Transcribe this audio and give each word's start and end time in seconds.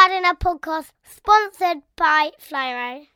Gardener 0.00 0.34
podcast 0.34 0.92
sponsored 1.04 1.82
by 1.94 2.30
Flymo. 2.40 3.06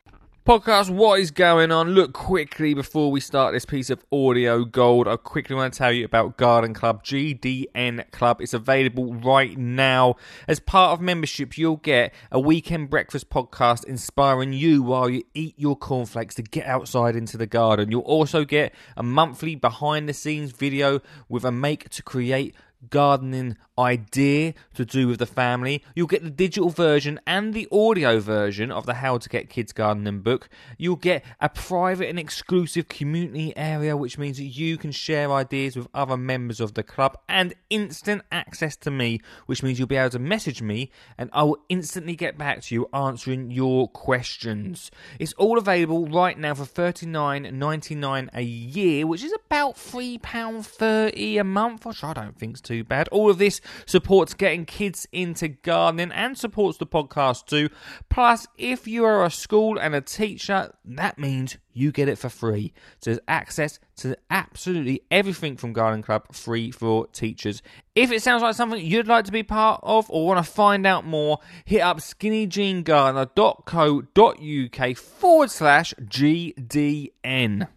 Podcast, 0.45 0.91
what 0.91 1.19
is 1.19 1.31
going 1.31 1.71
on? 1.71 1.95
Look 1.95 2.13
quickly 2.13 2.75
before 2.75 3.09
we 3.09 3.19
start 3.19 3.53
this 3.53 3.65
piece 3.65 3.89
of 3.89 4.05
audio 4.11 4.63
gold. 4.63 5.07
I 5.07 5.15
quickly 5.15 5.55
want 5.55 5.73
to 5.73 5.77
tell 5.79 5.91
you 5.91 6.05
about 6.05 6.37
Garden 6.37 6.75
Club, 6.75 7.03
GDN 7.03 8.11
Club. 8.11 8.39
It's 8.39 8.53
available 8.53 9.15
right 9.15 9.57
now. 9.57 10.17
As 10.47 10.59
part 10.59 10.91
of 10.91 11.01
membership, 11.01 11.57
you'll 11.57 11.77
get 11.77 12.13
a 12.31 12.39
weekend 12.39 12.91
breakfast 12.91 13.31
podcast 13.31 13.85
inspiring 13.85 14.53
you 14.53 14.83
while 14.83 15.09
you 15.09 15.23
eat 15.33 15.55
your 15.57 15.75
cornflakes 15.75 16.35
to 16.35 16.43
get 16.43 16.67
outside 16.67 17.15
into 17.15 17.35
the 17.35 17.47
garden. 17.47 17.89
You'll 17.89 18.01
also 18.01 18.45
get 18.45 18.75
a 18.95 19.01
monthly 19.01 19.55
behind 19.55 20.07
the 20.07 20.13
scenes 20.13 20.51
video 20.51 21.01
with 21.27 21.45
a 21.45 21.51
make 21.51 21.89
to 21.89 22.03
create 22.03 22.53
gardening 22.89 23.57
idea 23.77 24.53
to 24.73 24.85
do 24.85 25.07
with 25.07 25.19
the 25.19 25.25
family. 25.25 25.83
You'll 25.95 26.07
get 26.07 26.23
the 26.23 26.29
digital 26.29 26.69
version 26.69 27.19
and 27.27 27.53
the 27.53 27.67
audio 27.71 28.19
version 28.19 28.71
of 28.71 28.85
the 28.85 28.95
How 28.95 29.17
to 29.17 29.29
Get 29.29 29.49
Kids 29.49 29.73
Gardening 29.73 30.21
book. 30.21 30.49
You'll 30.77 30.95
get 30.95 31.23
a 31.39 31.49
private 31.49 32.09
and 32.09 32.19
exclusive 32.19 32.87
community 32.87 33.55
area, 33.57 33.97
which 33.97 34.17
means 34.17 34.37
that 34.37 34.45
you 34.45 34.77
can 34.77 34.91
share 34.91 35.31
ideas 35.31 35.75
with 35.75 35.87
other 35.93 36.17
members 36.17 36.59
of 36.59 36.73
the 36.73 36.83
club, 36.83 37.17
and 37.27 37.53
instant 37.69 38.21
access 38.31 38.75
to 38.77 38.91
me, 38.91 39.19
which 39.45 39.63
means 39.63 39.77
you'll 39.77 39.87
be 39.87 39.95
able 39.95 40.09
to 40.11 40.19
message 40.19 40.61
me 40.61 40.91
and 41.17 41.29
I 41.33 41.43
will 41.43 41.57
instantly 41.69 42.15
get 42.15 42.37
back 42.37 42.61
to 42.63 42.75
you 42.75 42.89
answering 42.93 43.51
your 43.51 43.87
questions. 43.89 44.91
It's 45.19 45.33
all 45.33 45.57
available 45.57 46.07
right 46.07 46.37
now 46.37 46.53
for 46.53 46.63
$39.99 46.63 48.29
a 48.33 48.41
year, 48.41 49.07
which 49.07 49.23
is 49.23 49.33
about 49.45 49.75
£3.30 49.75 51.39
a 51.39 51.43
month, 51.43 51.85
which 51.85 52.03
I 52.03 52.13
don't 52.13 52.37
think's 52.37 52.61
too 52.65 52.83
bad. 52.83 53.07
All 53.09 53.29
of 53.29 53.37
this 53.37 53.61
supports 53.85 54.33
getting 54.33 54.65
kids 54.65 55.07
into 55.11 55.47
gardening 55.47 56.11
and 56.11 56.37
supports 56.37 56.77
the 56.77 56.85
podcast 56.85 57.45
too. 57.45 57.69
Plus, 58.09 58.45
if 58.57 58.85
you 58.87 59.05
are 59.05 59.23
a 59.23 59.29
school 59.29 59.77
and 59.77 59.95
a 59.95 60.01
teacher, 60.01 60.73
that 60.83 61.17
means 61.17 61.55
you 61.73 61.91
get 61.91 62.09
it 62.09 62.17
for 62.17 62.29
free. 62.29 62.73
So 62.99 63.11
there's 63.11 63.19
access 63.27 63.79
to 63.97 64.17
absolutely 64.29 65.01
everything 65.11 65.57
from 65.57 65.73
Garden 65.73 66.01
Club 66.01 66.33
free 66.33 66.71
for 66.71 67.05
teachers. 67.07 67.61
If 67.93 68.11
it 68.11 68.23
sounds 68.23 68.41
like 68.41 68.55
something 68.55 68.83
you'd 68.83 69.07
like 69.07 69.25
to 69.25 69.31
be 69.31 69.43
part 69.43 69.81
of 69.83 70.09
or 70.09 70.25
want 70.25 70.43
to 70.43 70.51
find 70.51 70.87
out 70.87 71.05
more, 71.05 71.37
hit 71.65 71.81
up 71.81 71.97
skinnyjeangardener.co.uk 71.97 74.97
forward 74.97 75.51
slash 75.51 75.93
GDN. 76.01 77.67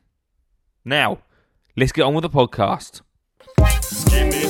Now, 0.85 1.19
let's 1.77 1.93
get 1.93 2.03
on 2.03 2.15
with 2.15 2.23
the 2.23 2.31
podcast. 2.31 3.03
Skinny 3.83 4.48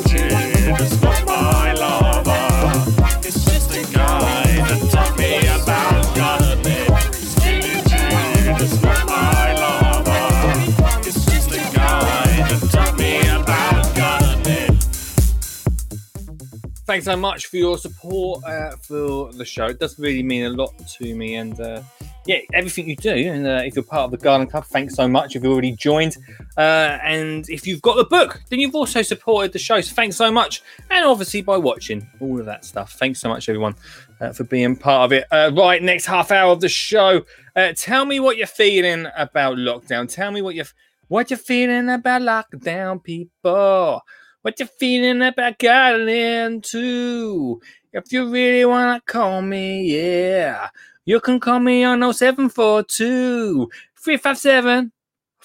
Thanks 16.88 17.04
so 17.04 17.16
much 17.16 17.46
for 17.46 17.58
your 17.58 17.78
support 17.78 18.44
uh, 18.44 18.70
for 18.76 19.30
the 19.32 19.44
show. 19.44 19.66
It 19.66 19.78
does 19.78 19.98
really 19.98 20.22
mean 20.22 20.44
a 20.46 20.48
lot 20.50 20.72
to 20.98 21.14
me, 21.14 21.36
and 21.36 21.60
uh, 21.60 21.82
yeah, 22.28 22.40
everything 22.52 22.86
you 22.86 22.94
do. 22.94 23.10
And 23.10 23.46
uh, 23.46 23.62
if 23.64 23.74
you're 23.74 23.82
part 23.82 24.04
of 24.04 24.10
the 24.10 24.18
Garden 24.18 24.46
Club, 24.46 24.66
thanks 24.66 24.94
so 24.94 25.08
much. 25.08 25.34
If 25.34 25.42
you've 25.42 25.50
already 25.50 25.72
joined, 25.72 26.18
uh, 26.58 26.98
and 27.02 27.48
if 27.48 27.66
you've 27.66 27.80
got 27.80 27.96
the 27.96 28.04
book, 28.04 28.42
then 28.50 28.60
you've 28.60 28.74
also 28.74 29.00
supported 29.00 29.54
the 29.54 29.58
show. 29.58 29.80
So 29.80 29.94
thanks 29.94 30.16
so 30.16 30.30
much, 30.30 30.62
and 30.90 31.06
obviously 31.06 31.40
by 31.40 31.56
watching 31.56 32.06
all 32.20 32.38
of 32.38 32.44
that 32.44 32.66
stuff. 32.66 32.92
Thanks 32.92 33.18
so 33.18 33.30
much, 33.30 33.48
everyone, 33.48 33.76
uh, 34.20 34.32
for 34.32 34.44
being 34.44 34.76
part 34.76 35.06
of 35.06 35.12
it. 35.14 35.24
Uh, 35.30 35.50
right, 35.56 35.82
next 35.82 36.04
half 36.04 36.30
hour 36.30 36.52
of 36.52 36.60
the 36.60 36.68
show. 36.68 37.22
Uh, 37.56 37.72
tell 37.74 38.04
me 38.04 38.20
what 38.20 38.36
you're 38.36 38.46
feeling 38.46 39.06
about 39.16 39.56
lockdown. 39.56 40.06
Tell 40.06 40.30
me 40.30 40.42
what 40.42 40.54
you're 40.54 40.66
what 41.08 41.30
you're 41.30 41.38
feeling 41.38 41.88
about 41.88 42.20
lockdown, 42.20 43.02
people. 43.02 44.02
What 44.42 44.60
you 44.60 44.66
feeling 44.66 45.22
about 45.22 45.58
gardening 45.58 46.60
too? 46.60 47.62
If 47.90 48.12
you 48.12 48.30
really 48.30 48.66
wanna 48.66 49.00
call 49.06 49.40
me, 49.40 49.96
yeah, 49.96 50.68
you 51.08 51.20
can 51.20 51.40
call 51.40 51.58
me 51.58 51.84
on 51.84 52.00
0742 52.00 53.70
357 53.96 54.92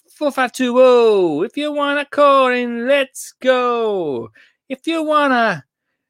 4520. 0.09 1.45
If 1.45 1.55
you 1.55 1.71
wanna 1.71 2.03
call 2.03 2.47
in, 2.49 2.85
let's 2.85 3.33
go. 3.39 4.29
If 4.67 4.85
you 4.87 5.03
wanna 5.03 5.63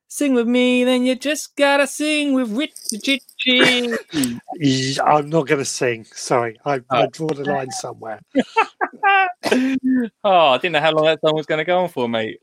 sing 0.08 0.34
with 0.34 0.48
me, 0.48 0.84
then 0.84 1.06
you 1.06 1.14
just 1.14 1.56
gotta 1.56 1.86
sing 1.86 2.34
with 2.34 2.50
Richie. 2.52 3.22
I'm 5.06 5.30
not 5.30 5.48
going 5.48 5.60
to 5.60 5.66
sing. 5.66 6.06
Sorry, 6.06 6.58
I, 6.66 6.76
I 6.90 7.04
oh. 7.04 7.08
draw 7.12 7.28
the 7.28 7.44
line 7.44 7.70
somewhere. 7.72 8.22
oh, 10.24 10.48
I 10.54 10.58
didn't 10.58 10.72
know 10.72 10.80
how 10.80 10.94
long 10.94 11.06
that 11.06 11.22
song 11.22 11.36
was 11.36 11.46
going 11.46 11.60
to 11.60 11.66
go 11.66 11.84
on 11.84 11.90
for, 11.90 12.10
mate. 12.10 12.40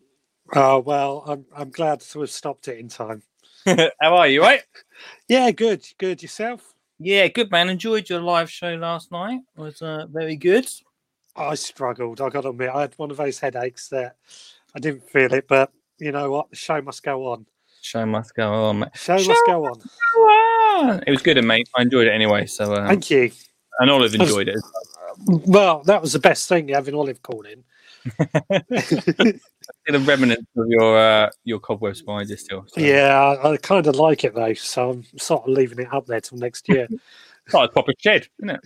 Oh 0.55 0.79
well, 0.79 1.25
I'm 1.27 1.45
I'm 1.57 1.71
glad 1.71 2.01
to 2.01 2.21
have 2.21 2.31
stopped 2.31 2.69
it 2.69 2.79
in 2.79 2.89
time. 2.89 3.23
how 3.67 4.17
are 4.17 4.29
you, 4.29 4.43
right? 4.43 4.63
Yeah, 5.29 5.51
good, 5.51 5.85
good. 5.99 6.23
Yourself? 6.23 6.75
Yeah, 7.03 7.29
good 7.29 7.51
man. 7.51 7.71
Enjoyed 7.71 8.11
your 8.11 8.21
live 8.21 8.51
show 8.51 8.75
last 8.75 9.11
night. 9.11 9.41
It 9.57 9.61
was 9.61 9.81
uh, 9.81 10.07
very 10.11 10.37
good. 10.37 10.69
I 11.35 11.55
struggled. 11.55 12.21
I 12.21 12.29
got 12.29 12.43
to 12.43 12.51
admit, 12.51 12.69
I 12.69 12.83
had 12.83 12.95
one 12.99 13.11
of 13.11 13.17
those 13.17 13.39
headaches 13.39 13.89
that 13.89 14.17
I 14.75 14.81
didn't 14.81 15.09
feel 15.09 15.33
it, 15.33 15.49
but 15.49 15.73
you 15.99 16.13
know 16.13 16.31
what? 16.31 16.51
The 16.51 16.57
show 16.57 16.83
must 16.83 17.03
go 17.03 17.33
on. 17.33 17.47
Show 17.81 18.05
must 18.05 18.35
go 18.35 18.53
on, 18.53 18.81
mate. 18.81 18.91
Show, 18.95 19.17
Show 19.17 19.29
must 19.31 19.47
go 19.47 19.65
on. 19.65 19.79
Go 19.79 20.21
on. 20.21 21.03
It 21.07 21.11
was 21.11 21.23
good, 21.23 21.43
mate. 21.43 21.71
I 21.75 21.83
enjoyed 21.83 22.07
it 22.07 22.13
anyway. 22.13 22.45
So, 22.45 22.75
um, 22.75 22.87
Thank 22.87 23.11
you. 23.11 23.31
and 23.79 23.91
Olive 23.91 24.15
enjoyed 24.15 24.49
it. 24.49 24.59
Well, 25.27 25.83
that 25.85 26.03
was 26.03 26.13
the 26.13 26.19
best 26.19 26.51
thing 26.51 26.69
having 26.69 26.95
Olive 26.95 27.23
called 27.23 27.47
in. 27.47 27.65
The 29.87 29.99
remnants 30.01 30.47
of 30.57 30.67
your 30.69 30.99
uh, 30.99 31.31
your 31.45 31.59
cobwebs 31.61 32.03
behind 32.03 32.29
you 32.29 32.37
still. 32.37 32.65
So. 32.67 32.81
Yeah, 32.81 33.15
I, 33.17 33.53
I 33.53 33.57
kind 33.57 33.87
of 33.87 33.97
like 33.97 34.25
it 34.25 34.35
though, 34.35 34.55
so 34.55 34.91
I'm 34.91 35.05
sort 35.17 35.43
of 35.43 35.49
leaving 35.49 35.79
it 35.81 35.93
up 35.93 36.07
there 36.07 36.21
till 36.21 36.39
next 36.39 36.69
year. 36.69 36.89
it's 37.47 37.55
like 37.55 37.71
a 37.71 37.73
proper 37.73 37.93
shed, 37.99 38.29
isn't 38.39 38.51
it? 38.51 38.61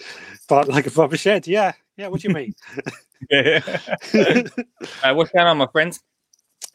but 0.48 0.68
like 0.68 0.86
a 0.86 0.90
proper 0.90 1.16
shed, 1.16 1.46
yeah, 1.46 1.72
yeah. 1.96 2.08
What 2.08 2.20
do 2.20 2.28
you 2.28 2.34
mean? 2.34 2.54
Yeah. 3.30 3.60
uh, 5.02 5.14
what's 5.14 5.30
going 5.30 5.46
on, 5.46 5.58
my 5.58 5.66
friends? 5.66 6.00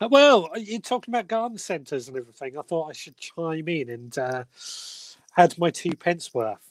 Well, 0.01 0.49
you're 0.55 0.79
talking 0.79 1.13
about 1.13 1.27
garden 1.27 1.57
centres 1.57 2.07
and 2.07 2.17
everything. 2.17 2.57
I 2.57 2.61
thought 2.61 2.89
I 2.89 2.93
should 2.93 3.17
chime 3.17 3.67
in 3.67 3.89
and 3.89 4.17
uh, 4.17 4.43
add 5.37 5.57
my 5.57 5.69
two 5.69 5.95
pence 5.95 6.33
worth. 6.33 6.69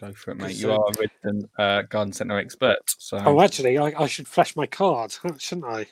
Go 0.00 0.12
for 0.12 0.30
it, 0.30 0.36
mate. 0.36 0.56
You 0.56 0.72
are 0.72 0.90
a 0.90 0.92
resident 0.92 1.50
uh, 1.58 1.82
garden 1.82 2.12
centre 2.12 2.38
expert. 2.38 2.78
So 2.98 3.18
Oh, 3.18 3.40
actually, 3.40 3.78
I, 3.78 3.92
I 3.98 4.06
should 4.06 4.28
flash 4.28 4.54
my 4.54 4.66
card, 4.66 5.16
shouldn't 5.38 5.66
I? 5.66 5.86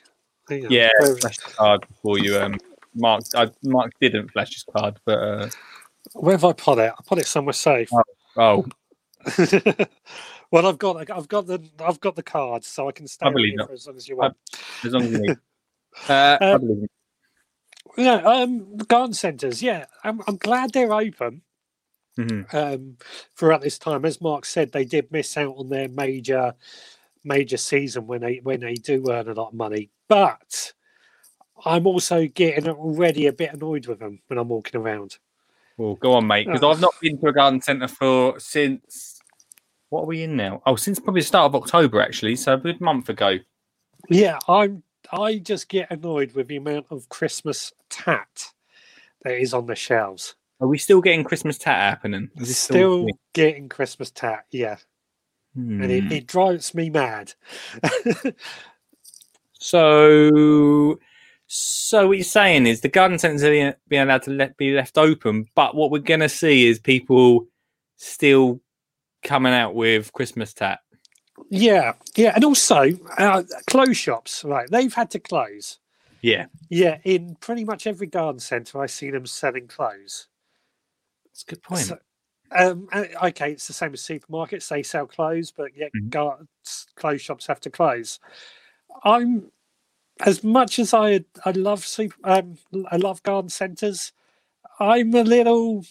Hang 0.49 0.65
yeah, 0.71 0.87
flash 1.19 1.37
the 1.37 1.51
card 1.51 1.85
before 1.89 2.17
you. 2.19 2.37
Um, 2.39 2.57
Mark, 2.95 3.23
I, 3.35 3.51
Mark 3.63 3.91
didn't 3.99 4.31
flash 4.31 4.53
his 4.53 4.63
card, 4.75 4.97
but 5.05 5.19
uh, 5.19 5.49
Where 6.13 6.35
have 6.35 6.45
I 6.45 6.53
put 6.53 6.79
it? 6.79 6.93
I 6.97 7.03
put 7.05 7.19
it 7.19 7.27
somewhere 7.27 7.51
safe. 7.53 7.89
oh, 8.37 8.65
well, 10.51 10.67
I've 10.67 10.77
got 10.77 11.09
I've 11.11 11.27
got 11.27 11.47
the 11.47 11.61
I've 11.79 11.99
got 11.99 12.15
the 12.15 12.23
card, 12.23 12.63
so 12.63 12.87
I 12.87 12.93
can 12.93 13.07
stay 13.07 13.25
I 13.25 13.31
here 13.35 13.65
for 13.65 13.73
as 13.73 13.87
long 13.87 13.97
as 13.97 14.07
you 14.07 14.15
I- 14.15 14.19
want. 14.19 14.37
as 14.85 14.93
long 14.93 15.03
as 15.03 15.11
you 15.11 15.19
need. 15.19 15.37
Uh, 16.07 16.37
I 16.39 16.57
believe 16.57 16.77
you. 16.83 16.87
Yeah, 17.97 18.17
um, 18.17 18.77
garden 18.77 19.13
centres. 19.13 19.63
Yeah, 19.63 19.85
I'm, 20.03 20.21
I'm 20.27 20.37
glad 20.37 20.71
they're 20.71 20.93
open. 20.93 21.41
Mhm. 22.17 22.53
um, 22.53 22.97
throughout 23.35 23.61
this 23.61 23.77
time. 23.77 24.05
As 24.05 24.19
Mark 24.21 24.45
said, 24.45 24.71
they 24.71 24.85
did 24.85 25.11
miss 25.11 25.37
out 25.37 25.55
on 25.57 25.69
their 25.69 25.87
major 25.89 26.53
major 27.23 27.57
season 27.57 28.07
when 28.07 28.21
they 28.21 28.37
when 28.37 28.59
they 28.61 28.73
do 28.75 29.03
earn 29.11 29.27
a 29.29 29.33
lot 29.33 29.49
of 29.49 29.53
money. 29.53 29.89
But 30.07 30.73
I'm 31.65 31.85
also 31.87 32.27
getting 32.27 32.67
already 32.69 33.27
a 33.27 33.33
bit 33.33 33.53
annoyed 33.53 33.87
with 33.87 33.99
them 33.99 34.21
when 34.27 34.39
I'm 34.39 34.47
walking 34.49 34.79
around. 34.79 35.17
Well, 35.77 35.95
go 35.95 36.13
on, 36.13 36.25
mate, 36.25 36.47
because 36.47 36.63
Oh. 36.63 36.71
I've 36.71 36.81
not 36.81 36.93
been 37.01 37.19
to 37.21 37.27
a 37.27 37.33
garden 37.33 37.61
centre 37.61 37.87
for 37.87 38.39
since 38.39 39.19
what 39.89 40.01
are 40.01 40.05
we 40.07 40.23
in 40.23 40.35
now? 40.35 40.61
Oh, 40.65 40.75
since 40.75 40.99
probably 40.99 41.21
the 41.21 41.27
start 41.27 41.45
of 41.45 41.55
October, 41.55 42.01
actually. 42.01 42.35
So 42.35 42.53
a 42.53 42.57
good 42.57 42.81
month 42.81 43.09
ago. 43.09 43.37
Yeah, 44.09 44.39
I'm. 44.47 44.83
I 45.11 45.37
just 45.37 45.69
get 45.69 45.89
annoyed 45.89 46.33
with 46.33 46.47
the 46.47 46.57
amount 46.57 46.87
of 46.89 47.07
Christmas 47.09 47.71
tat 47.89 48.51
that 49.23 49.39
is 49.39 49.53
on 49.53 49.65
the 49.67 49.75
shelves. 49.75 50.35
Are 50.59 50.67
we 50.67 50.77
still 50.77 51.01
getting 51.01 51.23
Christmas 51.23 51.57
tat 51.57 51.77
happening? 51.79 52.29
Is 52.37 52.47
this 52.47 52.57
Still 52.57 53.07
getting 53.33 53.69
Christmas 53.69 54.09
tat, 54.11 54.45
yeah, 54.51 54.77
Hmm. 55.53 55.81
and 55.83 55.91
it, 55.91 56.11
it 56.11 56.27
drives 56.27 56.73
me 56.73 56.89
mad. 56.89 57.33
So, 59.59 60.99
so 61.47 62.07
what 62.07 62.17
you're 62.17 62.23
saying 62.23 62.67
is 62.67 62.81
the 62.81 62.89
garden 62.89 63.17
being- 63.39 63.73
being 63.87 64.01
allowed 64.03 64.23
to 64.23 64.31
let, 64.31 64.55
be 64.57 64.73
left 64.73 64.97
open, 64.97 65.47
but 65.55 65.75
what 65.75 65.91
we're 65.91 65.99
going 65.99 66.19
to 66.19 66.29
see 66.29 66.67
is 66.67 66.79
people 66.79 67.47
still 67.95 68.61
coming 69.23 69.53
out 69.53 69.73
with 69.75 70.13
Christmas 70.13 70.53
tat. 70.53 70.79
yeah, 71.49 71.93
yeah, 72.15 72.33
and 72.35 72.43
also 72.43 72.91
uh, 73.17 73.43
clothes 73.67 73.97
shops, 73.97 74.43
right? 74.43 74.69
They've 74.69 74.93
had 74.93 75.09
to 75.11 75.19
close. 75.19 75.79
Yeah. 76.21 76.45
Yeah, 76.69 76.97
in 77.03 77.35
pretty 77.39 77.63
much 77.63 77.87
every 77.87 78.07
garden 78.07 78.39
centre, 78.39 78.79
I 78.81 78.85
see 78.87 79.11
them 79.11 79.25
selling 79.25 79.67
clothes. 79.67 80.27
That's 81.37 81.43
a 81.43 81.45
good 81.55 81.61
point. 81.63 81.85
So- 81.85 81.99
Um, 82.49 82.87
okay, 82.93 83.51
it's 83.51 83.67
the 83.67 83.73
same 83.73 83.93
as 83.93 84.01
supermarkets; 84.01 84.69
they 84.69 84.81
sell 84.81 85.05
clothes, 85.05 85.51
but 85.51 85.75
yet 85.75 85.91
Mhm. 85.93 86.09
gar- 86.09 86.47
clothes 86.95 87.21
shops 87.21 87.45
have 87.47 87.59
to 87.59 87.69
close. 87.69 88.19
I'm 89.03 89.51
as 90.21 90.43
much 90.45 90.79
as 90.79 90.93
I 90.93 91.25
I 91.45 91.51
love 91.51 91.85
super, 91.85 92.17
um, 92.23 92.57
I 92.89 92.95
love 92.97 93.21
garden 93.23 93.49
centres. 93.49 94.13
I'm 94.79 95.13
a 95.13 95.23
little 95.23 95.85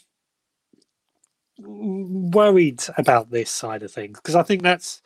worried 1.58 2.82
about 2.96 3.31
this 3.31 3.50
side 3.50 3.82
of 3.82 3.93
things 3.93 4.19
because 4.19 4.34
I 4.34 4.43
think 4.43 4.62
that's 4.62 5.02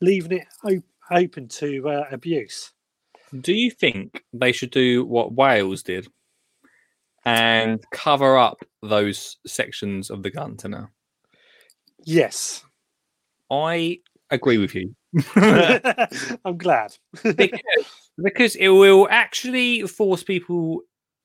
leaving 0.00 0.32
it 0.32 0.48
op- 0.64 0.84
open 1.12 1.48
to 1.48 1.88
uh, 1.88 2.08
abuse. 2.10 2.72
Do 3.40 3.52
you 3.54 3.70
think 3.70 4.24
they 4.32 4.52
should 4.52 4.70
do 4.72 5.04
what 5.04 5.32
Wales 5.32 5.82
did 5.84 6.08
and 7.28 7.84
cover 7.90 8.38
up 8.38 8.64
those 8.82 9.36
sections 9.46 10.10
of 10.10 10.22
the 10.22 10.30
garden 10.30 10.58
centre? 10.58 10.90
Yes, 12.04 12.64
I 13.50 13.98
agree 14.30 14.58
with 14.58 14.74
you. 14.74 14.94
I'm 16.44 16.56
glad. 16.56 16.96
because, 17.22 17.60
because 18.22 18.56
it 18.56 18.68
will 18.68 19.08
actually 19.10 19.82
force 19.86 20.22
people 20.22 20.82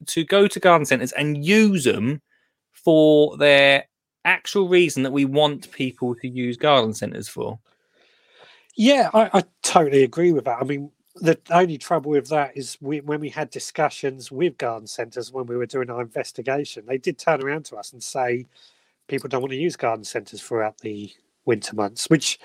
to 0.08 0.24
go 0.26 0.48
to 0.48 0.60
garden 0.60 0.86
centres 0.86 1.12
and 1.14 1.46
use 1.46 1.86
them 1.86 2.22
for 2.72 3.38
their 3.38 3.86
actual 4.26 4.68
reason 4.68 5.04
that 5.04 5.12
we 5.12 5.26
want 5.26 5.72
people 5.72 6.16
to 6.16 6.28
use 6.28 6.58
garden 6.58 6.94
centres 6.94 7.30
for. 7.30 7.60
Yeah, 8.76 9.10
I, 9.14 9.30
I 9.34 9.44
totally 9.62 10.04
agree 10.04 10.32
with 10.32 10.46
that. 10.46 10.60
I 10.60 10.64
mean, 10.64 10.92
the 11.16 11.40
only 11.52 11.78
trouble 11.78 12.12
with 12.12 12.30
that 12.30 12.58
is 12.58 12.78
we, 12.82 13.02
when 13.02 13.20
we 13.20 13.30
had 13.30 13.50
discussions 13.50 14.32
with 14.32 14.58
garden 14.58 14.88
centres 14.88 15.32
when 15.32 15.46
we 15.46 15.56
were 15.56 15.66
doing 15.66 15.90
our 15.90 16.02
investigation, 16.02 16.86
they 16.88 16.98
did 16.98 17.18
turn 17.18 17.44
around 17.44 17.66
to 17.66 17.76
us 17.76 17.94
and 17.94 18.02
say 18.02 18.48
people 19.08 19.30
don't 19.30 19.42
want 19.42 19.52
to 19.52 19.58
use 19.58 19.76
garden 19.76 20.04
centres 20.04 20.42
throughout 20.42 20.78
the 20.80 21.12
winter 21.46 21.76
months, 21.76 22.10
which 22.10 22.40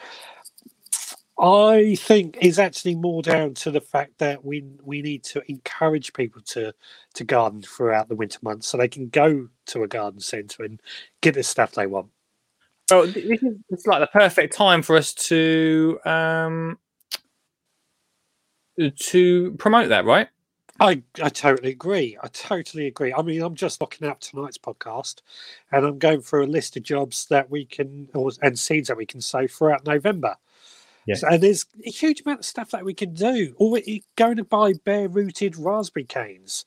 I 1.38 1.96
think 2.00 2.36
is 2.42 2.58
actually 2.58 2.96
more 2.96 3.22
down 3.22 3.54
to 3.54 3.70
the 3.70 3.80
fact 3.80 4.18
that 4.18 4.44
we 4.44 4.64
we 4.82 5.02
need 5.02 5.22
to 5.24 5.42
encourage 5.48 6.12
people 6.12 6.42
to 6.46 6.74
to 7.14 7.24
garden 7.24 7.62
throughout 7.62 8.08
the 8.08 8.16
winter 8.16 8.40
months 8.42 8.66
so 8.66 8.76
they 8.76 8.88
can 8.88 9.08
go 9.08 9.48
to 9.66 9.82
a 9.84 9.88
garden 9.88 10.20
centre 10.20 10.64
and 10.64 10.80
get 11.20 11.34
the 11.34 11.44
stuff 11.44 11.72
they 11.72 11.86
want. 11.86 12.08
Well, 12.90 13.06
this 13.06 13.42
is 13.70 13.86
like 13.86 14.00
the 14.00 14.08
perfect 14.12 14.54
time 14.54 14.82
for 14.82 14.96
us 14.96 15.14
to 15.14 16.00
um 16.04 16.78
to 18.96 19.52
promote 19.52 19.88
that, 19.90 20.04
right? 20.04 20.28
I, 20.80 21.02
I 21.20 21.28
totally 21.28 21.70
agree. 21.70 22.16
I 22.22 22.28
totally 22.28 22.86
agree. 22.86 23.12
I 23.12 23.22
mean, 23.22 23.42
I'm 23.42 23.56
just 23.56 23.80
looking 23.80 24.06
up 24.06 24.20
tonight's 24.20 24.58
podcast, 24.58 25.22
and 25.72 25.84
I'm 25.84 25.98
going 25.98 26.20
through 26.20 26.44
a 26.44 26.46
list 26.46 26.76
of 26.76 26.84
jobs 26.84 27.26
that 27.30 27.50
we 27.50 27.64
can 27.64 28.08
or, 28.14 28.30
and 28.42 28.56
seeds 28.58 28.86
that 28.88 28.96
we 28.96 29.06
can 29.06 29.20
sow 29.20 29.46
throughout 29.48 29.84
November. 29.86 30.36
Yeah. 31.06 31.16
So- 31.16 31.28
and 31.28 31.42
there's 31.42 31.66
a 31.84 31.90
huge 31.90 32.20
amount 32.20 32.40
of 32.40 32.44
stuff 32.46 32.70
that 32.70 32.84
we 32.84 32.94
can 32.94 33.12
do. 33.14 33.54
Or 33.56 33.70
we- 33.72 34.04
going 34.16 34.36
to 34.36 34.44
buy 34.44 34.74
bare-rooted 34.84 35.56
raspberry 35.56 36.04
canes. 36.04 36.64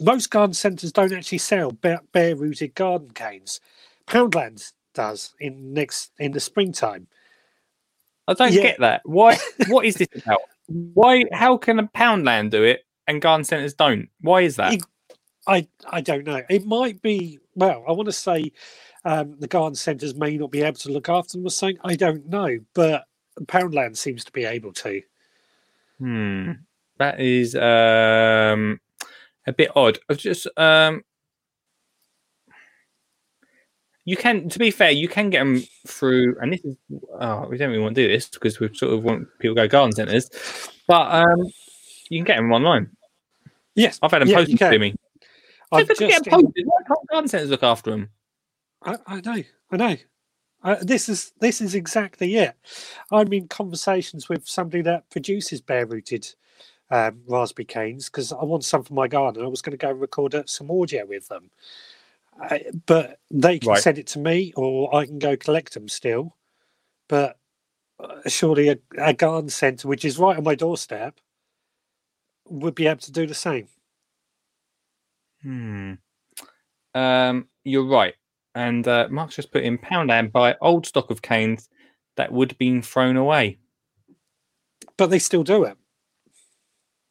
Most 0.00 0.30
garden 0.30 0.54
centres 0.54 0.90
don't 0.90 1.12
actually 1.12 1.38
sell 1.38 1.70
bare, 1.70 2.00
bare-rooted 2.12 2.74
garden 2.74 3.10
canes. 3.10 3.60
Poundland 4.08 4.72
does 4.94 5.34
in 5.38 5.72
next 5.74 6.10
in 6.18 6.32
the 6.32 6.40
springtime. 6.40 7.06
I 8.26 8.34
don't 8.34 8.52
Yeah. 8.52 8.62
get 8.62 8.80
that. 8.80 9.02
Why? 9.04 9.38
What 9.68 9.84
is 9.84 9.96
this 9.96 10.08
about? 10.26 10.40
Why? 10.66 11.24
How 11.32 11.56
can 11.56 11.78
a 11.78 11.88
Poundland 11.88 12.50
do 12.50 12.62
it 12.64 12.84
and 13.06 13.20
garden 13.20 13.44
centres 13.44 13.74
don't? 13.74 14.08
Why 14.20 14.42
is 14.42 14.56
that? 14.56 14.74
It- 14.74 14.82
I 15.44 15.66
I 15.90 16.00
don't 16.02 16.24
know. 16.24 16.40
It 16.48 16.64
might 16.64 17.02
be 17.02 17.40
well. 17.56 17.84
I 17.88 17.90
want 17.90 18.06
to 18.06 18.12
say 18.12 18.52
um, 19.04 19.34
the 19.40 19.48
garden 19.48 19.74
centres 19.74 20.14
may 20.14 20.36
not 20.36 20.52
be 20.52 20.62
able 20.62 20.76
to 20.78 20.92
look 20.92 21.08
after 21.08 21.36
them 21.36 21.44
or 21.44 21.50
something. 21.50 21.78
I 21.82 21.96
don't 21.96 22.28
know, 22.28 22.58
but 22.74 23.06
Poundland 23.46 23.96
seems 23.96 24.24
to 24.24 24.30
be 24.30 24.44
able 24.44 24.72
to. 24.74 25.02
Hmm. 25.98 26.52
That 26.98 27.18
is 27.20 27.56
um 27.56 28.80
a 29.44 29.52
bit 29.52 29.70
odd. 29.74 29.98
I've 30.08 30.18
just 30.18 30.46
um 30.56 31.02
you 34.04 34.16
can 34.16 34.48
to 34.48 34.58
be 34.58 34.70
fair, 34.70 34.90
you 34.90 35.08
can 35.08 35.30
get 35.30 35.40
them 35.40 35.62
through 35.86 36.36
and 36.40 36.52
this 36.52 36.64
is 36.64 36.76
oh 37.20 37.46
we 37.48 37.56
don't 37.56 37.70
really 37.70 37.82
want 37.82 37.94
to 37.94 38.02
do 38.02 38.12
this 38.12 38.28
because 38.28 38.60
we 38.60 38.72
sort 38.74 38.92
of 38.92 39.02
want 39.02 39.28
people 39.38 39.54
to 39.54 39.62
go 39.62 39.68
garden 39.68 39.92
centres. 39.92 40.30
But 40.86 41.12
um 41.12 41.50
you 42.08 42.18
can 42.18 42.24
get 42.24 42.36
them 42.36 42.52
online. 42.52 42.90
Yes, 43.74 43.98
I've 44.02 44.10
had 44.10 44.22
them 44.22 44.28
Yeah, 44.28 44.36
posted 44.36 44.58
to 44.58 44.78
me. 44.78 44.94
I've 45.70 45.88
Just 45.88 46.00
get 46.00 46.24
them 46.24 46.42
posted. 46.42 46.66
Why 46.66 46.82
can't 46.86 47.08
garden 47.10 47.28
centres 47.28 47.50
look 47.50 47.62
after 47.62 47.90
them? 47.90 48.10
I, 48.84 48.96
I 49.06 49.20
know, 49.20 49.42
I 49.70 49.76
know. 49.76 49.96
Uh, 50.64 50.76
this 50.80 51.08
is 51.08 51.32
this 51.40 51.60
is 51.60 51.74
exactly 51.74 52.36
it. 52.36 52.54
I'm 53.10 53.32
in 53.32 53.48
conversations 53.48 54.28
with 54.28 54.46
somebody 54.46 54.82
that 54.82 55.08
produces 55.10 55.60
bare-rooted 55.60 56.28
um, 56.90 57.20
raspberry 57.26 57.64
canes 57.64 58.08
because 58.08 58.32
I 58.32 58.44
want 58.44 58.64
some 58.64 58.84
for 58.84 58.94
my 58.94 59.08
garden. 59.08 59.42
I 59.42 59.48
was 59.48 59.62
going 59.62 59.72
to 59.72 59.76
go 59.76 59.90
and 59.90 60.00
record 60.00 60.34
uh, 60.34 60.44
some 60.46 60.70
audio 60.70 61.04
with 61.04 61.26
them, 61.28 61.50
uh, 62.50 62.58
but 62.86 63.18
they 63.30 63.58
can 63.58 63.68
Right. 63.70 63.82
send 63.82 63.98
it 63.98 64.06
to 64.08 64.18
me, 64.18 64.52
or 64.56 64.94
I 64.94 65.06
can 65.06 65.18
go 65.18 65.36
collect 65.36 65.74
them 65.74 65.88
still. 65.88 66.36
But 67.08 67.38
uh, 68.00 68.28
surely 68.28 68.68
a, 68.70 68.78
a 68.98 69.12
garden 69.14 69.48
centre, 69.50 69.88
which 69.88 70.04
is 70.04 70.18
right 70.18 70.36
on 70.36 70.44
my 70.44 70.54
doorstep, 70.54 71.18
would 72.48 72.74
be 72.74 72.86
able 72.86 73.00
to 73.00 73.12
do 73.12 73.26
the 73.26 73.34
same. 73.34 73.68
Hmm. 75.42 75.94
Um, 76.94 77.48
you're 77.64 77.86
right. 77.86 78.14
And 78.54 78.86
uh, 78.86 79.08
Mark's 79.10 79.36
just 79.36 79.50
put 79.52 79.62
in 79.64 79.78
Poundland 79.78 80.30
buy 80.32 80.56
old 80.60 80.86
stock 80.86 81.10
of 81.10 81.22
canes 81.22 81.68
that 82.16 82.32
would 82.32 82.50
have 82.52 82.58
been 82.58 82.82
thrown 82.82 83.16
away, 83.16 83.58
But 84.98 85.06
they 85.08 85.18
still 85.18 85.42
do 85.42 85.64
it. 85.64 85.76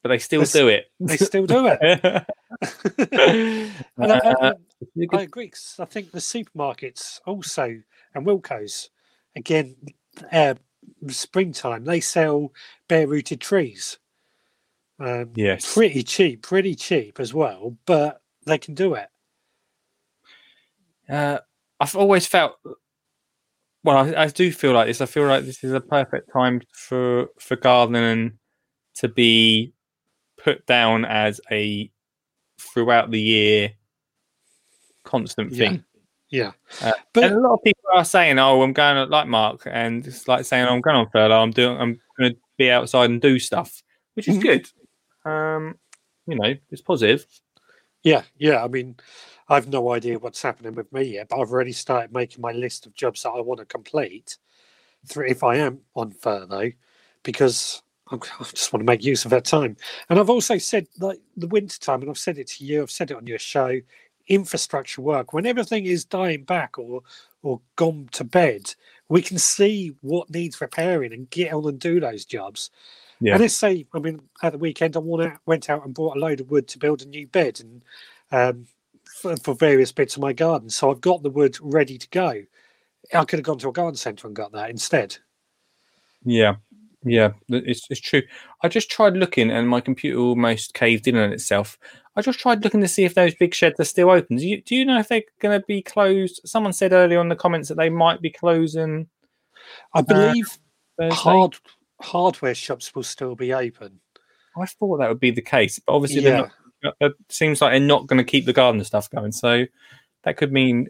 but 0.03 0.09
they 0.09 0.19
still 0.19 0.41
This- 0.41 0.51
do 0.53 0.67
it. 0.67 0.91
They 0.99 1.17
still 1.17 1.47
do 1.47 1.67
it. 1.67 2.25
And 3.97 4.11
I, 4.11 4.17
Uh, 4.19 4.53
I, 5.13 5.17
I 5.17 5.21
agree. 5.21 5.51
I 5.79 5.85
think 5.85 6.11
the 6.11 6.19
supermarkets 6.19 7.19
also 7.25 7.81
and 8.13 8.25
Wilko's 8.25 8.89
again, 9.35 9.75
uh, 10.31 10.55
springtime 11.07 11.85
they 11.85 11.99
sell 11.99 12.51
bare 12.87 13.07
rooted 13.07 13.41
trees. 13.41 13.97
Um, 14.99 15.31
yes. 15.35 15.73
pretty 15.73 16.03
cheap, 16.03 16.43
pretty 16.43 16.75
cheap 16.75 17.19
as 17.19 17.33
well, 17.33 17.75
but 17.85 18.21
they 18.45 18.57
can 18.57 18.75
do 18.75 18.93
it. 18.93 19.07
Uh, 21.09 21.39
I've 21.79 21.95
always 21.95 22.27
felt. 22.27 22.57
Well, 23.83 23.97
I, 23.97 24.23
I 24.23 24.27
do 24.27 24.51
feel 24.51 24.73
like 24.73 24.87
this. 24.87 25.01
I 25.01 25.07
feel 25.07 25.25
like 25.25 25.43
this 25.43 25.63
is 25.63 25.73
a 25.73 25.81
perfect 25.81 26.31
time 26.31 26.61
for 26.71 27.27
for 27.39 27.55
gardening 27.55 28.37
to 28.95 29.07
be 29.07 29.73
put 30.37 30.65
down 30.67 31.03
as 31.05 31.41
a 31.51 31.89
throughout 32.59 33.09
the 33.09 33.19
year 33.19 33.71
constant 35.03 35.53
thing. 35.55 35.83
Yeah, 36.29 36.51
Uh, 36.81 36.93
but 37.13 37.29
a 37.29 37.35
lot 37.39 37.55
of 37.55 37.59
people 37.63 37.83
are 37.93 38.05
saying, 38.05 38.39
"Oh, 38.39 38.61
I'm 38.61 38.71
going 38.71 39.09
like 39.09 39.27
Mark," 39.27 39.63
and 39.69 40.07
it's 40.07 40.27
like 40.29 40.45
saying, 40.45 40.65
"I'm 40.65 40.79
going 40.79 40.95
on 40.95 41.09
furlough. 41.09 41.41
I'm 41.41 41.51
doing. 41.51 41.77
I'm 41.77 41.99
going 42.17 42.33
to 42.33 42.39
be 42.57 42.71
outside 42.71 43.09
and 43.09 43.21
do 43.21 43.37
stuff," 43.37 43.83
which 44.13 44.29
is 44.29 44.37
Mhm. 44.37 44.41
good. 44.41 45.29
Um, 45.29 45.77
you 46.27 46.35
know, 46.35 46.53
it's 46.69 46.81
positive. 46.81 47.25
yeah, 48.03 48.23
yeah. 48.37 48.63
I 48.63 48.67
mean, 48.69 48.95
I've 49.49 49.67
no 49.67 49.91
idea 49.91 50.17
what's 50.19 50.41
happening 50.41 50.73
with 50.73 50.91
me 50.93 51.03
yet, 51.03 51.27
but 51.29 51.41
I've 51.41 51.51
already 51.51 51.73
started 51.73 52.13
making 52.13 52.41
my 52.41 52.51
list 52.53 52.85
of 52.85 52.93
jobs 52.95 53.23
that 53.23 53.31
I 53.31 53.41
want 53.41 53.59
to 53.59 53.65
complete. 53.65 54.37
If 55.15 55.43
I 55.43 55.57
am 55.57 55.81
on 55.95 56.11
furlough, 56.11 56.71
because 57.23 57.81
I 58.09 58.17
just 58.51 58.71
want 58.71 58.81
to 58.81 58.85
make 58.85 59.03
use 59.03 59.25
of 59.25 59.31
that 59.31 59.45
time. 59.45 59.75
And 60.09 60.17
I've 60.17 60.29
also 60.29 60.57
said, 60.57 60.87
like 60.99 61.19
the 61.35 61.47
winter 61.47 61.77
time, 61.79 62.01
and 62.01 62.09
I've 62.09 62.17
said 62.17 62.37
it 62.37 62.47
to 62.47 62.63
you, 62.65 62.81
I've 62.83 62.91
said 62.91 63.11
it 63.11 63.17
on 63.17 63.27
your 63.27 63.39
show. 63.39 63.81
Infrastructure 64.27 65.01
work 65.01 65.33
when 65.33 65.45
everything 65.45 65.85
is 65.85 66.05
dying 66.05 66.43
back 66.43 66.77
or 66.77 67.01
or 67.43 67.59
gone 67.75 68.07
to 68.11 68.23
bed, 68.23 68.75
we 69.09 69.21
can 69.21 69.37
see 69.37 69.95
what 70.01 70.29
needs 70.29 70.61
repairing 70.61 71.11
and 71.11 71.29
get 71.29 71.53
on 71.53 71.67
and 71.67 71.79
do 71.79 71.99
those 71.99 72.23
jobs. 72.23 72.69
Yeah. 73.19 73.33
And 73.33 73.41
let's 73.41 73.55
say, 73.55 73.85
I 73.93 73.99
mean, 73.99 74.21
at 74.41 74.51
the 74.51 74.57
weekend, 74.57 74.95
I 74.95 74.99
went 75.45 75.69
out, 75.69 75.85
and 75.85 75.93
bought 75.93 76.17
a 76.17 76.19
load 76.19 76.39
of 76.39 76.49
wood 76.49 76.67
to 76.69 76.79
build 76.79 77.01
a 77.01 77.05
new 77.05 77.27
bed 77.27 77.59
and 77.59 77.83
um, 78.31 78.67
for, 79.05 79.37
for 79.37 79.53
various 79.53 79.91
bits 79.91 80.15
of 80.15 80.21
my 80.21 80.33
garden. 80.33 80.69
So 80.69 80.89
I've 80.89 81.01
got 81.01 81.21
the 81.23 81.29
wood 81.29 81.57
ready 81.61 81.97
to 81.97 82.09
go. 82.09 82.43
I 83.13 83.25
could 83.25 83.39
have 83.39 83.45
gone 83.45 83.59
to 83.59 83.69
a 83.69 83.73
garden 83.73 83.95
centre 83.95 84.27
and 84.27 84.35
got 84.35 84.51
that 84.53 84.69
instead. 84.69 85.17
Yeah, 86.23 86.55
yeah, 87.03 87.31
it's 87.49 87.87
it's 87.89 88.01
true. 88.01 88.21
I 88.63 88.67
just 88.67 88.89
tried 88.91 89.13
looking, 89.13 89.49
and 89.51 89.67
my 89.67 89.81
computer 89.81 90.19
almost 90.19 90.73
caved 90.73 91.07
in 91.07 91.17
on 91.17 91.31
itself. 91.31 91.77
I 92.15 92.21
just 92.21 92.39
tried 92.39 92.63
looking 92.63 92.81
to 92.81 92.87
see 92.87 93.05
if 93.05 93.15
those 93.15 93.33
big 93.35 93.53
sheds 93.53 93.79
are 93.79 93.85
still 93.85 94.09
open. 94.09 94.35
Do 94.35 94.47
you, 94.47 94.61
do 94.61 94.75
you 94.75 94.83
know 94.83 94.99
if 94.99 95.07
they're 95.07 95.23
going 95.39 95.59
to 95.59 95.65
be 95.65 95.81
closed? 95.81 96.41
Someone 96.45 96.73
said 96.73 96.91
earlier 96.91 97.19
on 97.19 97.29
the 97.29 97.35
comments 97.35 97.69
that 97.69 97.75
they 97.75 97.89
might 97.89 98.21
be 98.21 98.29
closing 98.29 99.07
I 99.93 99.99
uh, 99.99 100.01
believe 100.01 100.57
Thursday. 100.97 101.15
hard 101.15 101.55
hardware 102.01 102.55
shops 102.55 102.93
will 102.95 103.03
still 103.03 103.35
be 103.35 103.53
open. 103.53 103.99
I 104.57 104.65
thought 104.65 104.97
that 104.97 105.09
would 105.09 105.19
be 105.19 105.31
the 105.31 105.41
case, 105.41 105.79
but 105.79 105.93
obviously 105.93 106.21
they're 106.21 106.33
Yeah, 106.33 106.49
not. 106.83 106.95
It 106.99 107.13
seems 107.29 107.61
like 107.61 107.71
they're 107.71 107.79
not 107.79 108.07
going 108.07 108.17
to 108.17 108.29
keep 108.29 108.45
the 108.45 108.53
garden 108.53 108.83
stuff 108.83 109.09
going. 109.09 109.31
So 109.31 109.65
that 110.23 110.37
could 110.37 110.51
mean 110.51 110.89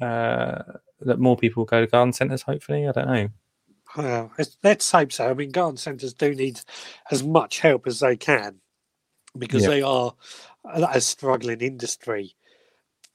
uh, 0.00 0.62
that 1.00 1.18
more 1.18 1.36
people 1.36 1.64
go 1.64 1.80
to 1.80 1.86
garden 1.86 2.12
centres. 2.12 2.42
Hopefully, 2.42 2.86
I 2.86 2.92
don't 2.92 3.08
know. 3.08 3.28
Well, 3.96 4.32
let's 4.62 4.90
hope 4.90 5.12
so. 5.12 5.28
I 5.30 5.34
mean, 5.34 5.50
garden 5.50 5.76
centres 5.76 6.14
do 6.14 6.34
need 6.34 6.60
as 7.10 7.22
much 7.22 7.60
help 7.60 7.86
as 7.86 8.00
they 8.00 8.16
can 8.16 8.60
because 9.36 9.62
Yeah. 9.64 9.68
they 9.70 9.82
are 9.82 10.14
a 10.64 11.00
struggling 11.00 11.60
industry. 11.60 12.34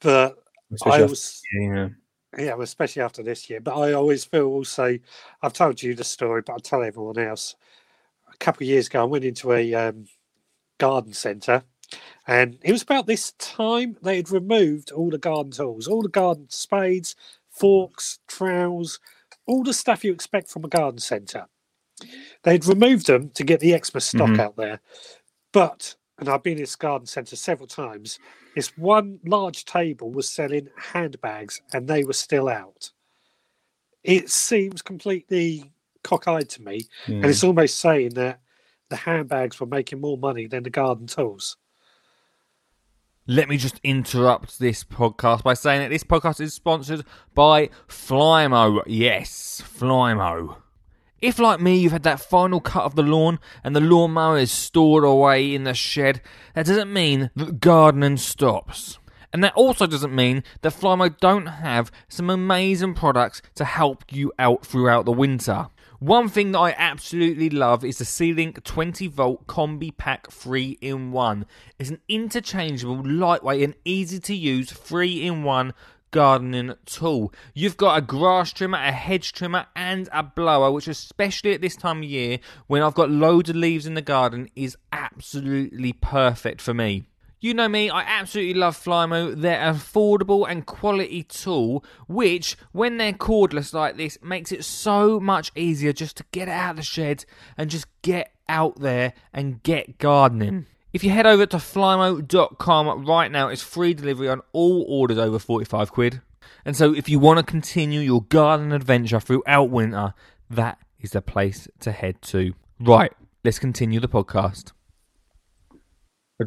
But 0.00 0.36
Especially 0.72 1.02
I 1.02 1.06
was, 1.06 1.42
yeah. 1.60 1.88
yeah, 2.36 2.56
especially 2.60 3.02
after 3.02 3.22
this 3.22 3.48
year. 3.48 3.60
But 3.60 3.78
I 3.78 3.92
always 3.92 4.24
feel 4.24 4.46
also, 4.46 4.98
I've 5.42 5.52
told 5.52 5.82
you 5.82 5.94
the 5.94 6.04
story, 6.04 6.42
but 6.42 6.52
I'll 6.54 6.60
tell 6.60 6.82
everyone 6.82 7.18
else. 7.18 7.54
A 8.32 8.36
couple 8.38 8.64
of 8.64 8.68
years 8.68 8.88
ago, 8.88 9.00
I 9.02 9.04
went 9.04 9.24
into 9.24 9.52
a 9.52 9.72
um, 9.74 10.06
garden 10.78 11.12
centre, 11.14 11.62
and 12.26 12.58
it 12.62 12.72
was 12.72 12.82
about 12.82 13.06
this 13.06 13.32
time 13.38 13.96
they 14.02 14.16
had 14.16 14.30
removed 14.30 14.90
all 14.90 15.08
the 15.08 15.18
garden 15.18 15.52
tools, 15.52 15.86
all 15.88 16.02
the 16.02 16.08
garden 16.08 16.46
spades, 16.50 17.14
forks, 17.48 18.18
trowels, 18.26 19.00
all 19.46 19.62
the 19.62 19.72
stuff 19.74 20.04
you 20.04 20.12
expect 20.12 20.48
from 20.50 20.64
a 20.64 20.68
garden 20.68 20.98
centre. 20.98 21.46
They'd 22.42 22.66
removed 22.66 23.06
them 23.06 23.30
to 23.30 23.44
get 23.44 23.60
the 23.60 23.72
extra 23.74 24.00
stock 24.00 24.28
Mhm. 24.30 24.38
out 24.40 24.56
there. 24.56 24.80
But, 25.52 25.96
and 26.18 26.28
I've 26.28 26.42
been 26.42 26.54
in 26.58 26.62
this 26.62 26.76
garden 26.76 27.06
centre 27.06 27.36
several 27.36 27.66
times, 27.66 28.18
this 28.54 28.76
one 28.76 29.20
large 29.24 29.64
table 29.64 30.10
was 30.10 30.28
selling 30.28 30.68
handbags 30.76 31.60
and 31.72 31.88
they 31.88 32.04
were 32.04 32.12
still 32.12 32.48
out. 32.48 32.92
It 34.02 34.30
seems 34.30 34.82
completely 34.82 35.72
cockeyed 36.04 36.48
to 36.50 36.62
me. 36.62 36.82
yeah. 37.08 37.16
And 37.16 37.24
it's 37.26 37.42
almost 37.44 37.78
saying 37.78 38.10
that 38.10 38.40
the 38.88 38.96
handbags 38.96 39.58
were 39.58 39.66
making 39.66 40.00
more 40.00 40.16
money 40.18 40.46
than 40.46 40.62
the 40.62 40.70
garden 40.70 41.06
tools. 41.06 41.56
Let 43.28 43.48
me 43.48 43.56
just 43.56 43.80
interrupt 43.82 44.60
this 44.60 44.84
podcast 44.84 45.42
by 45.42 45.54
saying 45.54 45.80
that 45.80 45.90
this 45.90 46.04
podcast 46.04 46.40
is 46.40 46.54
sponsored 46.54 47.04
by 47.34 47.70
Flymo. 47.88 48.84
Yes, 48.86 49.60
Flymo. 49.66 50.58
If, 51.20 51.40
like 51.40 51.60
me, 51.60 51.76
you've 51.76 51.90
had 51.90 52.04
that 52.04 52.20
final 52.20 52.60
cut 52.60 52.84
of 52.84 52.94
the 52.94 53.02
lawn 53.02 53.40
and 53.64 53.74
the 53.74 53.80
lawnmower 53.80 54.38
is 54.38 54.52
stored 54.52 55.02
away 55.02 55.52
in 55.52 55.64
the 55.64 55.74
shed, 55.74 56.22
that 56.54 56.66
doesn't 56.66 56.92
mean 56.92 57.32
that 57.34 57.58
gardening 57.58 58.16
stops. 58.16 59.00
And 59.32 59.42
that 59.42 59.54
also 59.54 59.88
doesn't 59.88 60.14
mean 60.14 60.44
that 60.62 60.74
Flymo 60.74 61.18
don't 61.18 61.46
have 61.46 61.90
some 62.08 62.30
amazing 62.30 62.94
products 62.94 63.42
to 63.56 63.64
help 63.64 64.04
you 64.08 64.32
out 64.38 64.64
throughout 64.64 65.04
the 65.04 65.10
winter. 65.10 65.66
One 66.06 66.28
thing 66.28 66.52
that 66.52 66.60
I 66.60 66.72
absolutely 66.78 67.50
love 67.50 67.84
is 67.84 67.98
the 67.98 68.04
C-Link 68.04 68.62
20 68.62 69.08
volt 69.08 69.48
Combi 69.48 69.90
Pack 69.90 70.30
3 70.30 70.78
in 70.80 71.10
1. 71.10 71.44
It's 71.80 71.90
an 71.90 71.98
interchangeable, 72.08 73.02
lightweight, 73.04 73.64
and 73.64 73.74
easy 73.84 74.20
to 74.20 74.32
use 74.32 74.70
3 74.70 75.26
in 75.26 75.42
1 75.42 75.74
gardening 76.12 76.74
tool. 76.84 77.34
You've 77.54 77.76
got 77.76 77.98
a 77.98 78.02
grass 78.02 78.52
trimmer, 78.52 78.78
a 78.78 78.92
hedge 78.92 79.32
trimmer, 79.32 79.66
and 79.74 80.08
a 80.12 80.22
blower, 80.22 80.70
which, 80.70 80.86
especially 80.86 81.54
at 81.54 81.60
this 81.60 81.74
time 81.74 81.98
of 81.98 82.04
year 82.04 82.38
when 82.68 82.82
I've 82.82 82.94
got 82.94 83.10
loads 83.10 83.50
of 83.50 83.56
leaves 83.56 83.84
in 83.84 83.94
the 83.94 84.00
garden, 84.00 84.48
is 84.54 84.76
absolutely 84.92 85.92
perfect 85.92 86.60
for 86.60 86.72
me. 86.72 87.08
You 87.46 87.54
know 87.54 87.68
me, 87.68 87.90
I 87.90 88.00
absolutely 88.02 88.54
love 88.54 88.76
Flymo. 88.76 89.40
They're 89.40 89.60
an 89.60 89.76
affordable 89.76 90.50
and 90.50 90.66
quality 90.66 91.22
tool, 91.22 91.84
which, 92.08 92.56
when 92.72 92.96
they're 92.96 93.12
cordless 93.12 93.72
like 93.72 93.96
this, 93.96 94.18
makes 94.20 94.50
it 94.50 94.64
so 94.64 95.20
much 95.20 95.52
easier 95.54 95.92
just 95.92 96.16
to 96.16 96.24
get 96.32 96.48
out 96.48 96.70
of 96.70 96.76
the 96.78 96.82
shed 96.82 97.24
and 97.56 97.70
just 97.70 97.86
get 98.02 98.32
out 98.48 98.80
there 98.80 99.12
and 99.32 99.62
get 99.62 99.98
gardening. 99.98 100.48
Hmm. 100.48 100.60
If 100.92 101.04
you 101.04 101.10
head 101.10 101.24
over 101.24 101.46
to 101.46 101.58
flymo.com 101.58 103.06
right 103.06 103.30
now, 103.30 103.46
it's 103.46 103.62
free 103.62 103.94
delivery 103.94 104.28
on 104.28 104.42
all 104.52 104.84
orders 104.88 105.18
over 105.18 105.38
45 105.38 105.92
quid. 105.92 106.22
And 106.64 106.76
so, 106.76 106.92
if 106.92 107.08
you 107.08 107.20
want 107.20 107.38
to 107.38 107.44
continue 107.44 108.00
your 108.00 108.22
garden 108.24 108.72
adventure 108.72 109.20
throughout 109.20 109.70
winter, 109.70 110.14
that 110.50 110.78
is 110.98 111.12
the 111.12 111.22
place 111.22 111.68
to 111.78 111.92
head 111.92 112.20
to. 112.22 112.54
Right, 112.80 113.12
let's 113.44 113.60
continue 113.60 114.00
the 114.00 114.08
podcast. 114.08 114.72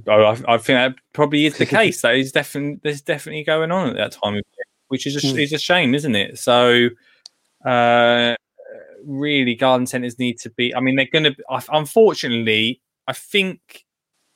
I, 0.08 0.38
I 0.48 0.58
think 0.58 0.68
that 0.68 0.96
probably 1.14 1.46
is 1.46 1.58
the 1.58 1.66
case. 1.78 2.02
That 2.02 2.16
is 2.16 2.32
definitely 2.32 2.80
there's 2.84 3.02
definitely 3.02 3.44
going 3.44 3.72
on 3.72 3.90
at 3.90 3.96
that 3.96 4.12
time 4.12 4.34
of 4.36 4.44
year, 4.56 4.66
which 4.90 5.08
is 5.08 5.16
a, 5.16 5.20
Mm. 5.20 5.42
is 5.42 5.54
a 5.54 5.58
shame, 5.58 5.96
isn't 5.96 6.16
it? 6.16 6.38
So, 6.40 6.90
uh, 7.66 8.36
really, 9.04 9.56
garden 9.56 9.88
centres 9.88 10.20
need 10.20 10.40
to 10.40 10.50
be. 10.52 10.74
I 10.76 10.80
mean, 10.80 10.96
they're 10.96 11.08
going 11.12 11.26
to. 11.26 11.36
Unfortunately, 11.72 12.82
I 13.08 13.14
think 13.14 13.86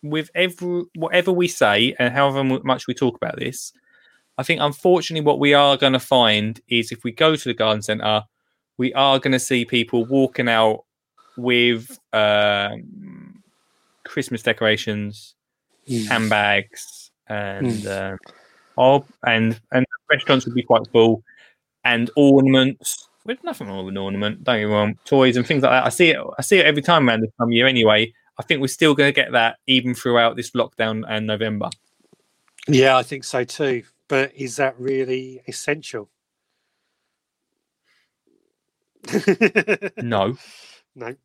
with 0.01 0.29
every 0.35 0.83
whatever 0.95 1.31
we 1.31 1.47
say 1.47 1.95
and 1.99 2.13
however 2.13 2.43
much 2.43 2.87
we 2.87 2.93
talk 2.93 3.15
about 3.15 3.37
this, 3.37 3.71
I 4.37 4.43
think 4.43 4.59
unfortunately 4.61 5.25
what 5.25 5.39
we 5.39 5.53
are 5.53 5.77
going 5.77 5.93
to 5.93 5.99
find 5.99 6.59
is 6.67 6.91
if 6.91 7.03
we 7.03 7.11
go 7.11 7.35
to 7.35 7.43
the 7.49 7.53
garden 7.53 7.81
centre, 7.81 8.23
we 8.77 8.93
are 8.95 9.19
going 9.19 9.31
to 9.31 9.39
see 9.39 9.63
people 9.65 10.05
walking 10.05 10.49
out 10.49 10.83
with 11.37 11.97
um, 12.11 13.41
Christmas 14.03 14.41
decorations 14.43 15.35
handbags 15.87 17.11
and 17.27 17.85
uh, 17.85 18.17
oh, 18.77 19.05
and 19.25 19.59
and 19.71 19.85
restaurants 20.09 20.45
would 20.45 20.55
be 20.55 20.63
quite 20.63 20.87
full 20.91 21.23
and 21.83 22.09
ornaments. 22.15 23.09
With 23.25 23.41
nothing 23.43 23.67
wrong 23.67 23.85
with 23.85 23.93
an 23.93 23.97
ornament, 23.97 24.43
don't 24.43 24.59
get 24.59 24.67
me 24.67 24.73
wrong. 24.73 24.99
Toys 25.05 25.37
and 25.37 25.47
things 25.47 25.63
like 25.63 25.71
that. 25.71 25.85
I 25.85 25.89
see 25.89 26.09
it. 26.09 26.17
I 26.37 26.41
see 26.41 26.59
it 26.59 26.65
every 26.65 26.81
time 26.81 27.07
around 27.07 27.21
this 27.21 27.31
time 27.39 27.47
of 27.47 27.53
year. 27.53 27.67
Anyway, 27.67 28.13
I 28.37 28.43
think 28.43 28.59
we're 28.59 28.67
still 28.67 28.93
going 28.93 29.07
to 29.07 29.15
get 29.15 29.31
that 29.31 29.57
even 29.65 29.95
throughout 29.95 30.35
this 30.35 30.51
lockdown 30.51 31.03
and 31.07 31.25
November. 31.25 31.69
Yeah, 32.67 32.97
I 32.97 33.03
think 33.03 33.23
so 33.23 33.45
too. 33.45 33.83
But 34.09 34.33
is 34.35 34.57
that 34.57 34.77
really 34.77 35.41
essential? 35.47 36.09
No. 39.97 40.37
no. 40.95 41.15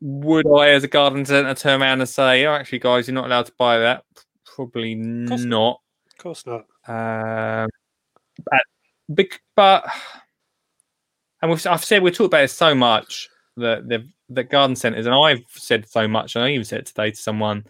Would 0.00 0.46
I, 0.46 0.70
as 0.70 0.84
a 0.84 0.88
garden 0.88 1.24
centre, 1.24 1.54
turn 1.54 1.82
around 1.82 2.00
and 2.00 2.08
say, 2.08 2.46
"Oh, 2.46 2.54
actually, 2.54 2.78
guys, 2.78 3.08
you're 3.08 3.14
not 3.14 3.26
allowed 3.26 3.46
to 3.46 3.52
buy 3.58 3.78
that"? 3.78 4.04
Probably 4.44 4.94
course 5.26 5.44
not. 5.44 5.80
Of 6.12 6.18
course 6.18 6.44
not. 6.46 6.66
Um, 6.86 7.68
but, 9.08 9.26
but 9.56 9.84
and 11.42 11.50
we've, 11.50 11.66
I've 11.66 11.84
said 11.84 12.02
we 12.02 12.10
talked 12.10 12.28
about 12.28 12.44
it 12.44 12.48
so 12.48 12.74
much 12.74 13.28
that 13.56 13.88
the 13.88 14.08
the 14.28 14.44
garden 14.44 14.76
centres, 14.76 15.06
and 15.06 15.14
I've 15.14 15.44
said 15.50 15.88
so 15.88 16.06
much, 16.06 16.36
and 16.36 16.44
I 16.44 16.50
even 16.50 16.64
said 16.64 16.80
it 16.80 16.86
today 16.86 17.10
to 17.10 17.16
someone 17.16 17.64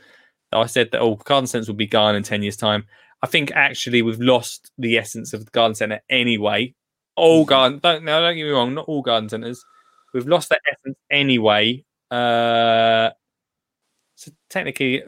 that 0.50 0.58
I 0.58 0.66
said 0.66 0.90
that 0.92 1.00
oh, 1.00 1.16
garden 1.16 1.46
centres 1.46 1.68
will 1.68 1.76
be 1.76 1.86
gone 1.86 2.16
in 2.16 2.22
ten 2.22 2.42
years' 2.42 2.56
time. 2.56 2.84
I 3.22 3.26
think 3.26 3.52
actually 3.52 4.02
we've 4.02 4.20
lost 4.20 4.70
the 4.78 4.96
essence 4.96 5.32
of 5.32 5.44
the 5.44 5.50
garden 5.50 5.74
centre 5.74 6.00
anyway. 6.08 6.74
All 7.16 7.44
garden, 7.44 7.80
don't 7.82 8.04
no, 8.04 8.20
don't 8.20 8.36
get 8.36 8.44
me 8.44 8.50
wrong, 8.50 8.74
not 8.74 8.86
all 8.86 9.02
garden 9.02 9.28
centres. 9.28 9.64
We've 10.14 10.28
lost 10.28 10.48
that 10.50 10.60
essence 10.70 10.96
anyway. 11.10 11.84
Uh, 12.10 13.10
so 14.14 14.30
technically, 14.48 15.02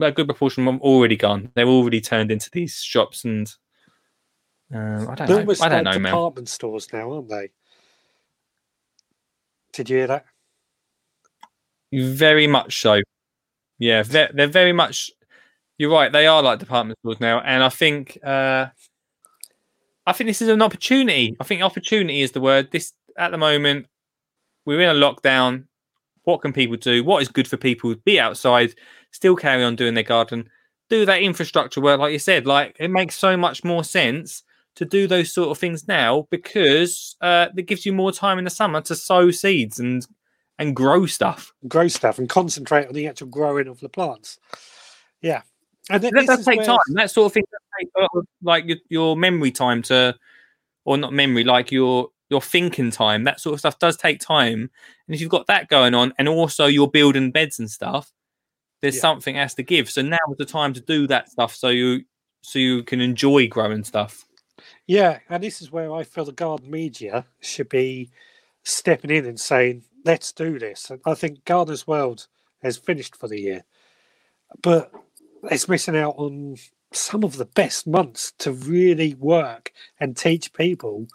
a 0.00 0.12
good 0.12 0.26
proportion 0.26 0.66
of 0.66 0.74
them 0.74 0.82
already 0.82 1.16
gone. 1.16 1.50
They're 1.54 1.66
already 1.66 2.00
turned 2.00 2.30
into 2.30 2.50
these 2.50 2.76
shops 2.76 3.24
and 3.24 3.52
um, 4.72 5.08
I 5.08 5.14
don't 5.14 5.28
They're 5.28 5.44
know. 5.44 5.54
I 5.60 5.68
don't 5.68 5.84
like 5.84 5.94
know, 5.94 6.00
man. 6.00 6.12
department 6.12 6.48
stores 6.48 6.88
now, 6.92 7.12
aren't 7.12 7.28
they? 7.28 7.50
Did 9.72 9.88
you 9.90 9.96
hear 9.98 10.06
that? 10.08 10.26
Very 11.92 12.46
much 12.46 12.80
so. 12.82 13.00
Yeah, 13.78 14.02
they're, 14.02 14.30
they're 14.32 14.46
very 14.46 14.72
much. 14.72 15.10
You're 15.78 15.92
right. 15.92 16.12
They 16.12 16.26
are 16.26 16.42
like 16.42 16.58
department 16.58 16.98
stores 16.98 17.20
now, 17.20 17.40
and 17.40 17.62
I 17.62 17.68
think 17.68 18.18
uh, 18.24 18.66
I 20.06 20.12
think 20.12 20.28
this 20.28 20.42
is 20.42 20.48
an 20.48 20.60
opportunity. 20.60 21.36
I 21.40 21.44
think 21.44 21.62
opportunity 21.62 22.20
is 22.20 22.32
the 22.32 22.40
word. 22.40 22.70
This 22.72 22.92
at 23.16 23.30
the 23.30 23.38
moment, 23.38 23.86
we're 24.64 24.80
in 24.80 24.88
a 24.88 24.98
lockdown. 24.98 25.64
What 26.28 26.42
can 26.42 26.52
people 26.52 26.76
do? 26.76 27.02
What 27.02 27.22
is 27.22 27.28
good 27.28 27.48
for 27.48 27.56
people? 27.56 27.94
Be 28.04 28.20
outside, 28.20 28.74
still 29.12 29.34
carry 29.34 29.64
on 29.64 29.76
doing 29.76 29.94
their 29.94 30.02
garden, 30.02 30.50
do 30.90 31.06
that 31.06 31.22
infrastructure 31.22 31.80
work, 31.80 31.98
like 31.98 32.12
you 32.12 32.18
said. 32.18 32.46
Like 32.46 32.76
it 32.78 32.90
makes 32.90 33.14
so 33.14 33.34
much 33.34 33.64
more 33.64 33.82
sense 33.82 34.42
to 34.74 34.84
do 34.84 35.06
those 35.06 35.32
sort 35.32 35.48
of 35.48 35.56
things 35.56 35.88
now 35.88 36.28
because 36.28 37.16
uh, 37.22 37.46
it 37.56 37.64
gives 37.64 37.86
you 37.86 37.94
more 37.94 38.12
time 38.12 38.36
in 38.36 38.44
the 38.44 38.50
summer 38.50 38.82
to 38.82 38.94
sow 38.94 39.30
seeds 39.30 39.80
and 39.80 40.06
and 40.58 40.76
grow 40.76 41.06
stuff. 41.06 41.54
Grow 41.66 41.88
stuff 41.88 42.18
and 42.18 42.28
concentrate 42.28 42.88
on 42.88 42.92
the 42.92 43.06
actual 43.06 43.28
growing 43.28 43.66
of 43.66 43.80
the 43.80 43.88
plants. 43.88 44.38
Yeah. 45.22 45.40
And 45.88 46.02
that 46.02 46.12
does 46.12 46.44
take 46.44 46.58
where- 46.58 46.66
time. 46.66 46.78
That 46.92 47.10
sort 47.10 47.24
of 47.24 47.32
thing 47.32 47.44
does 47.50 47.62
take 47.80 47.88
a 47.96 48.00
lot 48.02 48.10
of, 48.16 48.26
like 48.42 48.66
your, 48.66 48.76
your 48.90 49.16
memory 49.16 49.50
time 49.50 49.80
to, 49.84 50.14
or 50.84 50.98
not 50.98 51.14
memory, 51.14 51.44
like 51.44 51.72
your 51.72 52.10
your 52.30 52.42
thinking 52.42 52.90
time. 52.90 53.24
That 53.24 53.40
sort 53.40 53.54
of 53.54 53.60
stuff 53.60 53.78
does 53.78 53.96
take 53.96 54.20
time. 54.20 54.70
And 55.06 55.14
if 55.14 55.20
you've 55.20 55.30
got 55.30 55.46
that 55.46 55.68
going 55.68 55.94
on, 55.94 56.12
and 56.18 56.28
also 56.28 56.66
you're 56.66 56.90
building 56.90 57.30
beds 57.30 57.58
and 57.58 57.70
stuff, 57.70 58.12
there's 58.80 58.96
Yeah. 58.96 59.00
something 59.00 59.34
has 59.36 59.54
to 59.54 59.62
give. 59.62 59.90
So 59.90 60.02
now 60.02 60.18
is 60.30 60.38
the 60.38 60.44
time 60.44 60.72
to 60.74 60.80
do 60.80 61.06
that 61.08 61.30
stuff, 61.30 61.54
so 61.54 61.68
you 61.68 62.04
so 62.40 62.58
you 62.60 62.84
can 62.84 63.00
enjoy 63.00 63.48
growing 63.48 63.82
stuff. 63.82 64.24
Yeah, 64.86 65.18
and 65.28 65.42
this 65.42 65.60
is 65.60 65.72
where 65.72 65.92
I 65.92 66.04
feel 66.04 66.24
the 66.24 66.32
garden 66.32 66.70
media 66.70 67.26
should 67.40 67.68
be 67.68 68.10
stepping 68.62 69.10
in 69.10 69.26
and 69.26 69.38
saying, 69.40 69.84
"Let's 70.04 70.32
do 70.32 70.58
this." 70.58 70.90
And 70.90 71.00
I 71.04 71.14
think 71.14 71.44
Gardener's 71.44 71.86
World 71.86 72.28
has 72.62 72.76
finished 72.76 73.16
for 73.16 73.26
the 73.28 73.40
year, 73.40 73.64
but 74.62 74.92
it's 75.50 75.68
missing 75.68 75.96
out 75.96 76.14
on 76.16 76.56
some 76.92 77.24
of 77.24 77.36
the 77.36 77.44
best 77.44 77.86
months 77.86 78.32
to 78.38 78.52
really 78.52 79.14
work 79.14 79.72
and 80.00 80.16
teach 80.16 80.52
people 80.52 81.06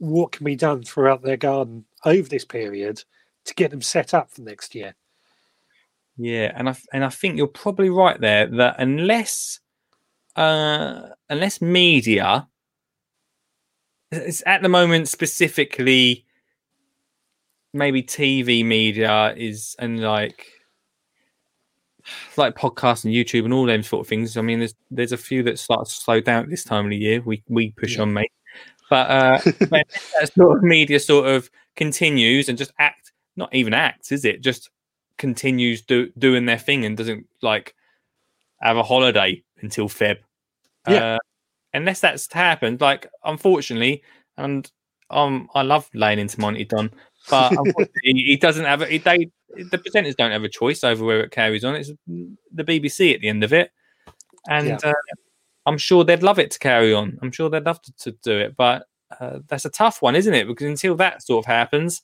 what 0.00 0.32
can 0.32 0.44
be 0.44 0.56
done 0.56 0.82
throughout 0.82 1.22
their 1.22 1.36
garden 1.36 1.84
over 2.04 2.28
this 2.28 2.44
period 2.44 3.04
to 3.44 3.54
get 3.54 3.70
them 3.70 3.82
set 3.82 4.12
up 4.14 4.30
for 4.30 4.40
next 4.42 4.74
year. 4.74 4.94
Yeah, 6.16 6.52
and 6.54 6.68
I 6.68 6.76
and 6.92 7.04
I 7.04 7.08
think 7.10 7.36
you're 7.36 7.46
probably 7.46 7.88
right 7.90 8.20
there 8.20 8.46
that 8.46 8.76
unless 8.78 9.60
uh 10.36 11.08
unless 11.28 11.60
media 11.60 12.46
it's 14.12 14.42
at 14.46 14.62
the 14.62 14.68
moment 14.68 15.08
specifically 15.08 16.24
maybe 17.72 18.02
TV 18.02 18.64
media 18.64 19.32
is 19.36 19.76
and 19.78 20.00
like 20.00 20.46
like 22.36 22.54
podcasts 22.56 23.04
and 23.04 23.14
YouTube 23.14 23.44
and 23.44 23.52
all 23.52 23.66
them 23.66 23.82
sort 23.82 24.00
of 24.00 24.08
things. 24.08 24.36
I 24.36 24.42
mean, 24.42 24.58
there's 24.60 24.74
there's 24.90 25.12
a 25.12 25.16
few 25.16 25.42
that 25.44 25.58
start 25.58 25.86
to 25.86 25.92
slow 25.92 26.20
down 26.20 26.44
at 26.44 26.50
this 26.50 26.64
time 26.64 26.86
of 26.86 26.90
the 26.90 26.96
year. 26.96 27.20
We 27.24 27.42
we 27.48 27.70
push 27.72 27.96
Yeah. 27.96 28.02
on, 28.02 28.12
mate. 28.12 28.32
But 28.90 29.10
uh, 29.10 29.40
when 29.68 29.84
that 30.20 30.32
sort 30.34 30.58
of 30.58 30.62
media 30.64 31.00
sort 31.00 31.26
of 31.28 31.48
continues 31.76 32.48
and 32.48 32.58
just 32.58 32.72
act, 32.78 33.12
not 33.36 33.54
even 33.54 33.72
acts, 33.72 34.12
is 34.12 34.24
it? 34.24 34.42
Just 34.42 34.68
continues 35.16 35.80
do, 35.82 36.10
doing 36.18 36.44
their 36.46 36.58
thing 36.58 36.84
and 36.84 36.96
doesn't 36.96 37.26
like 37.40 37.74
have 38.60 38.76
a 38.76 38.82
holiday 38.82 39.42
until 39.62 39.88
Feb. 39.88 40.18
Yeah. 40.88 41.14
Uh, 41.14 41.18
unless 41.72 42.00
that's 42.00 42.30
happened, 42.32 42.80
like 42.80 43.06
unfortunately, 43.24 44.02
and 44.36 44.70
um, 45.10 45.48
I 45.54 45.62
love 45.62 45.88
laying 45.94 46.18
into 46.18 46.40
Monty 46.40 46.64
Don, 46.64 46.90
but 47.30 47.52
he 48.02 48.36
doesn't 48.36 48.64
have. 48.64 48.82
it. 48.82 49.04
they 49.04 49.30
the 49.70 49.78
presenters 49.78 50.16
don't 50.16 50.30
have 50.30 50.44
a 50.44 50.48
choice 50.48 50.84
over 50.84 51.04
where 51.04 51.20
it 51.20 51.32
carries 51.32 51.64
on. 51.64 51.74
It's 51.74 51.90
the 52.06 52.64
BBC 52.64 53.14
at 53.14 53.20
the 53.20 53.28
end 53.28 53.44
of 53.44 53.52
it, 53.52 53.70
and 54.48 54.68
Yeah. 54.68 54.78
uh, 54.82 54.92
I'm 55.66 55.78
sure 55.78 56.04
they'd 56.04 56.22
love 56.22 56.38
it 56.38 56.50
to 56.52 56.58
carry 56.58 56.94
on. 56.94 57.18
I'm 57.22 57.32
sure 57.32 57.50
they'd 57.50 57.64
love 57.64 57.82
to, 57.82 57.92
to 57.98 58.12
do 58.22 58.38
it, 58.38 58.56
but 58.56 58.86
uh, 59.18 59.40
that's 59.48 59.64
a 59.64 59.70
tough 59.70 60.02
one, 60.02 60.16
isn't 60.16 60.34
it? 60.34 60.46
Because 60.46 60.66
until 60.66 60.94
that 60.96 61.22
sort 61.22 61.44
of 61.44 61.46
happens, 61.46 62.02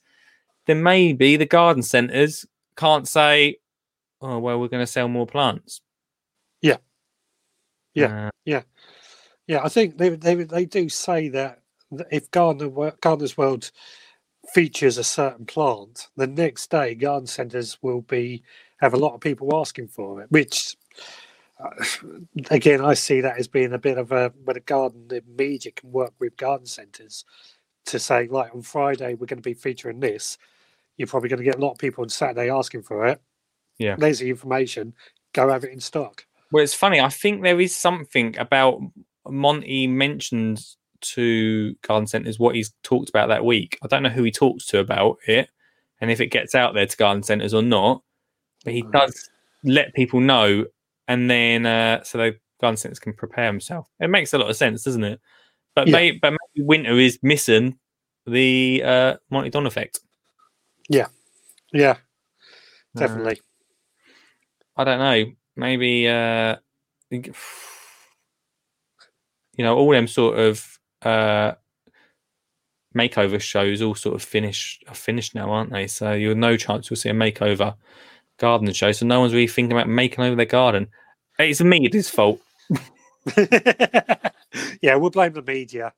then 0.65 0.83
maybe 0.83 1.37
the 1.37 1.45
garden 1.45 1.81
centres 1.83 2.45
can't 2.75 3.07
say, 3.07 3.57
"Oh, 4.21 4.39
well, 4.39 4.59
we're 4.59 4.67
going 4.67 4.85
to 4.85 4.91
sell 4.91 5.07
more 5.07 5.25
plants." 5.27 5.81
Yeah. 6.61 6.77
Yeah. 7.93 8.27
Uh, 8.27 8.29
Yeah, 9.47 9.61
I 9.63 9.69
think 9.69 9.97
they 9.97 10.09
they 10.09 10.35
they 10.35 10.65
do 10.65 10.89
say 10.89 11.29
that 11.29 11.61
if 12.11 12.29
Gardener 12.31 12.91
Gardener's 13.01 13.37
World 13.37 13.71
features 14.53 14.97
a 14.97 15.03
certain 15.03 15.45
plant, 15.45 16.09
the 16.17 16.27
next 16.27 16.69
day 16.69 16.95
garden 16.95 17.27
centres 17.27 17.77
will 17.81 18.01
be 18.01 18.43
have 18.81 18.93
a 18.93 18.97
lot 18.97 19.13
of 19.15 19.21
people 19.21 19.57
asking 19.57 19.87
for 19.87 20.21
it. 20.21 20.31
Which, 20.31 20.75
again, 22.49 22.83
I 22.83 22.93
see 22.93 23.21
that 23.21 23.37
as 23.37 23.47
being 23.47 23.73
a 23.73 23.79
bit 23.79 23.97
of 23.97 24.11
a 24.11 24.31
when 24.43 24.57
a 24.57 24.61
garden 24.61 25.07
the 25.07 25.23
media 25.37 25.71
can 25.71 25.91
work 25.91 26.13
with 26.19 26.37
garden 26.37 26.65
centres 26.65 27.25
to 27.87 27.99
say, 27.99 28.27
like 28.27 28.53
on 28.53 28.61
Friday 28.61 29.13
we're 29.13 29.27
going 29.27 29.41
to 29.41 29.49
be 29.49 29.53
featuring 29.53 29.99
this. 29.99 30.37
You're 30.97 31.07
probably 31.07 31.29
going 31.29 31.39
to 31.39 31.45
get 31.45 31.55
a 31.55 31.61
lot 31.61 31.71
of 31.71 31.77
people 31.77 32.03
on 32.03 32.09
Saturday 32.09 32.49
asking 32.49 32.83
for 32.83 33.07
it. 33.07 33.21
Yeah. 33.77 33.95
there's 33.95 34.19
the 34.19 34.29
information. 34.29 34.93
Go 35.33 35.49
have 35.49 35.63
it 35.63 35.71
in 35.71 35.79
stock. 35.79 36.25
Well, 36.51 36.63
it's 36.63 36.73
funny. 36.73 36.99
I 36.99 37.09
think 37.09 37.43
there 37.43 37.61
is 37.61 37.75
something 37.75 38.35
about 38.37 38.81
Monty 39.27 39.85
mentioned 39.85 40.61
to 40.99 41.75
garden 41.83 42.07
centres 42.07 42.39
what 42.39 42.55
he's 42.55 42.73
talked 42.81 43.09
about 43.09 43.27
that 43.27 43.45
week. 43.45 43.77
I 43.83 43.87
don't 43.87 44.01
know 44.01 44.09
who 44.09 44.23
he 44.23 44.31
talks 44.31 44.65
to 44.67 44.79
about 44.79 45.17
it 45.27 45.49
and 46.01 46.11
if 46.11 46.21
it 46.21 46.27
gets 46.27 46.55
out 46.55 46.73
there 46.73 46.85
to 46.85 46.97
garden 46.97 47.23
centres 47.23 47.53
or 47.53 47.61
not, 47.61 48.01
but 48.63 48.73
he 48.73 48.81
hmm. 48.81 48.91
does 48.91 49.29
let 49.63 49.93
people 49.93 50.19
know 50.19 50.65
and 51.07 51.29
then 51.29 51.65
uh, 51.65 52.03
so 52.03 52.17
the 52.17 52.35
centres 52.77 52.99
can 52.99 53.13
prepare 53.13 53.47
themselves. 53.47 53.87
It 53.99 54.09
makes 54.09 54.33
a 54.33 54.37
lot 54.37 54.49
of 54.49 54.55
sense, 54.55 54.83
doesn't 54.83 55.03
it? 55.03 55.19
But, 55.75 55.87
Yeah. 55.87 55.93
may, 55.93 56.11
but 56.11 56.31
maybe 56.31 56.65
winter 56.65 56.97
is 56.97 57.19
missing 57.21 57.77
the 58.25 58.81
uh, 58.83 59.15
Monty 59.29 59.49
Don 59.49 59.67
effect. 59.67 59.99
Yeah, 60.89 61.07
yeah, 61.71 61.97
definitely. 62.95 63.41
I 64.75 64.83
don't 64.83 64.99
know. 64.99 65.31
Maybe 65.55 66.07
uh 66.07 66.57
you 67.09 67.33
know, 69.57 69.75
all 69.75 69.91
them 69.91 70.07
sort 70.07 70.37
of 70.39 70.79
uh 71.01 71.53
makeover 72.95 73.39
shows 73.39 73.81
all 73.81 73.95
sort 73.95 74.15
of 74.15 74.23
finished 74.23 74.83
are 74.87 74.95
finished 74.95 75.35
now, 75.35 75.51
aren't 75.51 75.71
they? 75.71 75.87
So 75.87 76.13
you're 76.13 76.35
no 76.35 76.57
chance 76.57 76.89
you'll 76.89 76.97
see 76.97 77.09
a 77.09 77.13
makeover 77.13 77.75
garden 78.37 78.71
show. 78.73 78.91
So 78.91 79.05
no 79.05 79.19
one's 79.19 79.33
really 79.33 79.47
thinking 79.47 79.71
about 79.73 79.87
making 79.89 80.23
over 80.23 80.35
their 80.35 80.45
garden. 80.45 80.87
It's 81.39 81.61
me, 81.61 81.85
it's 81.85 81.95
his 81.95 82.09
fault. 82.09 82.39
yeah, 84.81 84.95
we'll 84.95 85.09
blame 85.09 85.33
the 85.33 85.43
media. 85.45 85.93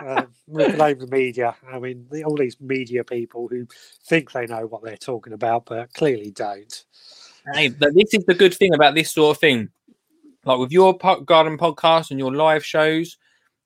uh, 0.00 0.24
we'll 0.46 0.72
blame 0.76 0.98
the 0.98 1.06
media. 1.08 1.54
I 1.70 1.78
mean, 1.78 2.06
the, 2.10 2.24
all 2.24 2.36
these 2.36 2.60
media 2.60 3.04
people 3.04 3.48
who 3.48 3.66
think 4.06 4.32
they 4.32 4.46
know 4.46 4.66
what 4.66 4.82
they're 4.82 4.96
talking 4.96 5.32
about, 5.32 5.66
but 5.66 5.92
clearly 5.94 6.30
don't. 6.30 6.84
Hey, 7.54 7.68
but 7.68 7.94
this 7.94 8.14
is 8.14 8.24
the 8.24 8.34
good 8.34 8.54
thing 8.54 8.72
about 8.74 8.94
this 8.94 9.12
sort 9.12 9.36
of 9.36 9.40
thing. 9.40 9.68
Like 10.44 10.58
with 10.58 10.72
your 10.72 10.96
po- 10.96 11.20
garden 11.20 11.58
podcast 11.58 12.10
and 12.10 12.18
your 12.18 12.34
live 12.34 12.64
shows, 12.64 13.16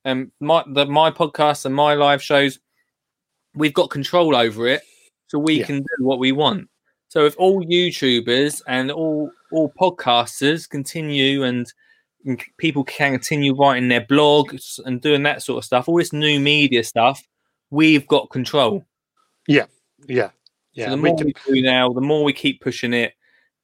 and 0.04 0.30
my 0.40 0.62
the 0.66 0.86
my 0.86 1.10
podcast 1.10 1.64
and 1.66 1.74
my 1.74 1.94
live 1.94 2.22
shows, 2.22 2.58
we've 3.54 3.74
got 3.74 3.90
control 3.90 4.34
over 4.36 4.66
it, 4.66 4.82
so 5.28 5.38
we 5.38 5.60
Yeah. 5.60 5.66
can 5.66 5.78
do 5.78 6.04
what 6.04 6.18
we 6.18 6.32
want. 6.32 6.68
So 7.16 7.24
if 7.24 7.34
all 7.38 7.64
YouTubers 7.64 8.60
and 8.68 8.90
all 8.90 9.30
all 9.50 9.72
podcasters 9.80 10.68
continue 10.68 11.44
and, 11.44 11.66
and 12.26 12.38
people 12.58 12.84
can 12.84 13.12
continue 13.12 13.56
writing 13.56 13.88
their 13.88 14.02
blogs 14.02 14.78
and 14.84 15.00
doing 15.00 15.22
that 15.22 15.42
sort 15.42 15.56
of 15.56 15.64
stuff, 15.64 15.88
all 15.88 15.96
this 15.96 16.12
new 16.12 16.38
media 16.38 16.84
stuff, 16.84 17.26
we've 17.70 18.06
got 18.06 18.28
control. 18.28 18.84
Yeah, 19.48 19.64
yeah. 20.06 20.28
so 20.76 20.90
the 20.90 20.96
we, 20.96 21.08
more 21.08 21.16
can, 21.16 21.32
we 21.48 21.54
do 21.54 21.62
now, 21.62 21.90
the 21.90 22.02
more 22.02 22.22
we 22.22 22.34
keep 22.34 22.60
pushing 22.60 22.92
it, 22.92 23.14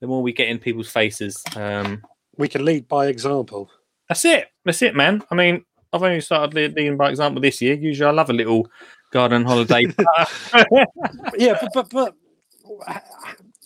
the 0.00 0.06
more 0.06 0.22
we 0.22 0.32
get 0.32 0.48
in 0.48 0.58
people's 0.58 0.88
faces. 0.88 1.44
Um, 1.54 2.02
we 2.38 2.48
can 2.48 2.64
lead 2.64 2.88
by 2.88 3.08
example. 3.08 3.70
That's 4.08 4.24
it. 4.24 4.48
That's 4.64 4.80
it, 4.80 4.96
man. 4.96 5.22
I 5.30 5.34
mean, 5.34 5.62
I've 5.92 6.02
only 6.02 6.22
started 6.22 6.54
leading 6.54 6.96
by 6.96 7.10
example 7.10 7.42
this 7.42 7.60
year. 7.60 7.74
Usually, 7.74 8.08
I 8.08 8.12
love 8.12 8.30
a 8.30 8.32
little 8.32 8.66
garden 9.10 9.44
holiday. 9.44 9.82
yeah, 11.36 11.58
but, 11.60 11.70
but 11.74 11.90
but 11.90 12.14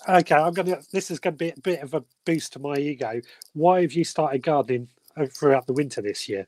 okay, 0.08 0.34
I'm 0.34 0.52
gonna. 0.52 0.80
This 0.92 1.10
is 1.10 1.18
gonna 1.18 1.36
be 1.36 1.50
a 1.50 1.60
bit 1.60 1.82
of 1.82 1.94
a 1.94 2.04
boost 2.24 2.52
to 2.54 2.58
my 2.58 2.76
ego. 2.76 3.20
Why 3.54 3.82
have 3.82 3.92
you 3.92 4.04
started 4.04 4.42
gardening 4.42 4.88
uh, 5.16 5.26
throughout 5.26 5.66
the 5.66 5.72
winter 5.72 6.02
this 6.02 6.28
year? 6.28 6.46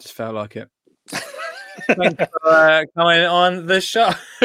Just 0.00 0.14
felt 0.14 0.34
like 0.34 0.56
it. 0.56 0.68
Thanks 1.10 2.24
for 2.42 2.48
uh, 2.48 2.84
coming 2.96 3.24
on 3.24 3.66
the 3.66 3.80
show. 3.80 4.10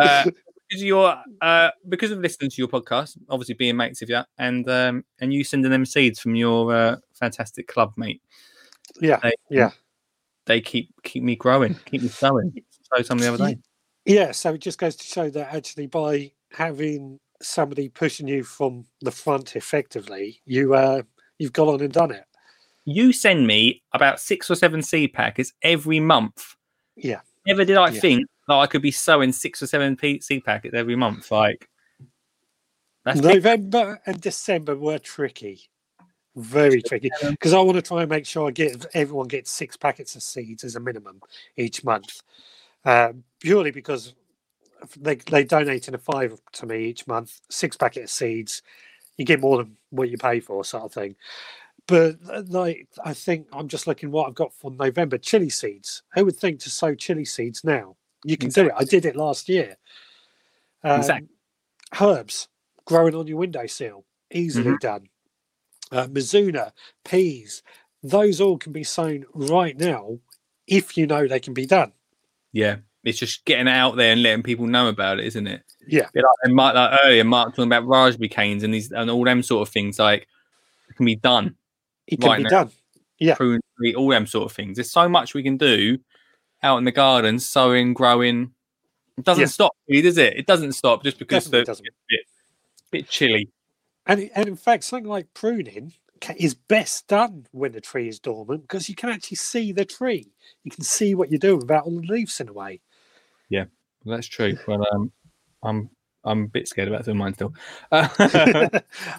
uh, 0.00 0.24
because 0.68 0.82
you're 0.82 1.16
uh, 1.40 1.70
because 1.88 2.10
of 2.10 2.18
listening 2.18 2.50
to 2.50 2.56
your 2.58 2.68
podcast, 2.68 3.16
obviously 3.28 3.54
being 3.54 3.76
mates 3.76 4.00
with 4.00 4.10
you, 4.10 4.22
and 4.38 4.68
um, 4.68 5.04
and 5.20 5.32
you 5.32 5.44
sending 5.44 5.70
them 5.70 5.86
seeds 5.86 6.18
from 6.18 6.34
your 6.34 6.74
uh, 6.74 6.96
fantastic 7.14 7.68
club, 7.68 7.92
mate. 7.96 8.22
yeah, 9.00 9.18
They, 9.22 9.32
yeah, 9.50 9.70
they 10.46 10.60
keep 10.60 10.90
keep 11.02 11.22
me 11.22 11.36
growing, 11.36 11.74
keep 11.84 12.02
me 12.02 12.08
sowing. 12.08 12.52
So 12.94 13.02
some 13.02 13.18
the 13.18 13.28
other 13.28 13.38
day. 13.38 13.58
Yeah. 14.06 14.32
So 14.32 14.54
it 14.54 14.62
just 14.62 14.78
goes 14.78 14.96
to 14.96 15.04
show 15.04 15.28
that 15.30 15.54
actually 15.54 15.86
by 15.86 16.32
having 16.52 17.20
somebody 17.42 17.90
pushing 17.90 18.26
you 18.26 18.42
from 18.42 18.86
the 19.02 19.10
front 19.10 19.56
effectively, 19.56 20.40
you 20.46 20.74
uh 20.74 21.02
you've 21.38 21.52
gone 21.52 21.68
on 21.68 21.82
and 21.82 21.92
done 21.92 22.10
it. 22.10 22.24
You 22.86 23.12
send 23.12 23.46
me 23.46 23.82
about 23.92 24.20
six 24.20 24.50
or 24.50 24.54
seven 24.54 24.80
seed 24.80 25.12
packets 25.12 25.52
every 25.60 26.00
month. 26.00 26.54
Yeah. 26.96 27.20
Never 27.46 27.64
did 27.64 27.76
I 27.76 27.90
Yeah. 27.90 28.00
think 28.00 28.26
that 28.48 28.54
I 28.54 28.66
could 28.66 28.80
be 28.80 28.92
sowing 28.92 29.32
six 29.32 29.60
or 29.60 29.66
seven 29.66 29.98
seed 30.20 30.44
packets 30.44 30.74
every 30.74 30.96
month. 30.96 31.30
Like 31.30 31.68
that's 33.04 33.20
big. 33.20 33.34
November 33.34 34.00
and 34.06 34.20
December 34.20 34.76
were 34.76 34.98
tricky, 34.98 35.68
very 36.36 36.80
tricky, 36.80 37.10
because 37.28 37.52
I 37.52 37.60
want 37.60 37.76
to 37.76 37.82
try 37.82 38.02
and 38.02 38.10
make 38.10 38.24
sure 38.26 38.48
I 38.48 38.50
get 38.50 38.86
everyone 38.94 39.28
gets 39.28 39.50
six 39.50 39.76
packets 39.76 40.16
of 40.16 40.22
seeds 40.22 40.64
as 40.64 40.76
a 40.76 40.80
minimum 40.80 41.20
each 41.56 41.84
month, 41.84 42.22
um, 42.84 43.24
purely 43.46 43.70
because 43.70 44.12
they 44.98 45.14
they 45.14 45.44
donate 45.44 45.86
in 45.86 45.94
a 45.94 45.98
five 45.98 46.40
to 46.52 46.66
me 46.66 46.84
each 46.86 47.06
month, 47.06 47.40
six 47.48 47.76
packet 47.76 48.02
of 48.04 48.10
seeds, 48.10 48.62
you 49.16 49.24
get 49.24 49.40
more 49.40 49.58
than 49.58 49.76
what 49.90 50.10
you 50.10 50.18
pay 50.18 50.40
for, 50.40 50.64
sort 50.64 50.82
of 50.82 50.92
thing. 50.92 51.14
But 51.86 52.16
uh, 52.28 52.42
like, 52.48 52.88
I 53.04 53.14
think 53.14 53.46
I'm 53.52 53.68
just 53.68 53.86
looking 53.86 54.10
what 54.10 54.26
I've 54.26 54.34
got 54.34 54.52
for 54.52 54.72
November 54.72 55.16
chili 55.16 55.48
seeds. 55.48 56.02
Who 56.14 56.24
would 56.24 56.36
think 56.36 56.58
to 56.60 56.70
sow 56.70 56.96
chili 56.96 57.24
seeds 57.24 57.62
now? 57.62 57.94
You 58.24 58.36
can 58.36 58.50
do 58.50 58.66
it. 58.66 58.72
I 58.76 58.82
did 58.82 59.06
it 59.06 59.14
last 59.14 59.48
year. 59.48 59.76
Um, 60.82 60.98
Exactly. 60.98 61.28
Herbs 62.00 62.48
growing 62.84 63.14
on 63.14 63.28
your 63.28 63.38
windowsill, 63.38 64.04
easily 64.32 64.70
Mm-hmm. 64.70 64.76
done. 64.78 65.06
Uh, 65.92 66.08
Mizuna, 66.08 66.72
peas, 67.04 67.62
those 68.02 68.40
all 68.40 68.58
can 68.58 68.72
be 68.72 68.82
sown 68.82 69.24
right 69.34 69.78
now 69.78 70.18
if 70.66 70.96
you 70.98 71.06
know 71.06 71.28
they 71.28 71.38
can 71.38 71.54
be 71.54 71.66
done. 71.66 71.92
yeah. 72.52 72.78
It's 73.06 73.18
just 73.18 73.44
getting 73.44 73.68
out 73.68 73.96
there 73.96 74.12
and 74.12 74.22
letting 74.22 74.42
people 74.42 74.66
know 74.66 74.88
about 74.88 75.20
it, 75.20 75.26
isn't 75.26 75.46
it? 75.46 75.62
Yeah. 75.86 76.08
Like, 76.14 76.24
and 76.42 76.54
Mark, 76.54 76.74
like 76.74 76.98
earlier, 77.04 77.24
Mark 77.24 77.50
talking 77.50 77.72
about 77.72 77.86
raspberry 77.86 78.28
canes 78.28 78.64
and 78.64 78.74
these 78.74 78.90
and 78.90 79.08
all 79.08 79.24
them 79.24 79.42
sort 79.42 79.66
of 79.66 79.72
things 79.72 79.98
like 79.98 80.26
it 80.88 80.96
can 80.96 81.06
be 81.06 81.14
done. 81.14 81.54
It 82.08 82.20
can 82.20 82.28
Right 82.30 82.36
be 82.38 82.42
now. 82.42 82.50
done. 82.50 82.70
Yeah. 83.18 83.34
Tree, 83.36 83.60
all 83.96 84.08
them 84.08 84.26
sort 84.26 84.50
of 84.50 84.56
things. 84.56 84.76
There's 84.76 84.90
so 84.90 85.08
much 85.08 85.34
we 85.34 85.42
can 85.42 85.56
do 85.56 85.98
out 86.62 86.78
in 86.78 86.84
the 86.84 86.92
garden, 86.92 87.38
sowing, 87.38 87.94
growing. 87.94 88.50
It 89.16 89.24
doesn't 89.24 89.48
stop, 89.48 89.74
really, 89.88 90.02
does 90.02 90.18
it? 90.18 90.36
It 90.36 90.46
doesn't 90.46 90.72
stop 90.72 91.02
just 91.04 91.18
because 91.18 91.48
the, 91.48 91.62
doesn't. 91.62 91.86
it's 91.86 91.96
a 91.96 92.04
bit, 92.08 92.20
bit 92.90 93.08
chilly. 93.08 93.48
And 94.06 94.30
and 94.34 94.48
in 94.48 94.56
fact, 94.56 94.84
something 94.84 95.08
like 95.08 95.32
pruning 95.32 95.92
is 96.36 96.54
best 96.54 97.06
done 97.08 97.46
when 97.52 97.72
the 97.72 97.80
tree 97.80 98.08
is 98.08 98.18
dormant 98.18 98.62
because 98.62 98.88
you 98.88 98.94
can 98.94 99.10
actually 99.10 99.36
see 99.36 99.72
the 99.72 99.84
tree. 99.84 100.28
You 100.64 100.70
can 100.70 100.82
see 100.82 101.14
what 101.14 101.30
you're 101.30 101.38
doing 101.38 101.60
without 101.60 101.84
all 101.84 102.00
the 102.00 102.06
leaves 102.06 102.40
in 102.40 102.46
the 102.46 102.52
way. 102.52 102.80
Well, 104.06 104.16
that's 104.16 104.28
true. 104.28 104.56
Well, 104.68 104.86
um, 104.92 105.12
I'm 105.64 105.90
I'm 106.24 106.44
a 106.44 106.48
bit 106.48 106.68
scared 106.68 106.88
about 106.88 107.04
doing 107.04 107.18
mine 107.18 107.34
still. 107.34 107.52
Uh, 107.92 108.08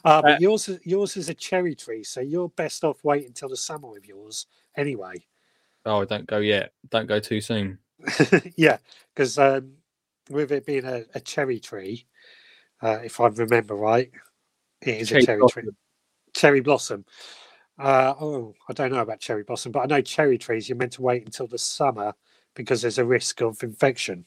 uh, 0.05 0.21
but 0.21 0.41
yours 0.41 0.69
is, 0.69 0.79
yours 0.83 1.17
is 1.17 1.29
a 1.29 1.33
cherry 1.33 1.75
tree, 1.75 2.03
so 2.03 2.21
you're 2.21 2.49
best 2.49 2.83
off 2.85 3.03
waiting 3.03 3.27
until 3.27 3.49
the 3.49 3.57
summer 3.57 3.89
with 3.89 4.07
yours 4.07 4.47
anyway. 4.77 5.25
oh, 5.85 6.05
don't 6.05 6.25
go 6.25 6.37
yet. 6.39 6.71
Don't 6.89 7.07
go 7.07 7.19
too 7.19 7.41
soon. 7.41 7.79
yeah, 8.55 8.77
because 9.13 9.37
um, 9.37 9.73
with 10.29 10.51
it 10.53 10.65
being 10.65 10.85
a, 10.85 11.03
a 11.15 11.19
cherry 11.19 11.59
tree, 11.59 12.05
uh, 12.81 12.99
if 13.03 13.19
I 13.19 13.27
remember 13.27 13.75
right, 13.75 14.09
it 14.81 15.01
is 15.01 15.09
Cherry 15.09 15.23
a 15.23 15.25
cherry 15.25 15.39
blossom. 15.39 15.63
tree. 15.63 15.71
Cherry 16.33 16.59
blossom. 16.61 17.05
Uh, 17.77 18.13
oh, 18.21 18.53
I 18.69 18.73
don't 18.73 18.91
know 18.91 18.99
about 19.01 19.19
cherry 19.19 19.43
blossom, 19.43 19.73
but 19.73 19.81
I 19.81 19.85
know 19.85 20.01
cherry 20.01 20.37
trees. 20.37 20.69
You're 20.69 20.77
meant 20.77 20.93
to 20.93 21.01
wait 21.01 21.25
until 21.25 21.47
the 21.47 21.57
summer 21.57 22.13
because 22.57 22.81
there's 22.81 22.97
a 22.97 23.05
risk 23.05 23.41
of 23.41 23.61
infection. 23.63 24.25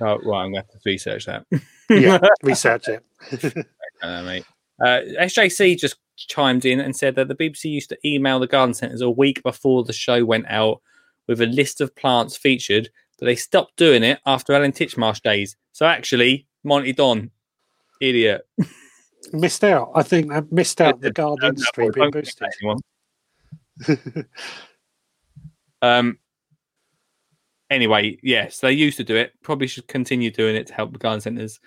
Oh, 0.00 0.18
right. 0.24 0.42
I'm 0.42 0.52
going 0.52 0.54
to 0.54 0.58
have 0.60 0.70
to 0.70 0.78
research 0.84 1.26
that. 1.26 1.46
Yeah, 1.88 2.18
research 2.42 2.88
it. 2.88 3.04
uh, 4.02 4.22
mate. 4.22 4.44
Uh, 4.80 5.00
SJC 5.20 5.78
just 5.78 5.96
chimed 6.16 6.64
in 6.64 6.80
and 6.80 6.96
said 6.96 7.14
that 7.14 7.28
the 7.28 7.36
BBC 7.36 7.66
used 7.66 7.90
to 7.90 7.98
email 8.04 8.40
the 8.40 8.48
garden 8.48 8.74
centres 8.74 9.00
a 9.00 9.10
week 9.10 9.42
before 9.44 9.84
the 9.84 9.92
show 9.92 10.24
went 10.24 10.46
out 10.48 10.80
with 11.28 11.40
a 11.40 11.46
list 11.46 11.80
of 11.80 11.94
plants 11.94 12.36
featured, 12.36 12.88
but 13.18 13.26
they 13.26 13.36
stopped 13.36 13.76
doing 13.76 14.02
it 14.02 14.18
after 14.26 14.52
Alan 14.54 14.72
Titchmarsh 14.72 15.22
days. 15.22 15.56
So 15.70 15.86
actually, 15.86 16.48
Monty 16.64 16.92
Don, 16.92 17.30
idiot. 18.00 18.42
missed 19.32 19.62
out. 19.62 19.92
I 19.94 20.02
think 20.02 20.32
I 20.32 20.42
missed 20.50 20.80
out 20.80 21.00
the 21.00 21.12
garden 21.12 21.38
No, 21.42 21.46
no, 21.46 21.50
industry 21.50 21.90
being 21.94 22.10
boosted. 22.10 22.48
Um. 25.82 26.18
Anyway, 27.72 28.18
yes, 28.22 28.58
they 28.60 28.70
used 28.70 28.98
to 28.98 29.04
do 29.04 29.16
it. 29.16 29.32
Probably 29.42 29.66
should 29.66 29.88
continue 29.88 30.30
doing 30.30 30.56
it 30.56 30.66
to 30.66 30.74
help 30.74 30.92
the 30.92 30.98
garden 30.98 31.22
centres, 31.22 31.58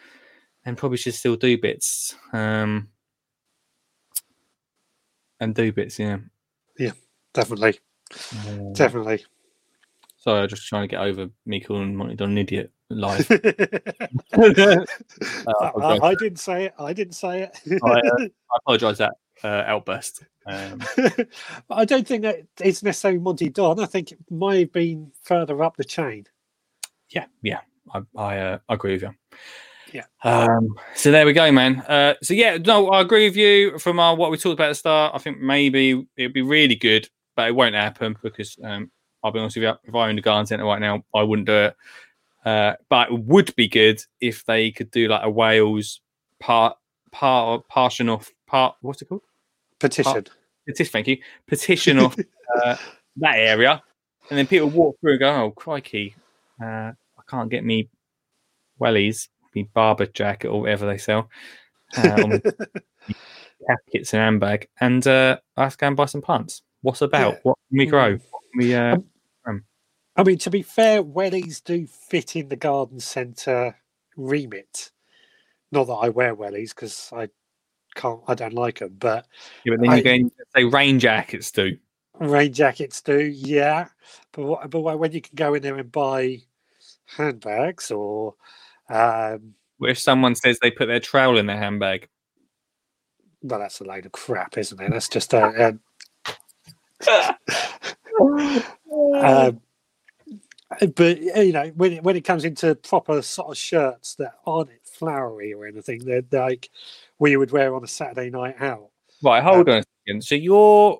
and 0.63 0.77
probably 0.77 0.99
should 0.99 1.15
still 1.15 1.35
do 1.35 1.57
bits. 1.57 2.15
Um. 2.31 2.89
And 5.39 5.55
do 5.55 5.71
bits, 5.71 5.97
yeah. 5.97 6.19
Yeah, 6.77 6.91
definitely, 7.33 7.79
Um, 8.47 8.73
definitely. 8.73 9.25
Sorry, 10.17 10.41
I'm 10.41 10.47
just 10.47 10.67
trying 10.67 10.83
to 10.83 10.87
get 10.87 11.01
over 11.01 11.27
me 11.47 11.59
calling 11.59 11.95
Monty 11.95 12.15
Don 12.15 12.31
an 12.31 12.37
idiot 12.37 12.71
live. 12.91 13.27
I, 13.31 14.85
apologise. 15.49 16.03
I 16.03 16.15
didn't 16.19 16.39
say 16.39 16.65
it. 16.65 16.73
I 16.77 16.93
didn't 16.93 17.15
say 17.15 17.41
it. 17.41 17.81
I, 17.83 17.89
uh, 17.99 18.19
I 18.19 18.57
apologise 18.61 18.99
that 18.99 19.15
uh, 19.43 19.63
outburst. 19.65 20.23
Um, 20.45 20.81
But 20.97 21.75
I 21.75 21.85
don't 21.85 22.07
think 22.07 22.23
that 22.23 22.41
it's 22.61 22.83
necessarily 22.83 23.19
Monty 23.19 23.49
Don. 23.49 23.79
I 23.79 23.85
think 23.85 24.11
it 24.11 24.19
might 24.29 24.59
have 24.59 24.71
been 24.71 25.11
further 25.23 25.63
up 25.63 25.77
the 25.77 25.83
chain. 25.83 26.25
yeah, 27.09 27.25
yeah, 27.41 27.61
I, 27.93 28.01
I 28.15 28.37
uh, 28.37 28.57
I 28.69 28.73
agree 28.73 28.93
with 28.93 29.03
you. 29.03 29.15
Yeah. 29.93 30.05
Um, 30.23 30.75
so 30.93 31.11
there 31.11 31.25
we 31.25 31.33
go, 31.33 31.51
man. 31.51 31.79
Uh, 31.81 32.15
so 32.21 32.33
yeah, 32.33 32.57
no, 32.57 32.89
I 32.89 33.01
agree 33.01 33.27
with 33.27 33.37
you. 33.37 33.79
From 33.79 33.99
our, 33.99 34.15
what 34.15 34.29
we 34.29 34.37
talked 34.37 34.53
about 34.53 34.65
at 34.65 34.69
the 34.69 34.75
start, 34.75 35.15
I 35.15 35.19
think 35.19 35.39
maybe 35.39 36.05
it'd 36.17 36.33
be 36.33 36.41
really 36.41 36.75
good, 36.75 37.07
but 37.35 37.47
it 37.47 37.55
won't 37.55 37.75
happen 37.75 38.17
because 38.21 38.57
um, 38.63 38.91
I'll 39.23 39.31
be 39.31 39.39
honest 39.39 39.55
with 39.55 39.63
you. 39.63 39.73
If 39.85 39.95
I 39.95 40.09
owned 40.09 40.19
a 40.19 40.21
garden 40.21 40.45
centre 40.45 40.65
right 40.65 40.81
now, 40.81 41.03
I 41.13 41.23
wouldn't 41.23 41.47
do 41.47 41.53
it. 41.53 41.75
Uh, 42.43 42.73
but 42.89 43.09
it 43.09 43.19
would 43.19 43.55
be 43.55 43.67
good 43.67 44.01
if 44.19 44.45
they 44.45 44.69
could 44.71 44.91
do 44.91 45.07
like 45.07 45.23
a 45.23 45.29
Wales 45.29 46.01
part, 46.39 46.77
part, 47.15 47.67
partition 47.69 48.09
off 48.09 48.31
part. 48.45 48.75
What's 48.81 49.01
it 49.01 49.05
called? 49.05 49.21
Petition. 49.79 50.25
Petition. 50.67 50.91
Thank 50.91 51.07
you. 51.07 51.17
Petition 51.47 51.99
off 51.99 52.17
uh, 52.63 52.75
that 53.17 53.35
area, 53.35 53.81
and 54.29 54.37
then 54.37 54.47
people 54.47 54.69
walk 54.69 54.97
through 54.99 55.11
and 55.11 55.19
go, 55.19 55.43
"Oh 55.43 55.51
crikey, 55.51 56.15
uh, 56.61 56.91
I 56.91 57.21
can't 57.29 57.49
get 57.49 57.63
me 57.63 57.89
wellies, 58.81 59.29
me 59.55 59.69
Barbour 59.73 60.07
jacket 60.07 60.49
or 60.49 60.61
whatever 60.61 60.85
they 60.85 60.97
sell, 60.97 61.29
my 61.95 62.41
cap 63.67 63.79
and 63.93 64.07
handbag, 64.11 64.67
and 64.81 65.07
uh, 65.07 65.37
I 65.55 65.63
have 65.63 65.73
to 65.73 65.77
go 65.77 65.87
and 65.87 65.95
buy 65.95 66.05
some 66.05 66.21
plants. 66.21 66.63
What's 66.81 67.01
about? 67.01 67.33
Yeah. 67.33 67.39
What 67.43 67.57
can 67.69 67.77
we 67.77 67.85
grow? 67.85 68.11
What 68.11 68.43
can 68.51 68.59
we? 68.59 68.75
Uh, 68.75 68.97
I 70.17 70.23
mean, 70.23 70.37
to 70.39 70.49
be 70.49 70.61
fair, 70.61 71.03
wellies 71.03 71.61
do 71.61 71.87
fit 71.87 72.37
in 72.37 72.47
the 72.47 72.55
garden 72.55 73.01
centre 73.01 73.75
remit. 74.15 74.91
Not 75.75 75.87
that 75.87 75.93
I 75.93 76.09
wear 76.09 76.35
wellies 76.35 76.69
because 76.69 77.11
I 77.13 77.27
can't, 77.95 78.21
I 78.27 78.33
don't 78.33 78.53
like 78.53 78.79
them, 78.79 78.95
but 78.97 79.27
yeah, 79.65 79.75
but 79.75 79.81
then 79.81 79.91
I- 79.91 79.97
you 79.97 80.03
go 80.03 80.11
and 80.11 80.31
say 80.55 80.63
rain 80.63 80.99
jackets 80.99 81.51
do. 81.51 81.77
rain 82.19 82.53
jackets 82.53 83.01
do, 83.01 83.19
yeah. 83.19 83.89
But 84.31 84.43
what, 84.45 84.69
but 84.69 84.79
when 84.97 85.11
you 85.11 85.21
can 85.21 85.35
go 85.35 85.53
in 85.53 85.61
there 85.61 85.75
and 85.77 85.91
buy 85.91 86.41
handbags 87.17 87.91
or 87.91 88.35
um, 88.89 89.53
What 89.77 89.91
if 89.91 89.99
someone 89.99 90.35
says 90.35 90.57
they 90.61 90.71
put 90.71 90.87
their 90.87 90.99
trowel 91.01 91.37
in 91.37 91.45
their 91.45 91.57
handbag? 91.57 92.07
well, 93.41 93.59
that's 93.59 93.79
a 93.81 93.83
load 93.83 94.05
of 94.05 94.11
crap, 94.11 94.57
isn't 94.57 94.81
it? 94.81 94.91
That's 94.91 95.09
just 95.09 95.33
a. 95.33 95.77
a 97.05 97.05
um, 99.13 99.61
but 100.95 101.21
you 101.21 101.51
know, 101.51 101.67
when 101.75 101.93
it, 101.93 102.03
when 102.03 102.15
it 102.15 102.23
comes 102.23 102.43
into 102.45 102.75
proper 102.75 103.21
sort 103.21 103.49
of 103.51 103.57
shirts 103.57 104.15
that 104.15 104.35
aren't 104.45 104.71
flowery 104.95 105.53
or 105.53 105.65
anything, 105.65 106.03
they're 106.05 106.23
like 106.31 106.69
we 107.19 107.37
would 107.37 107.51
wear 107.51 107.75
on 107.75 107.83
a 107.83 107.87
Saturday 107.87 108.29
night 108.29 108.55
out. 108.59 108.89
Right, 109.23 109.43
hold 109.43 109.69
on 109.69 109.79
a 109.79 109.83
second. 110.07 110.23
So 110.23 110.35
your 110.35 110.99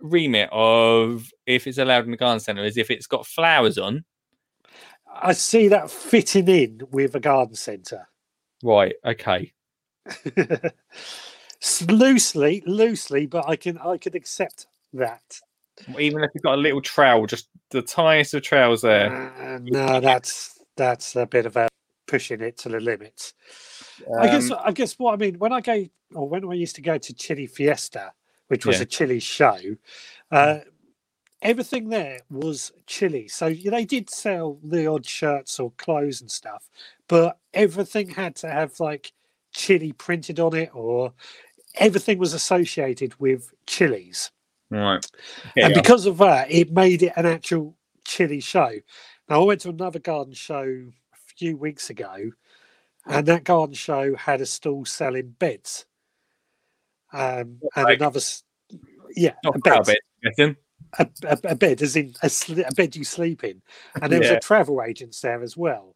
remit 0.00 0.48
of 0.52 1.30
if 1.46 1.66
it's 1.66 1.78
allowed 1.78 2.04
in 2.04 2.10
the 2.10 2.16
garden 2.16 2.40
centre 2.40 2.64
is 2.64 2.76
if 2.76 2.90
it's 2.90 3.06
got 3.06 3.26
flowers 3.26 3.78
on. 3.78 4.04
I 5.20 5.32
see 5.32 5.68
that 5.68 5.90
fitting 5.90 6.48
in 6.48 6.82
with 6.90 7.14
a 7.14 7.20
garden 7.20 7.54
centre. 7.54 8.06
Right, 8.62 8.94
okay. 9.04 9.52
Loosely, 11.88 12.62
loosely, 12.66 13.26
but 13.26 13.48
I 13.48 13.56
can 13.56 13.78
I 13.78 13.96
can 13.96 14.14
accept 14.14 14.66
that. 14.92 15.40
Even 15.98 16.22
if 16.22 16.30
you've 16.34 16.42
got 16.42 16.54
a 16.54 16.60
little 16.60 16.80
trowel, 16.80 17.26
just 17.26 17.48
the 17.70 17.82
tiniest 17.82 18.34
of 18.34 18.42
trowels 18.42 18.82
there. 18.82 19.32
Uh, 19.40 19.58
no, 19.62 20.00
that's 20.00 20.60
that's 20.76 21.16
a 21.16 21.26
bit 21.26 21.46
of 21.46 21.56
a 21.56 21.68
pushing 22.06 22.40
it 22.40 22.56
to 22.58 22.68
the 22.68 22.80
limits. 22.80 23.34
I 24.18 24.28
guess 24.28 24.50
Um, 24.50 24.58
I 24.64 24.72
guess 24.72 24.94
what 24.98 25.14
I 25.14 25.16
mean 25.16 25.38
when 25.38 25.52
I 25.52 25.60
go 25.60 25.86
or 26.14 26.28
when 26.28 26.44
I 26.44 26.54
used 26.54 26.76
to 26.76 26.82
go 26.82 26.98
to 26.98 27.14
Chili 27.14 27.46
Fiesta, 27.46 28.12
which 28.48 28.64
was 28.66 28.76
Yeah. 28.76 28.82
a 28.82 28.86
chili 28.86 29.18
show, 29.20 29.58
uh, 30.30 30.60
everything 31.42 31.88
there 31.88 32.20
was 32.30 32.72
chili. 32.86 33.28
So 33.28 33.52
they 33.52 33.84
did 33.84 34.08
sell 34.10 34.58
the 34.62 34.86
odd 34.86 35.04
shirts 35.04 35.58
or 35.58 35.72
clothes 35.72 36.20
and 36.20 36.30
stuff, 36.30 36.68
but 37.08 37.38
everything 37.52 38.08
had 38.08 38.36
to 38.36 38.48
have 38.48 38.78
like 38.80 39.12
chili 39.52 39.92
printed 39.92 40.38
on 40.40 40.54
it, 40.54 40.70
or 40.74 41.12
everything 41.74 42.18
was 42.18 42.34
associated 42.34 43.18
with 43.18 43.52
chilies. 43.66 44.30
right. 44.70 45.04
and 45.56 45.74
Yeah, 45.74 45.80
because 45.80 46.06
of 46.06 46.18
that, 46.18 46.50
it 46.50 46.70
made 46.72 47.02
it 47.02 47.12
an 47.16 47.26
actual 47.26 47.76
chili 48.04 48.40
show. 48.40 48.70
Now, 49.28 49.40
I 49.40 49.44
went 49.44 49.60
to 49.62 49.70
another 49.70 49.98
garden 49.98 50.34
show 50.34 50.86
few 51.36 51.56
weeks 51.56 51.90
ago, 51.90 52.30
and 53.06 53.26
that 53.26 53.44
garden 53.44 53.74
show 53.74 54.14
had 54.16 54.40
a 54.40 54.46
stall 54.46 54.84
selling 54.84 55.34
beds. 55.38 55.86
Um, 57.12 57.60
and 57.74 57.84
Like- 57.84 57.98
another, 57.98 58.20
yeah, 59.14 59.34
a 59.44 59.58
bed, 59.58 59.96
a, 60.98 61.06
a, 61.24 61.38
a 61.44 61.54
bed, 61.54 61.82
as 61.82 61.96
in 61.96 62.14
a, 62.22 62.26
sli- 62.26 62.68
a 62.68 62.74
bed 62.74 62.96
you 62.96 63.04
sleep 63.04 63.44
in. 63.44 63.62
And 64.00 64.12
there 64.12 64.18
was 64.20 64.28
Yeah. 64.28 64.36
a 64.36 64.40
travel 64.40 64.82
agents 64.82 65.20
there 65.20 65.42
as 65.42 65.56
well. 65.56 65.94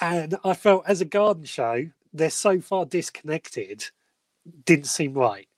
And 0.00 0.36
I 0.44 0.54
felt 0.54 0.84
as 0.86 1.00
a 1.00 1.04
garden 1.04 1.44
show, 1.44 1.86
they're 2.12 2.30
so 2.30 2.60
far 2.60 2.84
disconnected, 2.86 3.84
didn't 4.64 4.86
seem 4.86 5.14
right. 5.14 5.48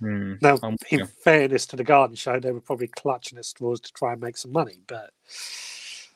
Hmm. 0.00 0.34
Now, 0.40 0.58
I'm 0.62 0.76
in 0.90 1.00
you. 1.00 1.06
fairness 1.06 1.66
to 1.66 1.76
the 1.76 1.82
garden 1.84 2.14
show, 2.14 2.38
they 2.38 2.52
were 2.52 2.60
probably 2.60 2.86
clutching 2.88 3.38
at 3.38 3.44
straws 3.46 3.80
to 3.80 3.92
try 3.92 4.12
and 4.12 4.20
make 4.20 4.36
some 4.36 4.52
money. 4.52 4.78
But 4.86 5.10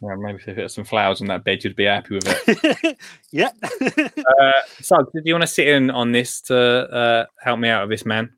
Yeah, 0.02 0.16
maybe 0.16 0.38
if 0.38 0.46
there 0.46 0.56
were 0.56 0.68
some 0.68 0.84
flowers 0.84 1.20
on 1.20 1.28
that 1.28 1.44
bed, 1.44 1.62
you'd 1.62 1.76
be 1.76 1.84
happy 1.84 2.14
with 2.16 2.24
it. 2.26 2.98
yeah, 3.30 3.50
uh, 3.62 4.52
so, 4.80 4.96
did 5.14 5.24
you 5.24 5.34
want 5.34 5.42
to 5.42 5.46
sit 5.46 5.68
in 5.68 5.90
on 5.90 6.10
this 6.10 6.40
to 6.42 6.56
uh, 6.56 7.26
help 7.40 7.60
me 7.60 7.68
out 7.68 7.84
of 7.84 7.88
this, 7.88 8.04
man? 8.04 8.30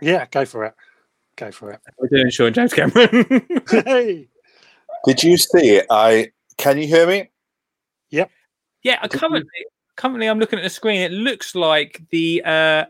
yeah, 0.00 0.26
go 0.30 0.44
for 0.44 0.64
it. 0.64 0.74
Go 1.36 1.52
for 1.52 1.70
it. 1.70 1.80
We're 1.98 2.08
doing 2.08 2.30
Sean 2.30 2.52
James 2.52 2.72
Cameron. 2.72 3.26
hey, 3.70 4.28
Did 5.04 5.22
you 5.22 5.36
see 5.36 5.76
it? 5.76 5.86
I 5.90 6.32
can 6.56 6.78
you 6.78 6.86
hear 6.86 7.06
me? 7.06 7.30
Yep. 8.10 8.30
Yeah, 8.82 8.98
I 9.02 9.08
currently, 9.08 9.48
currently 9.96 10.26
I'm 10.28 10.38
looking 10.38 10.58
at 10.58 10.62
the 10.62 10.70
screen. 10.70 11.00
It 11.00 11.12
looks 11.12 11.54
like 11.54 12.02
the 12.10 12.42
uh 12.44 12.84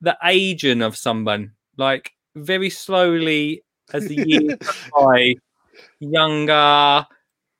the 0.00 0.16
aging 0.24 0.82
of 0.82 0.96
someone, 0.96 1.52
like 1.76 2.12
very 2.34 2.70
slowly 2.70 3.62
as 3.92 4.08
the 4.08 4.16
years 4.16 4.58
go 4.92 5.06
by, 5.06 5.34
younger, 6.00 7.06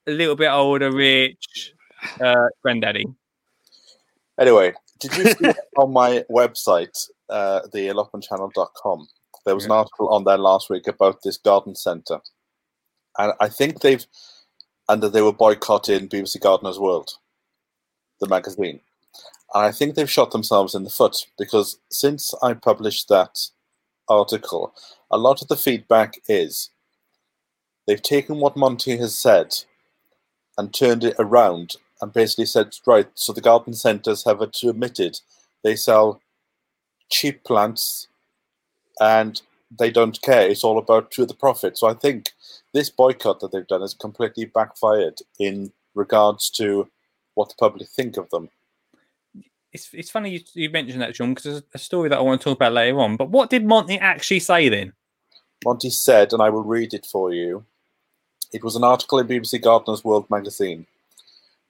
a 0.07 0.11
little 0.11 0.37
bit 0.37 0.51
older, 0.51 0.93
rich, 0.93 1.73
uh, 2.21 2.49
granddaddy. 2.63 3.07
Anyway, 4.39 4.73
did 5.01 5.17
you 5.17 5.25
see 5.33 5.53
on 5.77 5.93
my 5.93 6.25
website, 6.31 7.09
uh, 7.29 7.61
the 7.73 7.89
allotmentchannel.com, 7.89 9.09
there 9.45 9.55
was 9.55 9.65
an 9.65 9.73
article 9.73 10.09
on 10.09 10.25
there 10.25 10.39
last 10.39 10.71
week 10.71 10.87
about 10.87 11.23
this 11.23 11.37
garden 11.37 11.75
centre. 11.75 12.21
And 13.19 13.33
I 13.41 13.49
think 13.49 13.81
they've, 13.81 14.05
and 14.89 15.03
that 15.03 15.13
they 15.13 15.23
were 15.23 15.33
boycotting 15.33 16.09
BBC 16.09 16.41
Gardener's 16.41 16.79
World, 16.79 17.11
the 18.21 18.29
magazine. 18.29 18.81
And 19.55 19.65
I 19.65 19.73
think 19.73 19.95
they've 19.95 20.11
shot 20.11 20.33
themselves 20.33 20.75
in 20.75 20.85
the 20.85 20.91
foot 20.91 21.27
because 21.39 21.79
since 21.91 22.35
I 22.43 22.55
published 22.55 23.09
that 23.09 23.39
article, 24.09 24.75
a 25.11 25.17
lot 25.17 25.41
of 25.41 25.49
the 25.49 25.57
feedback 25.57 26.21
is 26.29 26.71
they've 27.87 28.03
taken 28.03 28.39
what 28.39 28.57
Monty 28.57 28.97
has 28.99 29.17
said 29.17 29.55
and 30.59 30.73
turned 30.73 31.05
it 31.05 31.17
around 31.19 31.77
and 32.01 32.13
basically 32.13 32.47
said, 32.47 32.75
right, 32.87 33.09
so 33.15 33.33
the 33.33 33.41
garden 33.41 33.75
centres 33.75 34.25
have 34.25 34.41
admitted 34.41 35.21
they 35.63 35.77
sell 35.77 36.21
cheap 37.11 37.43
plants 37.45 38.09
and 39.01 39.43
they 39.77 39.91
don't 39.91 40.21
care. 40.23 40.49
It's 40.49 40.65
all 40.65 40.79
about 40.79 41.11
to 41.13 41.27
the 41.27 41.35
profit. 41.35 41.77
So 41.77 41.89
I 41.89 41.95
think 41.95 42.31
this 42.73 42.91
boycott 42.91 43.41
that 43.41 43.53
they've 43.53 43.67
done 43.67 43.81
has 43.81 43.95
completely 43.95 44.45
backfired 44.45 45.19
in 45.39 45.73
regards 45.95 46.51
to 46.51 46.89
what 47.35 47.49
the 47.49 47.55
public 47.59 47.89
think 47.89 48.17
of 48.17 48.31
them. 48.31 48.49
It's 49.73 49.91
it's 49.93 50.11
funny 50.11 50.31
you, 50.31 50.41
you 50.55 50.71
mentioned 50.71 51.03
that, 51.03 51.15
John, 51.15 51.35
because 51.35 51.45
there's 51.45 51.63
a 51.75 51.79
story 51.79 52.09
that 52.09 52.19
I 52.19 52.23
want 52.23 52.41
to 52.41 52.45
talk 52.45 52.57
about 52.57 52.73
later 52.73 52.99
on. 53.01 53.17
But 53.17 53.31
what 53.31 53.51
did 53.51 53.67
Monty 53.67 53.99
actually 53.99 54.41
say 54.41 54.69
then? 54.69 54.93
Monty 55.65 55.91
said, 55.91 56.33
and 56.33 56.41
I 56.41 56.49
will 56.49 56.63
read 56.63 56.95
it 56.95 57.07
for 57.11 57.33
you. 57.33 57.65
It 58.53 58.65
was 58.65 58.77
an 58.77 58.85
article 58.85 59.19
in 59.19 59.27
BBC 59.27 59.63
Gardener's 59.63 60.05
World 60.05 60.29
magazine, 60.31 60.87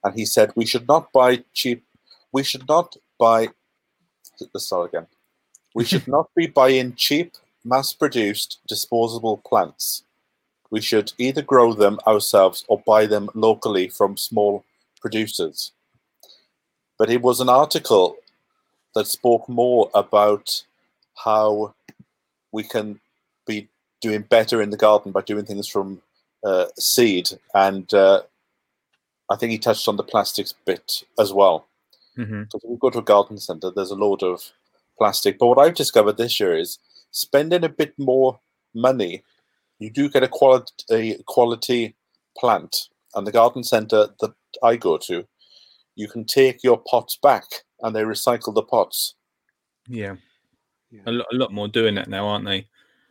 and 0.03 0.13
he 0.13 0.25
said 0.25 0.51
we 0.55 0.65
should 0.65 0.87
not 0.87 1.11
buy 1.11 1.43
cheap. 1.53 1.83
We 2.31 2.43
should 2.43 2.67
not 2.67 2.95
buy. 3.19 3.49
Let's 4.53 4.65
start 4.65 4.89
again. 4.89 5.07
We 5.73 5.85
should 5.85 6.07
not 6.17 6.29
be 6.35 6.47
buying 6.47 6.95
cheap, 6.95 7.33
mass-produced, 7.63 8.59
disposable 8.67 9.37
plants. 9.37 10.03
We 10.69 10.81
should 10.81 11.13
either 11.17 11.41
grow 11.41 11.73
them 11.73 11.99
ourselves 12.05 12.65
or 12.67 12.79
buy 12.85 13.05
them 13.05 13.29
locally 13.33 13.87
from 13.87 14.17
small 14.17 14.63
producers. 14.99 15.71
But 16.97 17.09
it 17.09 17.21
was 17.21 17.39
an 17.39 17.49
article 17.49 18.17
that 18.95 19.07
spoke 19.07 19.47
more 19.47 19.89
about 19.93 20.63
how 21.15 21.73
we 22.51 22.63
can 22.63 22.99
be 23.45 23.67
doing 24.01 24.21
better 24.21 24.61
in 24.61 24.69
the 24.69 24.77
garden 24.77 25.11
by 25.11 25.21
doing 25.21 25.45
things 25.45 25.67
from 25.67 26.01
uh, 26.43 26.65
seed, 26.77 27.29
and 27.53 27.93
uh, 27.93 28.21
I 29.29 29.35
think 29.35 29.51
he 29.51 29.57
touched 29.57 29.87
on 29.87 29.97
the 29.97 30.03
plastics 30.03 30.53
bit 30.65 31.03
as 31.19 31.33
well. 31.33 31.67
Mm-hmm. 32.17 32.43
Because 32.43 32.63
if 32.63 32.69
you 32.69 32.77
go 32.79 32.89
to 32.89 32.99
a 32.99 33.03
garden 33.03 33.37
centre, 33.37 33.71
there's 33.71 33.91
a 33.91 33.95
load 33.95 34.23
of 34.23 34.51
plastic. 34.97 35.37
But 35.37 35.47
what 35.47 35.59
I've 35.59 35.75
discovered 35.75 36.17
this 36.17 36.39
year 36.39 36.57
is 36.57 36.79
spending 37.11 37.63
a 37.63 37.69
bit 37.69 37.93
more 37.97 38.39
money, 38.73 39.23
you 39.79 39.89
do 39.89 40.09
get 40.09 40.23
a 40.23 40.27
quality 40.27 40.73
a 40.91 41.23
quality 41.23 41.95
plant. 42.37 42.89
And 43.15 43.25
the 43.25 43.31
garden 43.31 43.63
centre 43.63 44.07
that 44.19 44.33
I 44.61 44.75
go 44.75 44.97
to, 44.97 45.25
you 45.95 46.07
can 46.07 46.25
take 46.25 46.63
your 46.63 46.77
pots 46.77 47.17
back 47.21 47.45
and 47.81 47.95
they 47.95 48.01
recycle 48.01 48.53
the 48.53 48.63
pots. 48.63 49.15
Yeah. 49.87 50.15
Yeah. 50.91 51.01
A, 51.05 51.11
lot, 51.11 51.27
a 51.31 51.35
lot 51.35 51.53
more 51.53 51.67
doing 51.67 51.95
that 51.95 52.07
now, 52.07 52.27
aren't 52.27 52.45
they? 52.45 52.67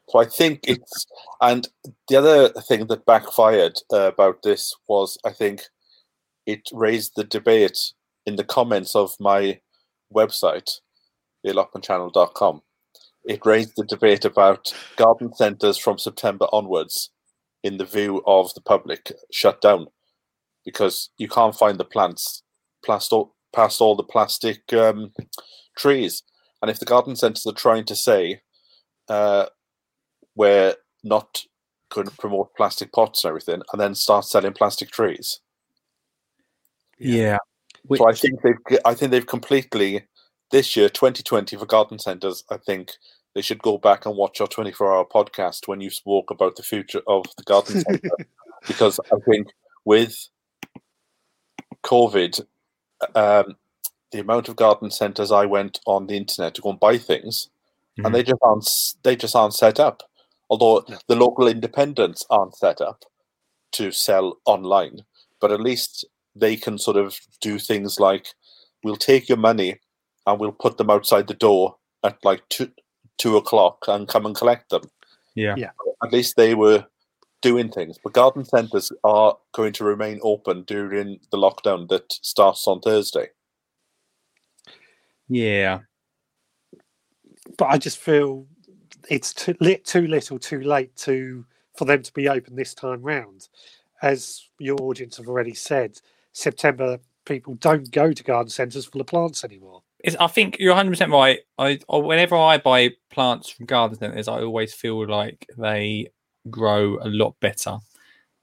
So 0.09 0.21
I 0.21 0.25
think 0.25 0.61
it's, 0.69 1.07
and 1.41 1.69
the 2.09 2.17
other 2.17 2.49
thing 2.69 2.87
that 2.87 3.07
backfired 3.07 3.79
uh, 3.93 4.09
about 4.09 4.43
this 4.43 4.75
was 4.89 5.19
I 5.25 5.31
think 5.33 5.63
it 6.47 6.69
raised 6.73 7.13
the 7.17 7.25
debate 7.25 7.79
in 8.25 8.37
the 8.37 8.45
comments 8.45 8.95
of 8.95 9.15
my 9.19 9.61
website, 10.15 10.71
theallotmentchannel.com. 11.45 12.63
It 13.25 13.45
raised 13.45 13.73
the 13.77 13.85
debate 13.85 14.25
about 14.25 14.73
garden 14.95 15.35
centres 15.35 15.77
from 15.77 15.99
September 15.99 16.47
onwards 16.53 17.11
in 17.65 17.79
the 17.79 17.85
view 17.85 18.23
of 18.27 18.55
the 18.55 18.61
public 18.61 19.13
shut 19.33 19.61
down 19.61 19.89
because 20.65 21.11
you 21.19 21.29
can't 21.29 21.57
find 21.57 21.79
the 21.79 21.85
plants 21.85 22.45
past 22.85 23.13
all, 23.13 23.35
past 23.53 23.81
all 23.81 23.97
the 23.97 24.05
plastic 24.05 24.73
um, 24.73 25.13
trees. 25.77 26.23
And 26.63 26.71
if 26.71 26.79
the 26.79 26.85
garden 26.85 27.17
centres 27.17 27.47
are 27.47 27.53
trying 27.53 27.85
to 27.87 27.97
say 27.97 28.41
uh, 29.09 29.47
we're 30.37 30.75
not 31.03 31.43
going 31.91 32.07
to 32.07 32.17
promote 32.17 32.55
plastic 32.57 32.93
pots 32.93 33.25
and 33.25 33.31
everything, 33.31 33.63
and 33.73 33.81
then 33.81 33.95
start 33.95 34.25
selling 34.25 34.53
plastic 34.53 34.91
trees. 34.91 35.41
Yeah. 36.99 37.39
So 37.95 38.09
I 38.09 38.13
think 38.15 38.41
they've 38.43 38.79
I 38.85 38.95
think 38.95 39.11
they've 39.11 39.27
completely 39.27 40.05
this 40.51 40.77
year, 40.77 40.89
2020 40.89 41.57
for 41.57 41.67
garden 41.67 41.99
centres. 41.99 42.45
I 42.51 42.57
think 42.57 42.93
they 43.35 43.43
should 43.43 43.63
go 43.63 43.79
back 43.79 44.07
and 44.07 44.17
watch 44.17 44.41
our 44.41 44.47
24 44.47 44.93
hour 44.97 45.05
podcast 45.05 45.69
when 45.69 45.81
you 45.81 45.91
spoke 45.91 46.31
about 46.31 46.57
the 46.57 46.63
future 46.63 47.03
of 47.07 47.27
the 47.37 47.43
garden 47.45 47.81
centre, 47.89 48.17
because 48.67 48.99
I 49.13 49.17
think 49.29 49.49
with 49.85 50.17
COVID, 51.85 52.45
um, 53.15 53.57
the 54.11 54.21
amount 54.21 54.49
of 54.49 54.57
garden 54.57 54.91
centres 54.91 55.31
I 55.31 55.47
went 55.47 55.79
on 55.87 56.07
the 56.07 56.17
internet 56.17 56.55
to 56.55 56.63
go 56.63 56.71
and 56.71 56.81
buy 56.81 56.99
things, 56.99 57.51
Mhm. 57.99 58.07
and 58.07 58.15
they 58.15 58.23
just 58.23 58.41
aren't 58.43 58.69
they 59.03 59.17
just 59.17 59.37
aren't 59.37 59.55
set 59.55 59.79
up. 59.79 60.03
Although 60.49 60.85
the 61.09 61.17
local 61.17 61.49
independents 61.49 62.25
aren't 62.31 62.57
set 62.57 62.81
up 62.81 63.05
to 63.73 63.91
sell 63.91 64.39
online, 64.45 65.01
but 65.41 65.53
at 65.53 65.61
least 65.61 66.05
they 66.35 66.57
can 66.57 66.79
sort 66.79 66.97
of 66.97 67.19
do 67.41 67.59
things 67.59 67.99
like 67.99 68.27
we'll 68.85 68.97
take 68.97 69.29
your 69.29 69.39
money 69.39 69.81
and 70.27 70.39
we'll 70.39 70.53
put 70.53 70.77
them 70.77 70.91
outside 70.91 71.27
the 71.27 71.35
door 71.35 71.77
at 72.05 72.17
like 72.25 72.43
two 72.49 72.71
two 73.19 73.37
o'clock 73.37 73.85
and 73.89 74.09
come 74.09 74.27
and 74.27 74.37
collect 74.37 74.71
them. 74.71 74.83
Yeah. 75.35 75.55
Yeah. 75.57 75.71
At 76.05 76.13
least 76.13 76.37
they 76.37 76.55
were 76.55 76.87
doing 77.43 77.71
things. 77.71 77.99
But 78.03 78.13
garden 78.13 78.45
centres 78.45 78.93
are 79.05 79.37
going 79.53 79.73
to 79.75 79.85
remain 79.85 80.21
open 80.23 80.65
during 80.65 81.19
the 81.31 81.39
lockdown 81.39 81.89
that 81.89 82.13
starts 82.13 82.67
on 82.69 82.81
Thursday. 82.81 83.29
Yeah. 85.29 85.81
but 87.59 87.67
I 87.67 87.79
just 87.79 87.99
feel 87.99 88.47
it's 89.11 89.33
too, 89.33 89.55
lit, 89.61 89.85
too 89.85 90.07
little, 90.07 90.39
too 90.39 90.61
late 90.61 90.95
to 90.97 91.45
for 91.77 91.85
them 91.85 92.03
to 92.03 92.13
be 92.13 92.29
open 92.29 92.57
this 92.57 92.75
time 92.75 93.03
round. 93.03 93.49
As 94.03 94.49
your 94.59 94.77
audience 94.83 95.17
have 95.19 95.29
already 95.29 95.55
said, 95.55 95.99
September 96.33 96.99
people 97.25 97.55
don't 97.57 97.91
go 97.91 98.13
to 98.13 98.23
garden 98.25 98.51
centres 98.51 98.87
full 98.87 99.01
of 99.01 99.07
plants 99.07 99.45
anymore. 99.45 99.83
It's, 100.01 100.17
I 100.21 100.27
think 100.29 100.59
you're 100.59 100.73
100 100.73 100.91
percent 100.91 101.13
right. 101.13 101.41
I- 101.59 101.81
whenever 101.89 102.37
I 102.37 102.59
buy 102.59 102.91
plants 103.11 103.51
from 103.51 103.67
garden 103.67 103.99
centres, 103.99 104.29
I 104.29 104.41
always 104.43 104.73
feel 104.75 105.07
like 105.09 105.47
they 105.59 106.09
grow 106.49 106.99
a 107.03 107.09
lot 107.09 107.35
better. 107.41 107.79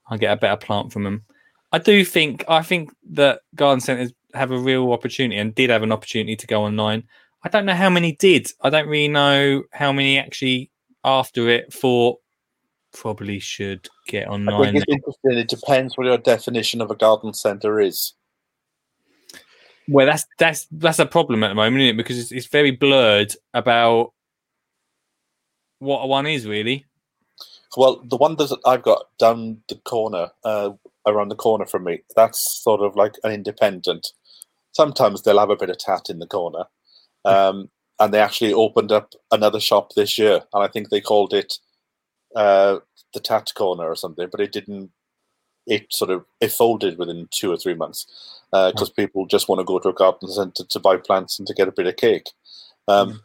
I 0.09 0.17
get 0.17 0.33
a 0.33 0.39
better 0.39 0.57
plant 0.57 0.91
from 0.91 1.03
them. 1.03 1.23
I 1.71 1.79
do 1.79 2.05
think 2.05 2.43
I 2.47 2.61
think 2.61 2.91
that 3.11 3.41
garden 3.55 3.81
centres 3.81 4.13
have 4.33 4.51
a 4.51 4.57
real 4.57 4.91
opportunity 4.91 5.39
and 5.39 5.55
did 5.55 5.69
have 5.69 5.83
an 5.83 5.91
opportunity 5.91 6.35
to 6.35 6.47
go 6.47 6.63
online. 6.63 7.03
I 7.43 7.49
don't 7.49 7.65
know 7.65 7.75
how 7.75 7.89
many 7.89 8.13
did. 8.13 8.51
I 8.61 8.69
don't 8.69 8.87
really 8.87 9.09
know 9.09 9.63
how 9.71 9.91
many 9.91 10.17
actually 10.17 10.71
after 11.03 11.49
it 11.49 11.73
thought 11.73 12.19
probably 12.93 13.39
should 13.39 13.89
get 14.07 14.27
I 14.27 14.31
online. 14.31 14.73
think 14.73 14.77
it's 14.77 14.85
interesting. 14.87 15.37
It 15.37 15.49
depends 15.49 15.97
what 15.97 16.07
your 16.07 16.17
definition 16.17 16.79
of 16.79 16.89
a 16.91 16.95
garden 16.95 17.33
centre 17.33 17.79
is. 17.79 18.13
Well, 19.89 20.05
that's 20.05 20.25
that's 20.39 20.67
that's 20.71 20.99
a 20.99 21.05
problem 21.05 21.43
at 21.43 21.49
the 21.49 21.55
moment, 21.55 21.81
isn't 21.81 21.95
it? 21.95 21.97
Because 21.97 22.17
it's, 22.17 22.31
it's 22.31 22.47
very 22.47 22.71
blurred 22.71 23.35
about 23.53 24.13
what 25.79 26.07
one 26.07 26.25
is 26.25 26.47
really. 26.47 26.85
Well, 27.75 28.01
the 28.05 28.17
one 28.17 28.35
that 28.37 28.55
I've 28.65 28.83
got 28.83 29.07
down 29.17 29.57
the 29.67 29.75
corner, 29.75 30.29
uh, 30.45 30.71
around 31.05 31.29
the 31.29 31.35
corner 31.35 31.65
from 31.65 31.85
me, 31.85 32.03
that's 32.15 32.61
sort 32.63 32.81
of 32.81 32.95
like 32.95 33.15
an 33.23 33.31
independent. 33.31 34.07
Sometimes 34.71 35.23
they'll 35.23 35.39
have 35.39 35.49
a 35.49 35.57
bit 35.57 35.71
of 35.71 35.79
tat 35.79 36.09
in 36.09 36.19
the 36.19 36.27
corner. 36.27 36.65
Um, 37.25 37.69
and 37.99 38.13
they 38.13 38.19
actually 38.19 38.53
opened 38.53 38.91
up 38.91 39.13
another 39.31 39.59
shop 39.59 39.93
this 39.95 40.17
year, 40.17 40.41
and 40.53 40.63
I 40.63 40.67
think 40.67 40.89
they 40.89 41.01
called 41.01 41.33
it 41.33 41.59
uh, 42.35 42.79
the 43.13 43.19
Tat 43.19 43.51
Corner 43.55 43.85
or 43.85 43.95
something, 43.95 44.27
but 44.31 44.41
it 44.41 44.51
didn't. 44.51 44.91
It 45.65 45.93
sort 45.93 46.11
of 46.11 46.25
it 46.41 46.51
folded 46.51 46.97
within 46.97 47.29
two 47.31 47.49
or 47.49 47.57
three 47.57 47.75
months 47.75 48.05
because 48.51 48.89
people 48.89 49.25
just 49.25 49.47
want 49.47 49.59
to 49.59 49.65
go 49.65 49.79
to 49.79 49.89
a 49.89 49.93
garden 49.93 50.27
centre 50.29 50.65
to 50.65 50.79
buy 50.79 50.97
plants 50.97 51.39
and 51.39 51.47
to 51.47 51.53
get 51.53 51.69
a 51.69 51.71
bit 51.71 51.87
of 51.87 51.95
cake. 51.95 52.31
Um, 52.87 53.23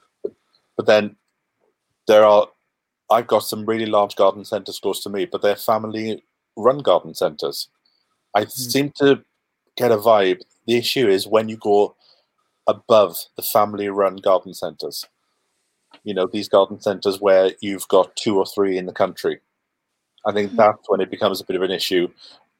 But 0.76 0.86
then 0.86 1.16
there 2.06 2.24
are 2.24 2.46
I've 3.10 3.26
got 3.26 3.40
some 3.40 3.66
really 3.66 3.86
large 3.86 4.16
garden 4.16 4.44
centres 4.44 4.78
close 4.78 5.02
to 5.02 5.10
me, 5.10 5.26
but 5.26 5.42
they're 5.42 5.56
family 5.56 6.22
run 6.56 6.78
garden 6.78 7.14
centres. 7.14 7.68
I 8.34 8.44
seem 8.44 8.92
to 8.96 9.24
get 9.76 9.90
a 9.90 9.96
vibe. 9.96 10.42
The 10.66 10.76
issue 10.76 11.08
is 11.08 11.26
when 11.26 11.48
you 11.48 11.56
go 11.56 11.96
above 12.68 13.16
the 13.36 13.42
family-run 13.42 14.16
garden 14.16 14.54
centres. 14.54 15.04
You 16.04 16.14
know, 16.14 16.26
these 16.26 16.48
garden 16.48 16.80
centres 16.80 17.20
where 17.20 17.52
you've 17.60 17.88
got 17.88 18.14
two 18.14 18.38
or 18.38 18.46
three 18.46 18.78
in 18.78 18.86
the 18.86 18.92
country. 18.92 19.40
I 20.26 20.32
think 20.32 20.54
that's 20.54 20.88
when 20.88 21.00
it 21.00 21.10
becomes 21.10 21.40
a 21.40 21.44
bit 21.44 21.56
of 21.56 21.62
an 21.62 21.70
issue. 21.70 22.08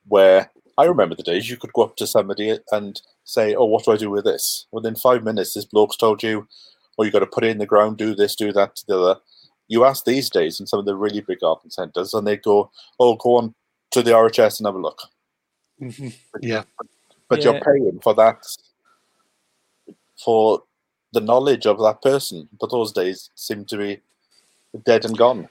Where 0.09 0.51
I 0.79 0.85
remember 0.85 1.15
the 1.15 1.23
days 1.23 1.51
you 1.51 1.57
could 1.59 1.73
go 1.75 1.83
up 1.83 1.97
to 1.97 2.07
somebody 2.07 2.59
and 2.73 3.01
say, 3.25 3.55
"Oh, 3.55 3.67
what 3.67 3.85
do 3.85 3.93
I 3.93 3.97
do 3.97 4.11
with 4.11 4.25
this?" 4.25 4.67
Within 4.73 4.97
five 4.97 5.23
minutes, 5.23 5.53
this 5.53 5.67
bloke's 5.67 5.97
told 5.97 6.23
you, 6.23 6.49
"Oh, 6.97 7.05
you've 7.05 7.13
got 7.13 7.19
to 7.19 7.27
put 7.27 7.45
it 7.45 7.51
in 7.51 7.59
the 7.59 7.67
ground, 7.67 7.99
do 7.99 8.15
this, 8.15 8.35
do 8.35 8.53
that, 8.53 8.83
the 8.89 8.99
other." 8.99 9.21
You 9.69 9.85
ask 9.85 10.05
these 10.05 10.31
days 10.31 10.59
in 10.59 10.67
some 10.67 10.79
of 10.79 10.87
the 10.87 10.97
really 10.97 11.21
big 11.21 11.41
garden 11.41 11.71
centres, 11.71 12.15
and 12.15 12.27
they 12.27 12.39
go, 12.39 12.71
"Oh, 12.99 13.17
go 13.17 13.37
on 13.37 13.55
to 13.91 14.03
the 14.03 14.13
RHS 14.13 14.59
and 14.61 14.67
have 14.67 14.77
a 14.77 14.79
look." 14.79 15.03
Mhm. 15.81 16.15
Yeah. 16.41 16.65
but 17.29 17.41
Yeah. 17.41 17.53
you're 17.53 17.61
paying 17.61 18.01
for 18.01 18.15
that 18.15 18.43
for 20.25 20.63
the 21.13 21.21
knowledge 21.21 21.67
of 21.67 21.79
that 21.79 22.03
person 22.03 22.49
but 22.61 22.71
those 22.71 22.93
days 22.93 23.31
seem 23.35 23.65
to 23.65 23.77
be 23.77 24.01
dead 24.85 25.05
and 25.05 25.17
gone 25.17 25.49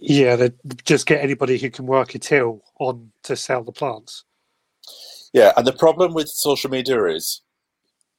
Yeah, 0.00 0.36
they 0.36 0.50
just 0.84 1.06
get 1.06 1.22
anybody 1.22 1.58
who 1.58 1.70
can 1.70 1.86
work 1.86 2.14
a 2.14 2.18
till 2.18 2.62
on 2.78 3.10
to 3.24 3.36
sell 3.36 3.62
the 3.64 3.72
plants. 3.72 4.24
yeah 5.32 5.52
and 5.56 5.66
the 5.66 5.72
problem 5.72 6.14
with 6.14 6.28
social 6.28 6.70
media 6.70 7.04
is 7.06 7.42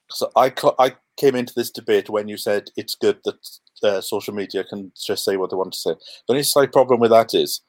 so 0.09 0.31
i 0.35 0.51
i 0.79 0.95
came 1.17 1.35
into 1.35 1.53
this 1.55 1.71
debate 1.71 2.09
when 2.09 2.27
you 2.27 2.37
said 2.37 2.69
it's 2.75 2.95
good 2.95 3.17
that 3.25 3.39
uh, 3.83 4.01
social 4.01 4.33
media 4.33 4.63
can 4.63 4.91
just 4.95 5.23
say 5.23 5.37
what 5.37 5.49
they 5.49 5.55
want 5.55 5.71
to 5.73 5.79
say 5.79 5.91
the 5.91 6.33
only 6.33 6.43
slight 6.43 6.71
problem 6.71 6.99
with 6.99 7.11
that 7.11 7.33
is 7.33 7.61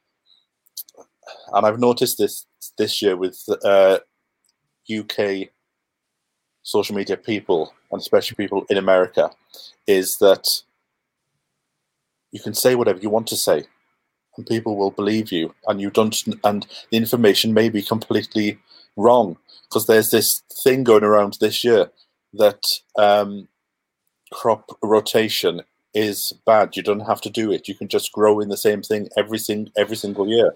and 1.52 1.66
i've 1.66 1.78
noticed 1.80 2.18
this 2.18 2.46
this 2.78 3.00
year 3.02 3.16
with 3.16 3.42
uh, 3.64 3.98
uk 4.98 5.18
social 6.66 6.96
media 6.96 7.16
people 7.16 7.72
and 7.92 8.00
especially 8.00 8.34
people 8.34 8.66
in 8.68 8.76
america 8.76 9.30
is 9.86 10.18
that 10.18 10.44
you 12.32 12.40
can 12.40 12.54
say 12.54 12.74
whatever 12.74 12.98
you 12.98 13.10
want 13.10 13.26
to 13.28 13.36
say 13.36 13.64
and 14.36 14.46
people 14.46 14.76
will 14.76 14.90
believe 14.90 15.32
you 15.32 15.54
and 15.68 15.80
you 15.80 15.90
don't 15.90 16.24
and 16.44 16.66
the 16.90 16.96
information 16.96 17.54
may 17.54 17.68
be 17.68 17.82
completely 17.82 18.58
wrong 18.96 19.36
because 19.68 19.86
there's 19.86 20.10
this 20.10 20.42
thing 20.64 20.84
going 20.84 21.04
around 21.04 21.38
this 21.40 21.64
year 21.64 21.90
that 22.34 22.62
um, 22.98 23.48
crop 24.32 24.76
rotation 24.82 25.62
is 25.94 26.32
bad. 26.44 26.76
You 26.76 26.82
don't 26.82 27.00
have 27.00 27.20
to 27.22 27.30
do 27.30 27.50
it. 27.52 27.68
You 27.68 27.74
can 27.74 27.88
just 27.88 28.12
grow 28.12 28.40
in 28.40 28.48
the 28.48 28.56
same 28.56 28.82
thing 28.82 29.08
every 29.16 29.38
sing- 29.38 29.72
every 29.76 29.96
single 29.96 30.28
year. 30.28 30.54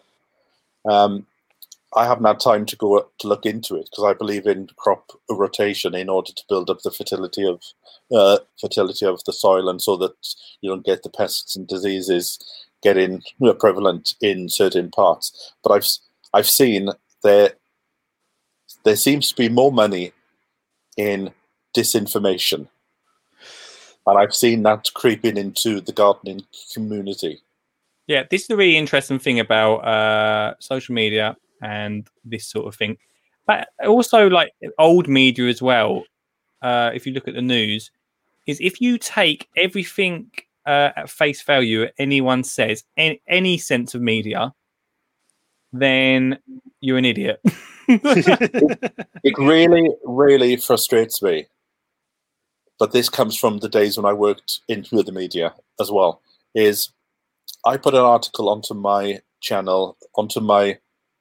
Um, 0.89 1.27
I 1.97 2.07
haven't 2.07 2.25
had 2.25 2.39
time 2.39 2.67
to 2.67 2.77
go 2.77 3.09
to 3.19 3.29
look 3.29 3.45
into 3.45 3.75
it 3.75 3.89
because 3.91 4.05
I 4.05 4.15
believe 4.15 4.47
in 4.47 4.69
crop 4.77 5.11
rotation 5.29 5.95
in 5.95 6.09
order 6.09 6.33
to 6.33 6.43
build 6.49 6.71
up 6.71 6.81
the 6.83 6.91
fertility 6.91 7.45
of 7.45 7.63
uh, 8.15 8.39
fertility 8.61 9.07
of 9.07 9.23
the 9.25 9.33
soil, 9.33 9.69
and 9.69 9.83
so 9.83 9.97
that 9.97 10.15
you 10.61 10.71
don't 10.71 10.85
get 10.85 11.03
the 11.03 11.11
pests 11.11 11.57
and 11.57 11.67
diseases 11.67 12.39
getting 12.83 13.23
prevalent 13.59 14.15
in 14.21 14.49
certain 14.49 14.91
parts. 14.91 15.53
But 15.65 15.73
I've 15.73 15.87
I've 16.33 16.49
seen 16.49 16.91
there 17.25 17.55
there 18.85 18.97
seems 18.97 19.29
to 19.31 19.37
be 19.37 19.49
more 19.49 19.73
money 19.73 20.13
in 20.97 21.33
disinformation, 21.77 22.69
and 24.07 24.19
I've 24.19 24.35
seen 24.35 24.63
that 24.63 24.91
creeping 24.95 25.37
into 25.37 25.81
the 25.81 25.93
gardening 25.93 26.47
community. 26.73 27.43
Yeah, 28.07 28.25
this 28.31 28.43
is 28.43 28.47
the 28.49 28.57
really 28.57 28.77
interesting 28.77 29.19
thing 29.19 29.41
about 29.41 29.79
uh, 29.79 30.55
social 30.61 30.95
media 30.95 31.37
and 31.63 32.09
this 32.25 32.47
sort 32.47 32.67
of 32.67 32.77
thing. 32.77 32.97
But 33.47 33.69
also, 33.87 34.29
like 34.29 34.53
old 34.79 35.09
media 35.09 35.49
as 35.49 35.61
well. 35.61 36.05
Uh, 36.63 36.91
if 36.95 37.07
you 37.07 37.13
look 37.13 37.27
at 37.27 37.35
the 37.35 37.43
news, 37.43 37.91
is 38.47 38.59
if 38.61 38.81
you 38.81 38.99
take 38.99 39.49
everything 39.57 40.31
uh, 40.67 40.91
at 40.97 41.11
face 41.11 41.43
value, 41.43 41.87
anyone 41.99 42.45
says 42.45 42.85
any, 42.97 43.21
any 43.27 43.59
sense 43.59 43.95
of 43.95 44.03
media, 44.03 44.53
then 45.73 46.39
you're 46.81 46.99
an 46.99 47.05
idiot. 47.05 47.41
It 49.23 49.37
really, 49.37 49.91
really 50.05 50.57
frustrates 50.57 51.21
me. 51.23 51.47
But 52.79 52.93
this 52.93 53.09
comes 53.09 53.37
from 53.37 53.59
the 53.59 53.69
days 53.69 53.97
when 53.97 54.07
I 54.07 54.13
worked 54.13 54.61
in 54.69 54.87
the 54.91 55.13
media 55.13 55.55
as 55.81 55.91
well. 55.91 56.23
Is 56.55 56.91
I 57.67 57.77
put 57.77 57.95
an 57.95 58.01
article 58.01 58.49
onto 58.49 58.75
my 58.75 59.21
channel, 59.41 59.97
onto 60.15 60.41
my 60.41 60.79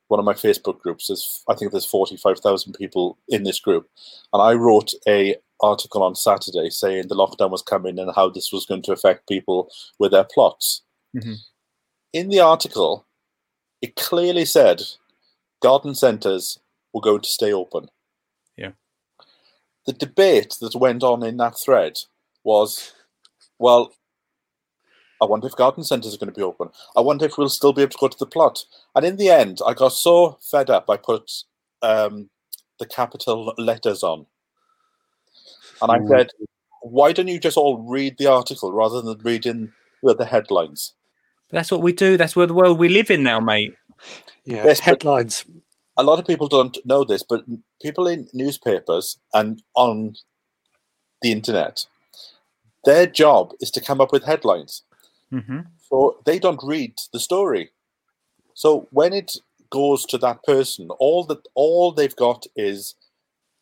one 0.09 0.19
of 0.19 0.25
my 0.25 0.33
Facebook 0.33 0.79
groups. 0.79 1.07
There's 1.07 1.43
I 1.47 1.55
think 1.55 1.71
there's 1.71 1.85
forty 1.85 2.17
five 2.17 2.39
thousand 2.39 2.73
people 2.73 3.17
in 3.29 3.43
this 3.43 3.59
group, 3.59 3.89
and 4.33 4.41
I 4.41 4.53
wrote 4.53 4.91
a 5.07 5.37
article 5.61 6.03
on 6.03 6.15
Saturday 6.15 6.69
saying 6.69 7.07
the 7.07 7.15
lockdown 7.15 7.49
was 7.51 7.61
coming 7.61 7.97
and 7.99 8.11
how 8.15 8.29
this 8.29 8.51
was 8.51 8.65
going 8.65 8.81
to 8.83 8.93
affect 8.93 9.27
people 9.27 9.69
with 9.97 10.11
their 10.11 10.23
plots. 10.23 10.83
Mhm. 11.15 11.37
In 12.13 12.29
the 12.29 12.39
article, 12.39 13.05
it 13.81 13.95
clearly 13.95 14.45
said 14.45 14.81
garden 15.61 15.95
centres 15.95 16.59
were 16.93 17.01
going 17.01 17.21
to 17.21 17.29
stay 17.29 17.53
open. 17.53 17.89
Yeah. 18.57 18.71
The 19.85 19.93
debate 19.93 20.57
that 20.61 20.75
went 20.75 21.03
on 21.03 21.23
in 21.23 21.37
that 21.37 21.59
thread 21.59 21.99
was, 22.43 22.93
well, 23.59 23.93
I 25.21 25.25
wonder 25.25 25.47
if 25.47 25.55
garden 25.55 25.83
centres 25.83 26.13
are 26.13 26.17
going 26.17 26.31
to 26.31 26.37
be 26.37 26.43
open. 26.43 26.69
I 26.95 27.01
wonder 27.01 27.25
if 27.25 27.37
we'll 27.37 27.49
still 27.49 27.73
be 27.73 27.81
able 27.81 27.91
to 27.91 27.97
go 27.99 28.07
to 28.07 28.17
the 28.17 28.25
plot. 28.25 28.63
And 28.95 29.05
in 29.05 29.17
the 29.17 29.29
end, 29.29 29.59
I 29.65 29.73
got 29.73 29.93
so 29.93 30.37
fed 30.49 30.69
up, 30.69 30.89
I 30.89 30.97
put 30.97 31.31
um, 31.81 32.29
the 32.79 32.85
capital 32.85 33.53
letters 33.57 34.03
on. 34.03 34.25
And 35.81 35.91
I 35.91 36.07
said, 36.07 36.29
why 36.81 37.11
don't 37.11 37.27
you 37.27 37.39
just 37.39 37.57
all 37.57 37.77
read 37.77 38.17
the 38.17 38.27
article 38.27 38.71
rather 38.71 39.01
than 39.01 39.19
reading 39.19 39.71
the 40.03 40.15
the 40.15 40.25
headlines? 40.25 40.93
That's 41.51 41.71
what 41.71 41.81
we 41.81 41.93
do. 41.93 42.15
That's 42.15 42.35
where 42.35 42.47
the 42.47 42.53
world 42.53 42.79
we 42.79 42.89
live 42.89 43.09
in 43.09 43.23
now, 43.23 43.39
mate. 43.39 43.73
Yeah, 44.45 44.65
Yes, 44.65 44.79
headlines. 44.79 45.45
a 45.97 46.03
lot 46.03 46.19
of 46.19 46.27
people 46.27 46.47
don't 46.47 46.77
know 46.85 47.03
this, 47.03 47.23
but 47.23 47.43
people 47.81 48.07
in 48.07 48.27
newspapers 48.33 49.17
and 49.33 49.61
on 49.75 50.15
the 51.21 51.31
internet, 51.31 51.85
their 52.85 53.05
job 53.05 53.51
is 53.59 53.71
to 53.71 53.81
come 53.81 53.99
up 53.99 54.11
with 54.11 54.23
headlines. 54.23 54.83
Mm-hmm. 55.33 55.59
So 55.89 56.17
they 56.25 56.39
don't 56.39 56.61
read 56.63 56.95
the 57.13 57.19
story. 57.19 57.71
So 58.53 58.87
when 58.91 59.13
it 59.13 59.37
goes 59.69 60.05
to 60.07 60.17
that 60.17 60.43
person, 60.43 60.89
all 60.99 61.23
that 61.25 61.47
all 61.55 61.91
they've 61.91 62.15
got 62.15 62.45
is 62.55 62.95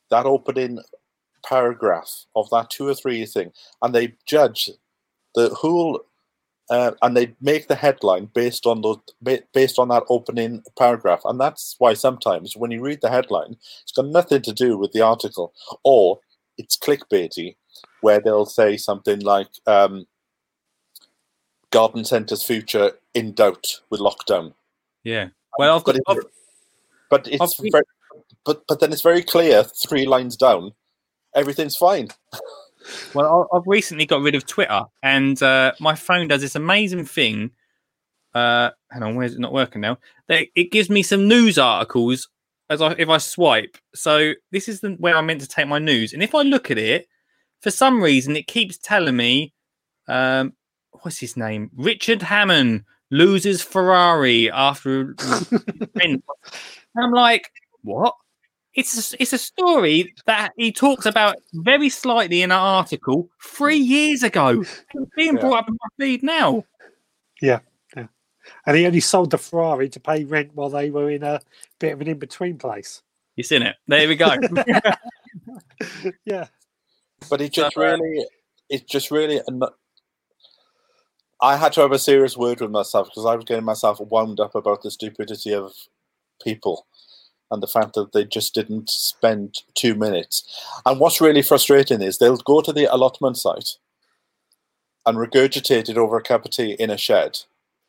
that 0.10 0.26
opening 0.26 0.80
paragraph 1.46 2.26
of 2.36 2.50
that 2.50 2.70
two 2.70 2.88
or 2.88 2.96
three 2.96 3.26
thing, 3.26 3.52
and 3.82 3.94
they 3.94 4.16
judge 4.26 4.70
the 5.36 5.50
whole, 5.50 6.02
uh, 6.70 6.92
and 7.02 7.16
they 7.16 7.36
make 7.42 7.68
the 7.68 7.76
headline 7.76 8.26
based 8.34 8.66
on 8.66 8.82
those 8.82 9.00
based 9.54 9.78
on 9.78 9.90
that 9.90 10.04
opening 10.10 10.64
paragraph, 10.78 11.22
and 11.26 11.40
that's 11.40 11.76
why 11.78 11.94
sometimes 11.94 12.56
when 12.56 12.72
you 12.72 12.82
read 12.82 13.02
the 13.02 13.10
headline, 13.10 13.56
it's 13.84 13.92
got 13.96 14.06
nothing 14.06 14.42
to 14.42 14.54
do 14.54 14.78
with 14.78 14.94
the 14.94 15.02
article, 15.02 15.54
or 15.84 16.20
it's 16.58 16.78
clickbaity, 16.78 17.56
where 18.02 18.20
they'll 18.20 18.46
say 18.46 18.78
something 18.78 19.20
like. 19.20 19.50
Um, 19.68 20.08
garden 21.72 22.06
centre's 22.06 22.44
future 22.44 22.92
in 23.14 23.34
doubt 23.34 23.82
with 23.90 24.00
lockdown. 24.00 24.54
Yeah. 25.04 25.30
Well, 25.58 25.76
I've 25.78 25.84
But 25.84 25.96
got. 25.96 25.96
it's, 25.98 26.10
I've, 26.10 26.30
but 27.10 27.28
it's 27.28 27.60
very, 27.72 27.84
but 28.46 28.64
but 28.68 28.80
then 28.80 28.92
it's 28.92 29.02
very 29.02 29.24
clear 29.24 29.64
three 29.64 30.06
lines 30.06 30.36
down, 30.38 30.74
everything's 31.36 31.76
fine. 31.78 32.10
Well, 33.14 33.50
I've 33.54 33.68
recently 33.68 34.06
got 34.06 34.22
rid 34.22 34.34
of 34.36 34.46
Twitter, 34.46 34.84
and 35.04 35.42
uh, 35.44 35.74
my 35.82 35.94
phone 35.94 36.30
does 36.30 36.40
this 36.40 36.56
amazing 36.56 37.04
thing. 37.04 37.52
Uh, 38.34 38.70
hang 38.90 39.04
on, 39.04 39.16
where's 39.16 39.34
it 39.34 39.40
not 39.40 39.52
working 39.52 39.82
now? 39.82 39.98
That 40.30 40.48
it 40.56 40.72
gives 40.72 40.90
me 40.90 41.04
some 41.04 41.28
news 41.28 41.58
articles 41.58 42.30
as 42.70 42.82
I 42.82 42.92
if 42.98 43.10
I 43.10 43.18
swipe. 43.18 43.78
So 43.94 44.34
this 44.54 44.70
is 44.70 44.80
the, 44.80 44.92
where 45.00 45.18
I'm 45.18 45.26
meant 45.26 45.42
to 45.42 45.48
take 45.50 45.68
my 45.68 45.80
news, 45.80 46.14
and 46.14 46.24
if 46.24 46.34
I 46.34 46.44
look 46.44 46.72
at 46.72 46.78
it, 46.78 47.10
for 47.62 47.72
some 47.72 48.02
reason 48.02 48.38
it 48.38 48.48
keeps 48.48 48.78
telling 48.78 49.18
me, 49.18 49.52
um, 50.08 50.54
what's 51.04 51.20
his 51.20 51.38
name? 51.38 51.70
Richard 51.76 52.22
Hammond 52.22 52.84
loses 53.12 53.62
Ferrari 53.62 54.52
after. 54.52 55.16
and 56.02 56.22
I'm 56.98 57.12
like, 57.12 57.52
what? 57.84 58.16
It's 58.74 59.14
a, 59.14 59.22
it's 59.22 59.34
a 59.34 59.38
story 59.40 60.14
that 60.28 60.52
he 60.56 60.72
talks 60.72 61.06
about 61.08 61.38
very 61.54 61.90
slightly 61.90 62.44
in 62.44 62.52
an 62.52 62.58
article 62.60 63.28
three 63.44 63.78
years 63.78 64.22
ago. 64.22 64.62
It's 64.62 65.12
being 65.16 65.36
Yeah. 65.36 65.42
brought 65.42 65.60
up 65.60 65.68
in 65.70 65.74
my 65.82 65.88
feed 66.06 66.22
now. 66.22 66.64
Yeah, 67.42 67.60
yeah. 67.96 68.08
And 68.68 68.78
he 68.78 68.86
only 68.86 69.00
sold 69.00 69.32
the 69.32 69.40
Ferrari 69.40 69.90
to 69.90 70.00
pay 70.00 70.26
rent 70.26 70.52
while 70.54 70.70
they 70.70 70.92
were 70.92 71.10
in 71.10 71.24
a 71.24 71.40
bit 71.80 71.94
of 71.94 72.02
an 72.02 72.08
in 72.08 72.20
between 72.20 72.58
place. 72.60 73.02
You 73.36 73.44
seen 73.44 73.64
it? 73.64 73.76
There 73.88 74.08
we 74.08 74.16
go. 74.16 74.36
Yeah. 76.26 76.48
But 77.30 77.42
it 77.42 77.52
just 77.54 77.78
uh, 77.78 77.82
really, 77.82 78.26
it 78.70 78.88
just 78.88 79.12
really. 79.12 79.42
I 81.42 81.56
had 81.58 81.74
to 81.74 81.82
have 81.82 81.92
a 81.92 82.00
serious 82.00 82.36
word 82.36 82.62
with 82.62 82.72
myself 82.72 83.08
because 83.10 83.26
I 83.26 83.36
was 83.36 83.46
getting 83.46 83.64
myself 83.66 84.00
wound 84.00 84.40
up 84.40 84.56
about 84.56 84.82
the 84.82 84.92
stupidity 84.92 85.54
of 85.54 85.74
people. 86.44 86.86
and 87.50 87.64
the 87.64 87.68
fact 87.68 87.94
that 87.94 88.12
they 88.12 88.26
just 88.26 88.54
didn't 88.54 88.90
spend 88.90 89.64
two 89.74 89.96
minutes. 89.96 90.44
And 90.86 91.00
what's 91.00 91.22
really 91.22 91.42
frustrating 91.42 92.02
is 92.02 92.18
they'll 92.18 92.36
go 92.38 92.60
to 92.60 92.74
the 92.74 92.94
allotment 92.94 93.38
site 93.38 93.78
and 95.06 95.18
regurgitate 95.18 95.88
it 95.88 95.98
over 95.98 96.18
a 96.18 96.22
cup 96.22 96.44
of 96.44 96.52
tea 96.52 96.74
in 96.74 96.90
a 96.90 96.98
shed. 96.98 97.40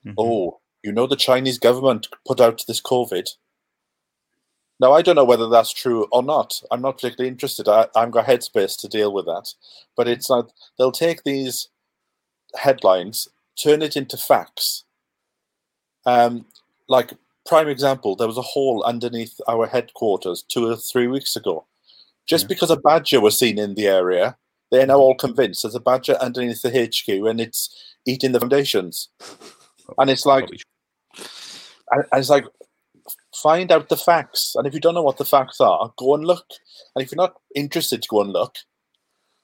Mhm. 0.07 0.15
Oh, 0.17 0.61
you 0.85 0.93
know 0.93 1.09
the 1.09 1.17
Chinese 1.17 1.59
government 1.59 2.07
put 2.25 2.41
out 2.41 2.65
this 2.69 2.81
COVID. 2.81 3.31
Now 4.79 4.93
I 4.93 5.03
don't 5.03 5.17
know 5.17 5.25
whether 5.25 5.49
that's 5.49 5.73
true 5.73 6.07
or 6.13 6.23
not. 6.23 6.63
I'm 6.71 6.81
not 6.83 6.99
particularly 6.99 7.29
interested. 7.29 7.67
I, 7.69 7.89
I've 7.97 8.13
got 8.13 8.27
headspace 8.27 8.79
to 8.81 8.89
deal 8.89 9.13
with 9.13 9.27
that. 9.27 9.55
But 9.97 10.07
it's 10.07 10.31
like 10.31 10.47
they'll 10.79 10.93
take 10.93 11.25
these 11.25 11.69
headlines, 12.55 13.29
turn 13.63 13.83
it 13.83 13.97
into 13.97 14.17
facts. 14.17 14.85
Um, 16.07 16.47
like 16.89 17.13
prime 17.47 17.69
example, 17.69 18.17
there 18.17 18.27
was 18.27 18.39
a 18.39 18.43
hole 18.43 18.83
underneath 18.85 19.39
our 19.49 19.67
headquarters 19.67 20.43
two 20.43 20.69
or 20.71 20.77
three 20.77 21.07
weeks 21.07 21.37
ago. 21.37 21.67
Just 22.27 22.45
Yeah. 22.45 22.49
because 22.49 22.71
a 22.71 22.77
badger 22.77 23.21
was 23.21 23.39
seen 23.39 23.59
in 23.59 23.75
the 23.75 23.87
area, 23.87 24.37
they're 24.71 24.87
now 24.87 24.99
all 24.99 25.15
convinced 25.15 25.63
there's 25.63 25.75
a 25.75 25.81
badger 25.81 26.17
underneath 26.21 26.63
the 26.63 26.71
HQ 26.71 27.09
and 27.27 27.41
it's 27.41 27.71
eating 28.07 28.33
the 28.33 28.41
foundations. 28.41 29.09
And 29.97 30.11
it's 30.11 30.27
like, 30.27 30.49
and 31.91 32.05
it's 32.13 32.29
like, 32.29 32.45
find 33.43 33.73
out 33.73 33.89
the 33.89 33.97
facts. 33.97 34.55
And 34.55 34.67
if 34.67 34.75
you 34.75 34.81
don't 34.81 34.95
know 34.95 35.03
what 35.03 35.17
the 35.17 35.25
facts 35.25 35.61
are, 35.61 35.93
go 35.97 36.15
and 36.15 36.25
look. 36.25 36.45
And 36.95 37.03
if 37.03 37.11
you're 37.11 37.17
not 37.17 37.41
interested 37.55 38.03
to 38.03 38.09
go 38.09 38.21
and 38.21 38.33
look, 38.33 38.57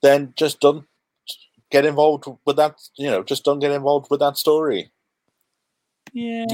then 0.03 0.35
just 0.37 0.61
don't 0.61 0.87
get 1.75 1.85
involved 1.85 2.27
with 2.47 2.57
that. 2.57 2.77
You 2.97 3.11
know, 3.11 3.25
just 3.25 3.45
don't 3.45 3.59
get 3.59 3.73
involved 3.73 4.07
with 4.09 4.21
that 4.21 4.39
story. 4.39 4.91
Yeah. 6.13 6.47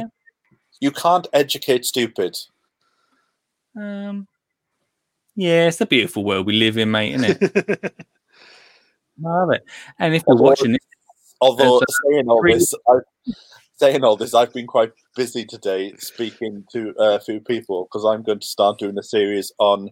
You 0.80 0.90
can't 0.90 1.28
educate 1.32 1.84
stupid. 1.84 2.38
Um. 3.76 4.26
Yeah, 5.36 5.68
it's 5.68 5.76
the 5.76 5.86
beautiful 5.86 6.24
world 6.24 6.46
we 6.46 6.54
live 6.54 6.76
in, 6.76 6.90
mate, 6.90 7.14
isn't 7.14 7.42
it? 7.42 7.94
I 9.24 9.28
love 9.28 9.50
it. 9.52 9.62
And 9.98 10.14
if 10.14 10.22
you're 10.26 10.36
watching 10.36 10.74
it, 10.74 10.82
Although 11.40 11.80
saying 12.04 12.28
all 12.28 12.40
really- 12.40 12.58
this, 12.58 12.74
I, 12.88 12.98
saying 13.76 14.04
all 14.04 14.16
this, 14.16 14.34
I've 14.34 14.52
been 14.52 14.66
quite 14.66 14.92
busy 15.16 15.44
today 15.44 15.94
speaking 15.98 16.64
to 16.72 16.94
uh, 16.98 17.16
a 17.16 17.20
few 17.20 17.40
people 17.40 17.84
because 17.84 18.04
I'm 18.04 18.22
going 18.22 18.40
to 18.40 18.46
start 18.46 18.78
doing 18.78 18.98
a 18.98 19.02
series 19.02 19.52
on 19.58 19.90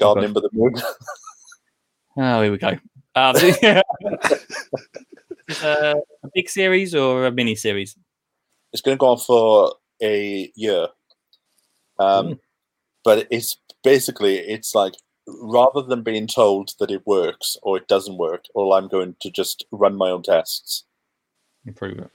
gardening 0.00 0.32
by 0.32 0.40
the 0.40 0.50
moon. 0.52 0.74
oh, 2.16 2.42
here 2.42 2.52
we 2.52 2.58
go. 2.58 2.76
Um, 3.14 3.36
uh, 5.62 5.94
a 6.22 6.28
big 6.34 6.48
series 6.48 6.94
or 6.94 7.26
a 7.26 7.32
mini 7.32 7.54
series? 7.54 7.96
it's 8.72 8.82
going 8.82 8.96
to 8.96 9.00
go 9.00 9.08
on 9.08 9.18
for 9.18 9.74
a 10.02 10.50
year. 10.54 10.88
Um, 11.98 12.28
Ooh. 12.28 12.40
but 13.04 13.26
it's 13.30 13.58
basically 13.82 14.38
it's 14.38 14.74
like 14.74 14.94
rather 15.26 15.82
than 15.82 16.02
being 16.02 16.26
told 16.26 16.74
that 16.78 16.90
it 16.90 17.06
works 17.06 17.56
or 17.62 17.76
it 17.76 17.88
doesn't 17.88 18.16
work, 18.16 18.44
all 18.54 18.72
I'm 18.72 18.88
going 18.88 19.16
to 19.20 19.30
just 19.30 19.64
run 19.70 19.96
my 19.96 20.10
own 20.10 20.22
tests. 20.22 20.84
Improve 21.66 21.98
it. 21.98 22.10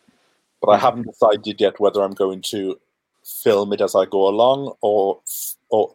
But 0.62 0.72
I 0.72 0.78
haven't 0.78 1.08
decided 1.08 1.62
yet 1.62 1.80
whether 1.80 2.02
I'm 2.02 2.14
going 2.14 2.42
to 2.44 2.80
film 3.44 3.74
it 3.74 3.82
as 3.82 3.96
I 3.96 4.06
go 4.06 4.28
along 4.28 4.74
or 4.82 5.20
or 5.70 5.94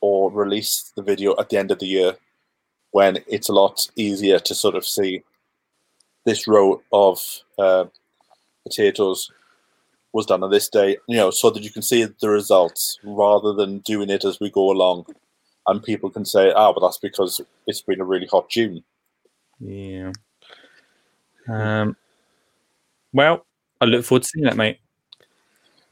or 0.00 0.30
release 0.30 0.92
the 0.96 1.02
video 1.02 1.34
at 1.38 1.48
the 1.48 1.58
end 1.58 1.70
of 1.70 1.78
the 1.78 1.86
year 1.86 2.16
when 2.92 3.18
it's 3.26 3.48
a 3.48 3.52
lot 3.52 3.86
easier 3.96 4.38
to 4.38 4.54
sort 4.54 4.74
of 4.74 4.86
see 4.86 5.22
this 6.24 6.46
row 6.46 6.80
of 6.92 7.20
uh, 7.58 7.84
potatoes 8.64 9.30
was 10.12 10.26
done 10.26 10.42
on 10.42 10.50
this 10.50 10.68
day, 10.68 10.98
you 11.08 11.16
know, 11.16 11.30
so 11.30 11.50
that 11.50 11.62
you 11.62 11.70
can 11.70 11.82
see 11.82 12.04
the 12.04 12.28
results 12.28 12.98
rather 13.02 13.52
than 13.52 13.78
doing 13.78 14.10
it 14.10 14.24
as 14.24 14.38
we 14.40 14.50
go 14.50 14.70
along. 14.70 15.06
And 15.66 15.82
people 15.82 16.10
can 16.10 16.24
say, 16.24 16.52
ah, 16.52 16.72
but 16.72 16.80
that's 16.80 16.98
because 16.98 17.40
it's 17.66 17.82
been 17.82 18.00
a 18.00 18.04
really 18.04 18.26
hot 18.26 18.50
June. 18.50 18.84
Yeah. 19.58 20.12
Um. 21.48 21.96
Well, 23.12 23.46
I 23.80 23.86
look 23.86 24.04
forward 24.04 24.22
to 24.22 24.28
seeing 24.28 24.44
that, 24.44 24.56
mate. 24.56 24.78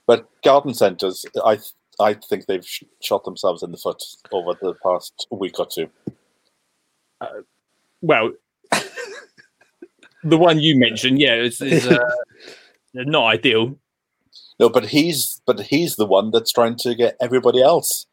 But 0.07 0.29
garden 0.43 0.75
centres, 0.75 1.25
I 1.45 1.59
I 2.01 2.15
think 2.15 2.47
they've 2.47 2.67
sh- 2.67 2.85
shot 3.01 3.25
themselves 3.25 3.63
in 3.63 3.71
the 3.71 3.77
foot 3.77 4.03
over 4.33 4.57
the 4.61 4.75
past 4.83 5.29
week 5.31 5.59
or 5.59 5.67
two. 5.67 5.89
Well, 8.03 8.33
the 10.25 10.39
one 10.39 10.61
you 10.61 10.79
mentioned, 10.79 11.21
yeah, 11.21 11.37
is, 11.37 11.61
is 11.61 11.87
uh, 11.87 11.99
not 12.95 13.27
ideal. 13.27 13.79
No, 14.59 14.69
but 14.69 14.87
he's 14.87 15.41
but 15.47 15.61
he's 15.61 15.97
the 15.97 16.07
one 16.07 16.31
that's 16.31 16.53
trying 16.53 16.77
to 16.77 16.95
get 16.95 17.17
everybody 17.21 17.63
else 17.63 18.07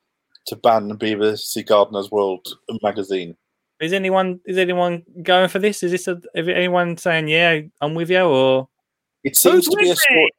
to 0.48 0.56
ban 0.56 0.98
BBC 0.98 1.66
Gardeners 1.66 2.10
World 2.10 2.48
magazine. 2.82 3.36
Is 3.82 3.94
anyone 3.94 4.40
is 4.46 4.58
anyone 4.58 5.04
going 5.22 5.50
for 5.50 5.60
this? 5.60 5.84
Is 5.84 5.92
this 5.92 6.08
a, 6.08 6.22
is 6.34 6.48
anyone 6.48 6.98
saying 6.98 7.28
yeah, 7.28 7.60
I'm 7.82 7.96
with 7.96 8.10
you, 8.10 8.22
or 8.22 8.70
It 9.24 9.36
seems 9.36 9.66
Who's 9.66 9.68
to 9.68 9.78
be 9.78 9.90
a 9.90 9.96
story. 9.96 10.32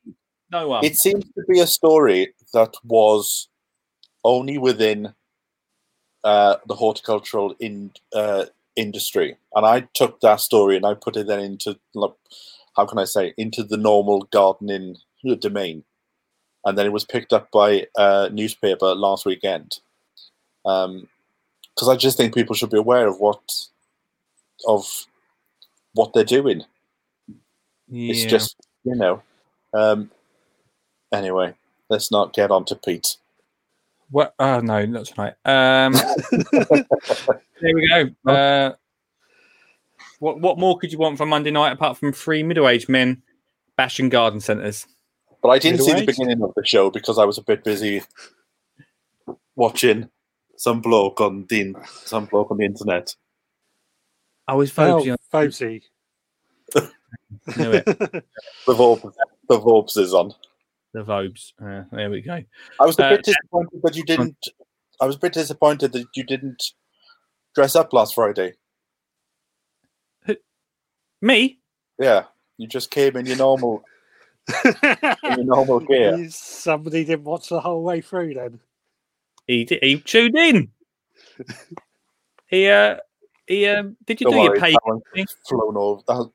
no 0.51 0.69
one? 0.69 0.85
It 0.85 0.97
seems 0.97 1.25
to 1.25 1.43
be 1.49 1.61
a 1.61 1.67
story 1.67 2.35
that 2.55 2.75
was 2.85 3.49
only 4.25 4.57
within 4.59 5.15
uh, 6.25 6.57
the 6.67 6.75
horticultural 6.75 7.55
in, 7.61 7.93
uh, 8.13 8.47
industry, 8.79 9.37
and 9.55 9.67
I 9.67 9.89
took 9.93 10.21
that 10.21 10.41
story 10.41 10.77
and 10.77 10.87
I 10.87 10.95
put 10.95 11.17
it 11.17 11.27
then 11.27 11.41
into 11.41 11.79
like, 11.95 12.15
how 12.77 12.87
can 12.87 12.99
I 12.99 13.05
say 13.05 13.35
into 13.37 13.63
the 13.65 13.77
normal 13.77 14.23
gardening 14.31 14.97
domain, 15.41 15.85
and 16.65 16.79
then 16.79 16.87
it 16.87 16.93
was 16.93 17.05
picked 17.05 17.33
up 17.33 17.51
by 17.51 17.87
a 17.97 18.31
newspaper 18.31 18.95
last 18.95 19.27
weekend. 19.27 19.81
Because 20.65 21.89
I 21.89 21.97
just 21.97 22.17
think 22.17 22.35
people 22.35 22.55
should 22.55 22.71
be 22.71 22.79
aware 22.79 23.09
of 23.09 23.19
what 23.19 23.41
of 24.67 25.07
what 25.95 26.13
they're 26.13 26.25
doing. 26.25 26.63
It's 28.11 28.25
just 28.31 28.57
you 28.85 28.95
know. 28.95 29.23
Um, 29.75 30.11
anyway, 31.13 31.55
let's 31.91 32.11
not 32.11 32.33
get 32.33 32.51
on 32.51 32.65
to 32.67 32.75
Pete. 32.77 33.17
What? 34.11 34.35
Oh 34.39 34.61
no, 34.61 34.85
not 34.87 35.07
tonight. 35.07 35.35
Um, 35.45 35.93
there 36.53 37.75
we 37.75 37.89
go. 37.89 38.31
Uh, 38.31 38.73
what 40.19 40.41
what 40.41 40.59
more 40.59 40.79
could 40.79 40.93
you 40.93 40.99
want 40.99 41.19
from 41.19 41.29
Monday 41.29 41.51
night 41.51 41.73
apart 41.73 41.97
from 41.99 42.13
three 42.13 42.43
middle-aged 42.43 42.89
men 42.89 43.23
bashing 43.77 44.09
garden 44.09 44.41
centres? 44.41 44.87
But 45.43 45.51
I 45.51 45.59
didn't 45.59 45.83
see 45.83 45.93
the 45.93 46.07
beginning 46.07 46.43
of 46.43 46.53
the 46.57 46.65
show 46.65 46.91
because 46.91 47.19
I 47.19 47.25
was 47.25 47.39
a 47.39 47.43
bit 47.43 47.63
busy 47.63 48.03
watching 49.55 50.09
some 50.57 50.81
bloke 50.81 51.21
on 51.21 51.47
the 51.49 51.75
some 52.05 52.25
bloke 52.27 52.51
on 52.51 52.57
the 52.57 52.65
internet. 52.65 53.15
I 54.49 54.55
was 54.55 54.71
Oh, 54.79 55.05
focusing 55.05 55.17
Fozzie. 55.33 55.83
on 56.75 56.89
knew 57.57 57.73
it. 57.73 57.85
The 57.85 58.23
Vobes, 58.69 59.13
the 59.49 59.61
Vobes 59.61 59.99
is 59.99 60.15
on. 60.15 60.33
The 60.93 61.01
Vobes. 61.05 61.53
Uh, 61.61 61.85
there 61.93 62.11
we 62.11 62.21
go. 62.23 62.43
I 62.81 62.87
was 62.87 62.99
a 62.99 63.05
Uh, 63.05 63.11
bit 63.11 63.25
disappointed 63.25 63.81
that 63.83 63.97
you 63.97 64.05
didn't. 64.05 64.37
I 65.01 65.07
was 65.07 65.17
a 65.17 65.19
bit 65.21 65.33
disappointed 65.33 65.93
that 65.93 66.07
you 66.15 66.25
didn't 66.25 66.63
dress 67.55 67.77
up 67.77 67.93
last 67.93 68.15
Friday. 68.15 68.55
Me? 71.21 71.59
Yeah, 71.99 72.25
you 72.59 72.69
just 72.69 72.91
came 72.93 73.17
in 73.17 73.27
your 73.27 73.37
normal 73.37 73.83
in 74.65 75.35
your 75.35 75.45
normal 75.45 75.81
gear. 75.89 76.29
Somebody 76.31 77.05
didn't 77.05 77.25
watch 77.25 77.49
the 77.49 77.61
whole 77.61 77.83
way 77.83 78.01
through 78.01 78.35
then. 78.35 78.61
He 79.47 79.65
did, 79.65 79.83
he 79.83 79.99
tuned 79.99 80.37
in. 80.37 80.71
he 82.47 82.69
uh 82.69 82.99
he 83.47 83.67
um 83.67 83.97
did 84.07 84.21
you 84.21 84.27
Don't 84.27 84.35
do 84.35 84.41
your 84.43 84.51
worry, 84.51 84.61
pay? 84.61 84.73
that 84.73 85.03
one's 85.15 85.37
flown 85.49 85.77
over. 85.77 86.03
That, 86.07 86.31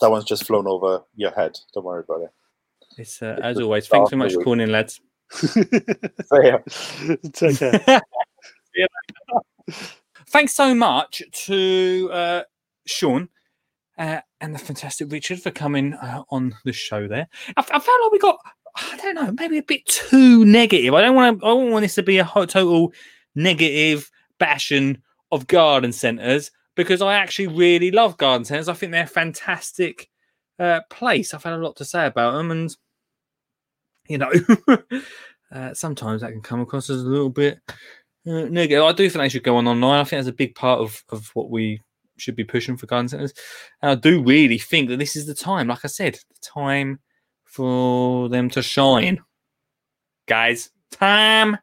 that 0.00 0.10
one's 0.10 0.24
just 0.24 0.46
flown 0.46 0.66
over 0.66 1.04
your 1.14 1.30
head. 1.30 1.56
Don't 1.72 1.84
worry 1.84 2.02
about 2.02 2.22
it. 2.22 2.30
It's 2.98 3.22
uh, 3.22 3.38
as 3.42 3.58
always. 3.58 3.86
Thanks 3.88 4.10
so 4.10 4.16
much 4.16 4.34
for 4.34 4.42
calling 4.42 4.60
in, 4.60 4.72
lads. 4.72 5.00
So, 5.30 6.42
yeah. 6.42 6.58
Take 7.32 7.58
care. 7.58 8.00
Thanks 10.28 10.52
so 10.52 10.74
much 10.74 11.22
to 11.46 12.10
uh, 12.12 12.42
Sean 12.86 13.28
uh, 13.98 14.20
and 14.40 14.54
the 14.54 14.58
fantastic 14.58 15.10
Richard 15.12 15.40
for 15.40 15.50
coming 15.50 15.94
uh, 15.94 16.22
on 16.30 16.54
the 16.64 16.72
show. 16.72 17.06
There, 17.06 17.28
I, 17.56 17.60
I 17.60 17.78
felt 17.78 18.02
like 18.02 18.12
we 18.12 18.18
got, 18.18 18.38
I 18.76 18.96
don't 18.96 19.14
know, 19.14 19.32
maybe 19.32 19.58
a 19.58 19.62
bit 19.62 19.86
too 19.86 20.44
negative. 20.44 20.94
I 20.94 21.02
don't 21.02 21.14
want. 21.14 21.42
I 21.44 21.48
don't 21.48 21.70
want 21.70 21.82
this 21.82 21.94
to 21.96 22.02
be 22.02 22.18
a 22.18 22.24
hot, 22.24 22.50
total 22.50 22.92
negative 23.34 24.10
bashing 24.38 24.98
of 25.30 25.46
garden 25.46 25.92
centres 25.92 26.50
because 26.74 27.00
I 27.00 27.14
actually 27.14 27.48
really 27.48 27.90
love 27.90 28.16
garden 28.16 28.44
centres. 28.44 28.68
I 28.68 28.74
think 28.74 28.92
they're 28.92 29.04
a 29.04 29.06
fantastic 29.06 30.10
uh, 30.58 30.80
place. 30.90 31.32
I've 31.32 31.44
had 31.44 31.54
a 31.54 31.58
lot 31.58 31.76
to 31.76 31.84
say 31.84 32.06
about 32.06 32.32
them, 32.32 32.50
and 32.50 32.76
you 34.08 34.18
know, 34.18 34.32
uh, 35.52 35.74
sometimes 35.74 36.20
that 36.20 36.32
can 36.32 36.42
come 36.42 36.60
across 36.60 36.90
as 36.90 37.02
a 37.02 37.08
little 37.08 37.30
bit 37.30 37.60
uh, 38.26 38.46
negative. 38.48 38.84
I 38.84 38.92
do 38.92 39.08
think 39.08 39.22
they 39.22 39.28
should 39.28 39.44
go 39.44 39.56
on 39.56 39.68
online. 39.68 40.00
I 40.00 40.04
think 40.04 40.18
that's 40.18 40.28
a 40.28 40.32
big 40.32 40.54
part 40.54 40.80
of, 40.80 41.02
of 41.10 41.30
what 41.34 41.50
we 41.50 41.80
should 42.16 42.36
be 42.36 42.44
pushing 42.44 42.76
for 42.76 42.86
garden 42.86 43.08
centres. 43.08 43.34
And 43.82 43.90
I 43.92 43.94
do 43.94 44.22
really 44.22 44.58
think 44.58 44.88
that 44.88 44.98
this 44.98 45.16
is 45.16 45.26
the 45.26 45.34
time, 45.34 45.68
like 45.68 45.84
I 45.84 45.88
said, 45.88 46.14
the 46.14 46.40
time 46.40 47.00
for 47.44 48.28
them 48.28 48.50
to 48.50 48.62
shine. 48.62 49.20
Guys, 50.26 50.70
time 50.90 51.58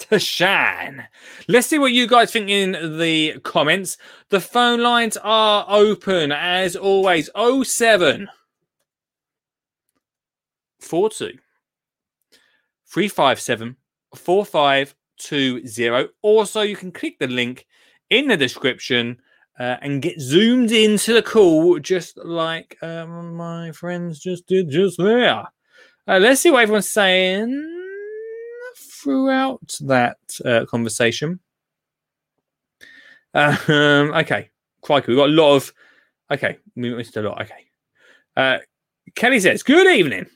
to 0.00 0.18
shine. 0.18 1.06
Let's 1.48 1.66
see 1.66 1.78
what 1.78 1.92
you 1.92 2.06
guys 2.06 2.32
think 2.32 2.48
in 2.48 2.98
the 2.98 3.38
comments. 3.40 3.98
The 4.30 4.40
phone 4.40 4.80
lines 4.80 5.16
are 5.22 5.66
open 5.68 6.32
as 6.32 6.76
always. 6.76 7.30
07 7.36 8.28
42 10.80 11.38
357 12.92 13.76
4520. 14.14 16.08
Also, 16.22 16.62
you 16.62 16.76
can 16.76 16.90
click 16.90 17.18
the 17.18 17.26
link 17.28 17.66
in 18.10 18.28
the 18.28 18.36
description 18.36 19.18
uh, 19.58 19.76
and 19.82 20.02
get 20.02 20.20
zoomed 20.20 20.72
into 20.72 21.12
the 21.12 21.22
call 21.22 21.78
just 21.78 22.16
like 22.18 22.76
um, 22.82 23.36
my 23.36 23.70
friends 23.72 24.18
just 24.18 24.46
did 24.46 24.70
just 24.70 24.98
there. 24.98 25.44
Uh, 26.08 26.18
let's 26.18 26.40
see 26.40 26.50
what 26.50 26.62
everyone's 26.62 26.88
saying 26.88 27.66
throughout 28.76 29.76
that 29.80 30.18
uh, 30.44 30.64
conversation. 30.66 31.38
Um, 33.32 34.12
okay, 34.14 34.50
crikey, 34.82 35.08
we've 35.08 35.18
got 35.18 35.28
a 35.28 35.32
lot 35.32 35.56
of. 35.56 35.72
Okay, 36.32 36.58
we 36.76 36.94
missed 36.94 37.16
a 37.16 37.22
lot. 37.22 37.42
Okay, 37.42 37.66
uh, 38.36 38.58
Kelly 39.14 39.40
says, 39.40 39.62
"Good 39.62 39.86
evening. 39.86 40.26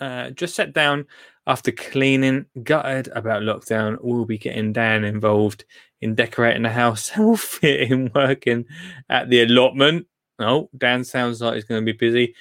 Uh, 0.00 0.30
just 0.30 0.54
sat 0.54 0.72
down 0.72 1.06
after 1.46 1.72
cleaning, 1.72 2.46
gutted 2.62 3.08
about 3.08 3.42
lockdown. 3.42 3.98
We'll 4.00 4.24
be 4.24 4.38
getting 4.38 4.72
Dan 4.72 5.04
involved 5.04 5.64
in 6.00 6.14
decorating 6.14 6.62
the 6.62 6.70
house 6.70 7.10
and 7.14 7.24
we'll 7.26 7.36
fit 7.36 7.88
him 7.88 8.10
working 8.14 8.64
at 9.08 9.28
the 9.30 9.42
allotment. 9.42 10.06
Oh, 10.38 10.70
Dan 10.76 11.04
sounds 11.04 11.40
like 11.40 11.54
he's 11.54 11.64
going 11.64 11.84
to 11.84 11.92
be 11.92 11.96
busy. 11.96 12.34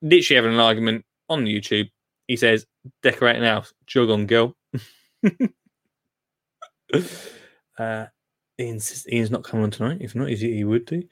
Literally 0.00 0.36
having 0.36 0.54
an 0.54 0.60
argument 0.60 1.04
on 1.28 1.44
YouTube. 1.44 1.90
He 2.26 2.36
says, 2.36 2.66
decorating 3.02 3.42
house. 3.42 3.72
Jog 3.86 4.10
on, 4.10 4.26
girl. 4.26 4.56
uh, 7.78 8.06
Ian's, 8.58 9.06
Ian's 9.10 9.30
not 9.30 9.44
coming 9.44 9.64
on 9.64 9.70
tonight. 9.70 9.98
If 10.00 10.14
not, 10.14 10.28
he, 10.28 10.36
he 10.36 10.64
would 10.64 10.86
do. 10.86 11.02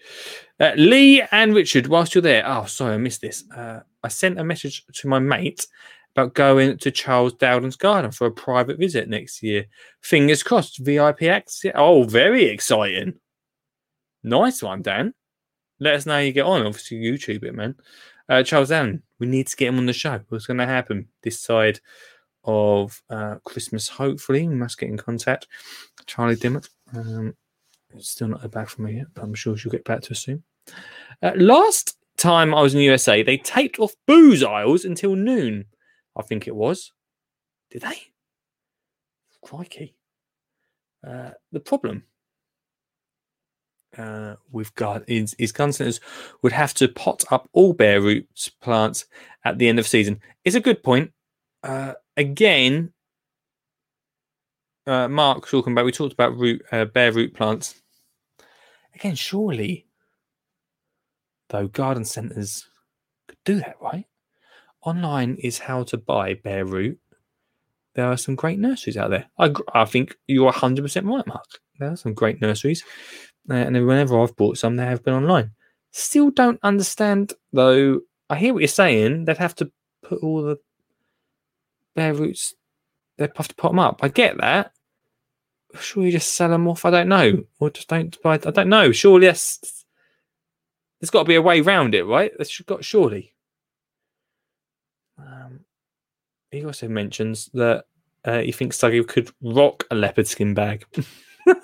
Uh, 0.59 0.73
Lee 0.77 1.23
and 1.33 1.55
Richard, 1.55 1.87
whilst 1.87 2.15
you're 2.15 2.23
there, 2.23 2.45
oh, 2.47 2.65
sorry, 2.67 2.95
I 2.95 2.99
missed 2.99 3.21
this. 3.21 3.45
Uh, 3.51 3.81
I 4.03 4.09
sent 4.09 4.39
a 4.39 4.45
message 4.45 4.85
to 4.95 5.09
my 5.09 5.19
mate 5.19 5.67
about 6.15 6.35
going 6.35 6.79
to 6.79 6.91
Charles 6.91 7.35
Dowding's 7.35 7.77
garden 7.77 8.11
for 8.11 8.27
a 8.27 8.33
private 8.33 8.79
visit 8.79 9.09
next 9.09 9.43
year. 9.43 9.67
Fingers 10.01 10.43
crossed, 10.43 10.79
VIP 10.79 11.23
access. 11.25 11.73
Oh, 11.75 12.05
very 12.05 12.45
exciting. 12.45 13.15
Nice 14.23 14.63
one, 14.63 14.83
Dan. 14.83 15.15
Let 15.79 15.95
us 15.95 16.07
know 16.07 16.15
how 16.15 16.19
you 16.19 16.33
get 16.33 16.45
on. 16.45 16.67
Obviously, 16.67 16.99
YouTube 16.99 17.45
it, 17.45 17.55
man. 17.55 17.75
Uh, 18.29 18.43
Charles 18.43 18.69
Dowden, 18.69 19.03
we 19.19 19.27
need 19.27 19.47
to 19.49 19.57
get 19.57 19.69
him 19.69 19.79
on 19.79 19.87
the 19.87 19.93
show. 19.93 20.21
What's 20.29 20.47
going 20.47 20.59
to 20.59 20.67
happen 20.67 21.09
this 21.23 21.41
side 21.41 21.81
of 22.45 23.01
uh, 23.09 23.37
Christmas? 23.45 23.89
Hopefully, 23.89 24.47
we 24.47 24.55
must 24.55 24.79
get 24.79 24.91
in 24.91 24.99
contact. 24.99 25.47
Charlie 26.07 26.37
Dimmock. 26.37 26.69
Um, 26.95 27.35
still 27.99 28.29
not 28.29 28.49
back 28.51 28.69
from 28.69 28.85
me 28.85 28.97
yet, 28.97 29.07
but 29.15 29.23
I'm 29.23 29.35
sure 29.35 29.57
she'll 29.57 29.73
get 29.73 29.85
back 29.85 30.03
to 30.03 30.13
us 30.13 30.21
soon. 30.21 30.43
Uh, 31.23 31.33
last 31.37 31.97
time 32.17 32.55
I 32.55 32.63
was 32.63 32.75
in 32.75 32.79
the 32.79 32.85
USA, 32.85 33.23
they 33.23 33.39
taped 33.39 33.79
off 33.79 33.95
booze 34.07 34.43
aisles 34.43 34.85
until 34.85 35.17
noon. 35.17 35.65
I 36.21 36.23
think 36.23 36.47
it 36.47 36.55
was. 36.55 36.93
Did 37.71 37.83
they? 37.83 38.13
Crikey. 39.43 39.97
Uh, 41.07 41.31
the 41.51 41.61
problem 41.61 42.05
uh, 43.97 44.37
with 44.53 44.75
God 44.75 45.05
is, 45.07 45.35
is 45.35 46.01
would 46.43 46.53
have 46.53 46.75
to 46.75 46.89
pot 46.89 47.25
up 47.31 47.49
all 47.53 47.73
bare 47.73 48.01
roots 48.01 48.49
plants 48.49 49.07
at 49.45 49.59
the 49.59 49.69
end 49.69 49.79
of 49.79 49.89
season. 49.89 50.21
It's 50.45 50.57
a 50.57 50.61
good 50.61 50.83
point. 50.83 51.13
Uh, 51.63 51.95
again, 52.17 52.93
uh, 54.87 55.09
Mark 55.09 55.49
talking 55.49 55.73
about 55.73 55.85
we 55.87 55.93
talked 55.93 56.13
about 56.13 56.37
root 56.37 56.63
uh, 56.71 56.85
bare 56.85 57.13
root 57.13 57.35
plants. 57.35 57.81
Again, 58.95 59.15
surely, 59.15 59.87
though, 61.49 61.69
garden 61.69 62.05
centers 62.05 62.69
could 63.29 63.39
do 63.45 63.57
that, 63.57 63.77
right? 63.81 64.05
Online 64.83 65.37
is 65.37 65.59
how 65.59 65.83
to 65.85 65.97
buy 65.97 66.35
bare 66.35 66.65
root. 66.65 66.99
There 67.95 68.07
are 68.07 68.17
some 68.17 68.35
great 68.35 68.59
nurseries 68.59 68.97
out 68.97 69.11
there. 69.11 69.27
I, 69.39 69.53
I 69.75 69.85
think 69.85 70.17
you're 70.27 70.53
100% 70.53 70.85
right, 71.11 71.27
Mark. 71.27 71.61
There 71.79 71.91
are 71.91 71.97
some 71.97 72.15
great 72.15 72.41
nurseries. 72.41 72.85
Uh, 73.49 73.55
and 73.55 73.87
whenever 73.87 74.21
I've 74.21 74.37
bought 74.37 74.59
some, 74.59 74.77
they 74.77 74.85
have 74.85 75.03
been 75.03 75.15
online. 75.15 75.51
Still 75.91 76.31
don't 76.31 76.61
understand, 76.63 77.33
though. 77.53 78.01
I 78.29 78.37
hear 78.37 78.53
what 78.53 78.61
you're 78.61 78.69
saying. 78.69 79.25
They'd 79.25 79.39
have 79.39 79.57
to 79.57 79.71
put 80.03 80.23
all 80.23 80.43
the 80.43 80.59
bare 81.95 82.15
roots, 82.15 82.55
they'd 83.17 83.31
have 83.37 83.49
to 83.49 83.55
put 83.55 83.71
them 83.71 83.79
up. 83.79 84.01
I 84.03 84.09
get 84.09 84.39
that. 84.39 84.73
Sure, 85.79 86.05
you 86.05 86.13
just 86.13 86.35
sell 86.35 86.51
them 86.51 86.69
off. 86.69 86.85
I 86.85 86.91
don't 86.91 87.09
know. 87.09 87.45
Or 87.59 87.71
just 87.71 87.89
don't 87.89 88.21
buy. 88.23 88.35
I 88.35 88.39
don't 88.39 88.69
know. 88.69 88.93
Surely 88.93 89.27
that's, 89.27 89.85
there's 91.01 91.11
got 91.11 91.25
to 91.25 91.29
be 91.29 91.37
a 91.37 91.43
way 91.43 91.61
around 91.61 91.95
it, 91.95 92.05
right? 92.05 92.33
There's 92.37 92.61
got 92.67 92.85
surely. 92.85 93.35
Um, 95.21 95.61
he 96.51 96.65
also 96.65 96.89
mentions 96.89 97.51
that 97.55 97.85
uh, 98.25 98.41
he 98.41 98.53
thinks 98.53 98.79
Suggy 98.79 99.07
could 99.07 99.31
rock 99.43 99.85
a 99.91 99.95
leopard 99.95 100.27
skin 100.27 100.55
bag. 100.55 100.85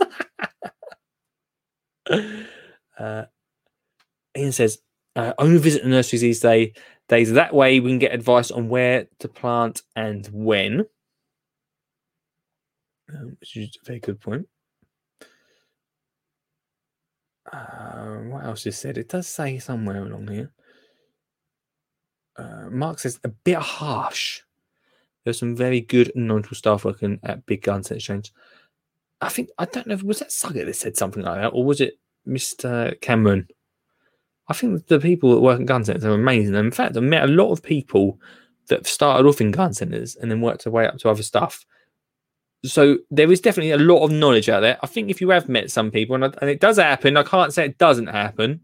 uh, 2.98 3.24
Ian 4.36 4.52
says, 4.52 4.78
uh, 5.16 5.32
only 5.38 5.59
visit 5.59 5.82
the 5.82 5.88
nurseries 5.88 6.22
these 6.22 6.40
day, 6.40 6.74
days. 7.09 7.32
That 7.32 7.54
way 7.54 7.80
we 7.80 7.90
can 7.90 7.98
get 7.98 8.12
advice 8.14 8.50
on 8.50 8.68
where 8.68 9.09
to 9.20 9.28
plant 9.28 9.82
and 9.94 10.26
when. 10.32 10.86
Um, 13.09 13.36
which 13.40 13.57
is 13.57 13.78
a 13.82 13.86
very 13.86 14.00
good 14.00 14.20
point. 14.20 14.46
Um, 17.52 18.30
what 18.30 18.44
else 18.44 18.66
is 18.66 18.76
said? 18.76 18.98
It 18.98 19.09
does 19.09 19.26
say 19.26 19.59
somewhere 19.59 20.02
along 20.02 20.28
here. 20.28 20.52
Uh, 22.39 22.68
Mark 22.70 22.99
says 22.99 23.18
a 23.24 23.28
bit 23.28 23.59
harsh. 23.59 24.43
There's 25.24 25.39
some 25.39 25.57
very 25.57 25.80
good 25.80 26.12
knowledgeable 26.14 26.57
staff 26.57 26.84
working 26.84 27.18
at 27.22 27.47
Big 27.47 27.62
Guns 27.62 27.91
Exchange. 27.91 28.32
I 29.20 29.28
think 29.28 29.49
I 29.59 29.64
don't 29.64 29.87
know. 29.87 29.97
Was 30.05 30.18
that 30.18 30.30
Sugget 30.30 30.66
that 30.66 30.76
said 30.76 30.97
something 30.97 31.22
like 31.22 31.41
that, 31.41 31.49
or 31.49 31.64
was 31.64 31.80
it 31.80 31.99
Mister 32.24 32.95
Cameron? 33.01 33.49
I 34.49 34.55
think 34.55 34.87
the 34.87 35.01
people 35.01 35.34
that 35.34 35.41
work 35.41 35.59
in 35.59 35.66
gun 35.66 35.84
centers 35.84 36.05
are 36.05 36.12
amazing. 36.12 36.55
And 36.55 36.66
in 36.66 36.70
fact, 36.70 36.97
I've 36.97 37.03
met 37.03 37.24
a 37.24 37.32
lot 37.32 37.51
of 37.51 37.62
people 37.62 38.20
that 38.68 38.87
started 38.87 39.26
off 39.26 39.41
in 39.41 39.51
gun 39.51 39.72
centers 39.72 40.14
and 40.16 40.30
then 40.30 40.41
worked 40.41 40.64
their 40.64 40.72
way 40.72 40.87
up 40.87 40.99
to 40.99 41.09
other 41.09 41.22
stuff. 41.22 41.64
So 42.64 42.99
there 43.11 43.32
is 43.32 43.41
definitely 43.41 43.72
a 43.72 43.78
lot 43.78 44.05
of 44.05 44.12
knowledge 44.12 44.49
out 44.49 44.61
there. 44.61 44.78
I 44.82 44.87
think 44.87 45.11
if 45.11 45.20
you 45.20 45.30
have 45.30 45.49
met 45.49 45.70
some 45.70 45.91
people, 45.91 46.14
and, 46.14 46.26
I, 46.26 46.32
and 46.41 46.51
it 46.51 46.61
does 46.61 46.76
happen, 46.76 47.16
I 47.16 47.22
can't 47.22 47.53
say 47.53 47.64
it 47.64 47.78
doesn't 47.78 48.09
happen 48.09 48.61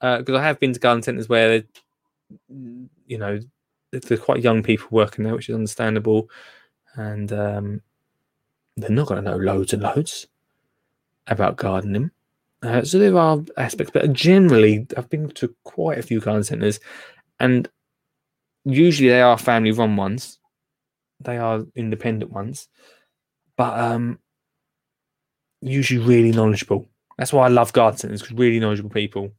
because 0.00 0.34
I 0.34 0.42
have 0.42 0.60
been 0.60 0.72
to 0.72 0.80
gun 0.80 1.02
centers 1.02 1.28
where, 1.28 1.62
you 2.48 3.18
know, 3.18 3.40
there's 3.92 4.20
quite 4.20 4.42
young 4.42 4.62
people 4.62 4.88
working 4.90 5.24
there, 5.24 5.34
which 5.34 5.48
is 5.48 5.54
understandable, 5.54 6.28
and 6.94 7.32
um, 7.32 7.80
they're 8.76 8.90
not 8.90 9.08
going 9.08 9.22
to 9.22 9.30
know 9.30 9.36
loads 9.36 9.72
and 9.72 9.82
loads 9.82 10.26
about 11.26 11.56
gardening. 11.56 12.10
Uh, 12.62 12.82
so 12.82 12.98
there 12.98 13.16
are 13.16 13.40
aspects, 13.56 13.92
but 13.92 14.12
generally, 14.12 14.86
I've 14.96 15.08
been 15.08 15.30
to 15.30 15.54
quite 15.64 15.98
a 15.98 16.02
few 16.02 16.20
garden 16.20 16.44
centres, 16.44 16.78
and 17.38 17.68
usually 18.64 19.08
they 19.08 19.22
are 19.22 19.38
family 19.38 19.72
run 19.72 19.96
ones. 19.96 20.38
They 21.20 21.38
are 21.38 21.64
independent 21.74 22.32
ones, 22.32 22.68
but 23.56 23.78
um, 23.78 24.18
usually 25.60 26.04
really 26.04 26.32
knowledgeable. 26.32 26.88
That's 27.18 27.32
why 27.32 27.46
I 27.46 27.48
love 27.48 27.72
garden 27.72 27.98
centres 27.98 28.22
because 28.22 28.36
really 28.36 28.60
knowledgeable 28.60 28.90
people 28.90 29.32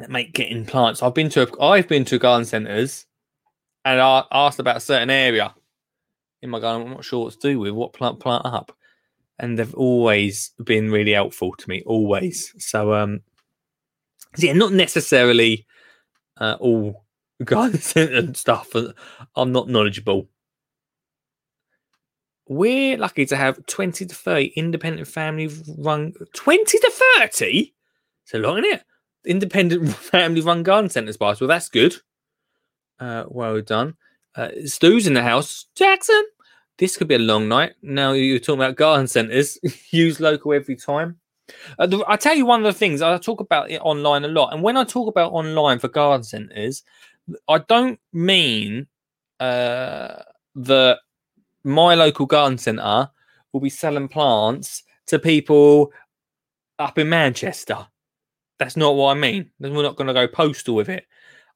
that 0.00 0.10
make 0.10 0.32
getting 0.32 0.66
plants. 0.66 1.02
I've 1.02 1.14
been 1.14 1.30
to 1.30 1.42
a, 1.42 1.62
I've 1.62 1.88
been 1.88 2.04
to 2.06 2.18
garden 2.18 2.44
centres, 2.44 3.06
and 3.84 4.00
I 4.00 4.24
asked 4.32 4.58
about 4.58 4.76
a 4.76 4.80
certain 4.80 5.10
area 5.10 5.54
in 6.42 6.50
my 6.50 6.60
garden. 6.60 6.88
I'm 6.88 6.94
not 6.94 7.04
sure 7.04 7.24
what 7.24 7.34
to 7.34 7.38
do 7.38 7.58
with 7.60 7.72
what 7.72 7.92
plant 7.92 8.20
plant 8.20 8.44
up. 8.44 8.76
And 9.38 9.58
they've 9.58 9.74
always 9.74 10.50
been 10.62 10.90
really 10.90 11.12
helpful 11.12 11.54
to 11.54 11.68
me 11.68 11.82
always. 11.86 12.52
So 12.58 12.92
um 12.92 13.22
yeah 14.36 14.52
not 14.52 14.72
necessarily 14.72 15.66
uh, 16.38 16.56
all 16.60 17.04
guidance 17.44 17.96
and 17.96 18.36
stuff 18.36 18.74
i'm 19.36 19.52
not 19.52 19.68
knowledgeable. 19.68 20.28
We're 22.48 22.98
lucky 22.98 23.26
to 23.26 23.36
have 23.36 23.64
20 23.66 24.06
to 24.06 24.14
30 24.14 24.52
independent 24.56 25.06
family 25.06 25.48
run 25.78 26.12
20 26.34 26.78
to 26.78 26.92
30 27.20 27.72
it's 28.24 28.34
a 28.34 28.38
lot 28.38 28.58
in 28.58 28.64
it 28.64 28.82
independent 29.26 29.88
family 29.94 30.40
run 30.40 30.62
garden 30.62 30.90
centers 30.90 31.16
by 31.16 31.34
well 31.40 31.48
that's 31.48 31.68
good 31.68 31.96
uh 33.00 33.24
well 33.28 33.60
done 33.60 33.94
uh, 34.36 34.48
stu's 34.64 35.06
in 35.06 35.14
the 35.14 35.22
house 35.22 35.66
jackson 35.74 36.22
this 36.80 36.96
could 36.96 37.08
be 37.08 37.14
a 37.14 37.18
long 37.18 37.46
night. 37.46 37.74
Now 37.82 38.12
you're 38.12 38.38
talking 38.38 38.62
about 38.62 38.74
garden 38.74 39.06
centres. 39.06 39.58
Use 39.90 40.18
local 40.18 40.54
every 40.54 40.76
time. 40.76 41.20
Uh, 41.78 41.86
the, 41.86 42.02
I 42.08 42.16
tell 42.16 42.34
you 42.34 42.46
one 42.46 42.60
of 42.60 42.64
the 42.64 42.78
things 42.78 43.02
I 43.02 43.18
talk 43.18 43.40
about 43.40 43.70
it 43.70 43.80
online 43.82 44.24
a 44.24 44.28
lot, 44.28 44.54
and 44.54 44.62
when 44.62 44.78
I 44.78 44.84
talk 44.84 45.08
about 45.08 45.32
online 45.32 45.78
for 45.78 45.88
garden 45.88 46.24
centres, 46.24 46.82
I 47.48 47.58
don't 47.58 48.00
mean 48.12 48.86
uh, 49.40 50.22
that 50.54 51.00
my 51.62 51.94
local 51.94 52.24
garden 52.24 52.56
centre 52.56 53.10
will 53.52 53.60
be 53.60 53.68
selling 53.68 54.08
plants 54.08 54.82
to 55.08 55.18
people 55.18 55.92
up 56.78 56.98
in 56.98 57.10
Manchester. 57.10 57.88
That's 58.60 58.76
not 58.76 58.94
what 58.94 59.16
I 59.16 59.18
mean. 59.18 59.50
We're 59.58 59.82
not 59.82 59.96
going 59.96 60.06
to 60.06 60.14
go 60.14 60.28
postal 60.28 60.76
with 60.76 60.90
it. 60.90 61.06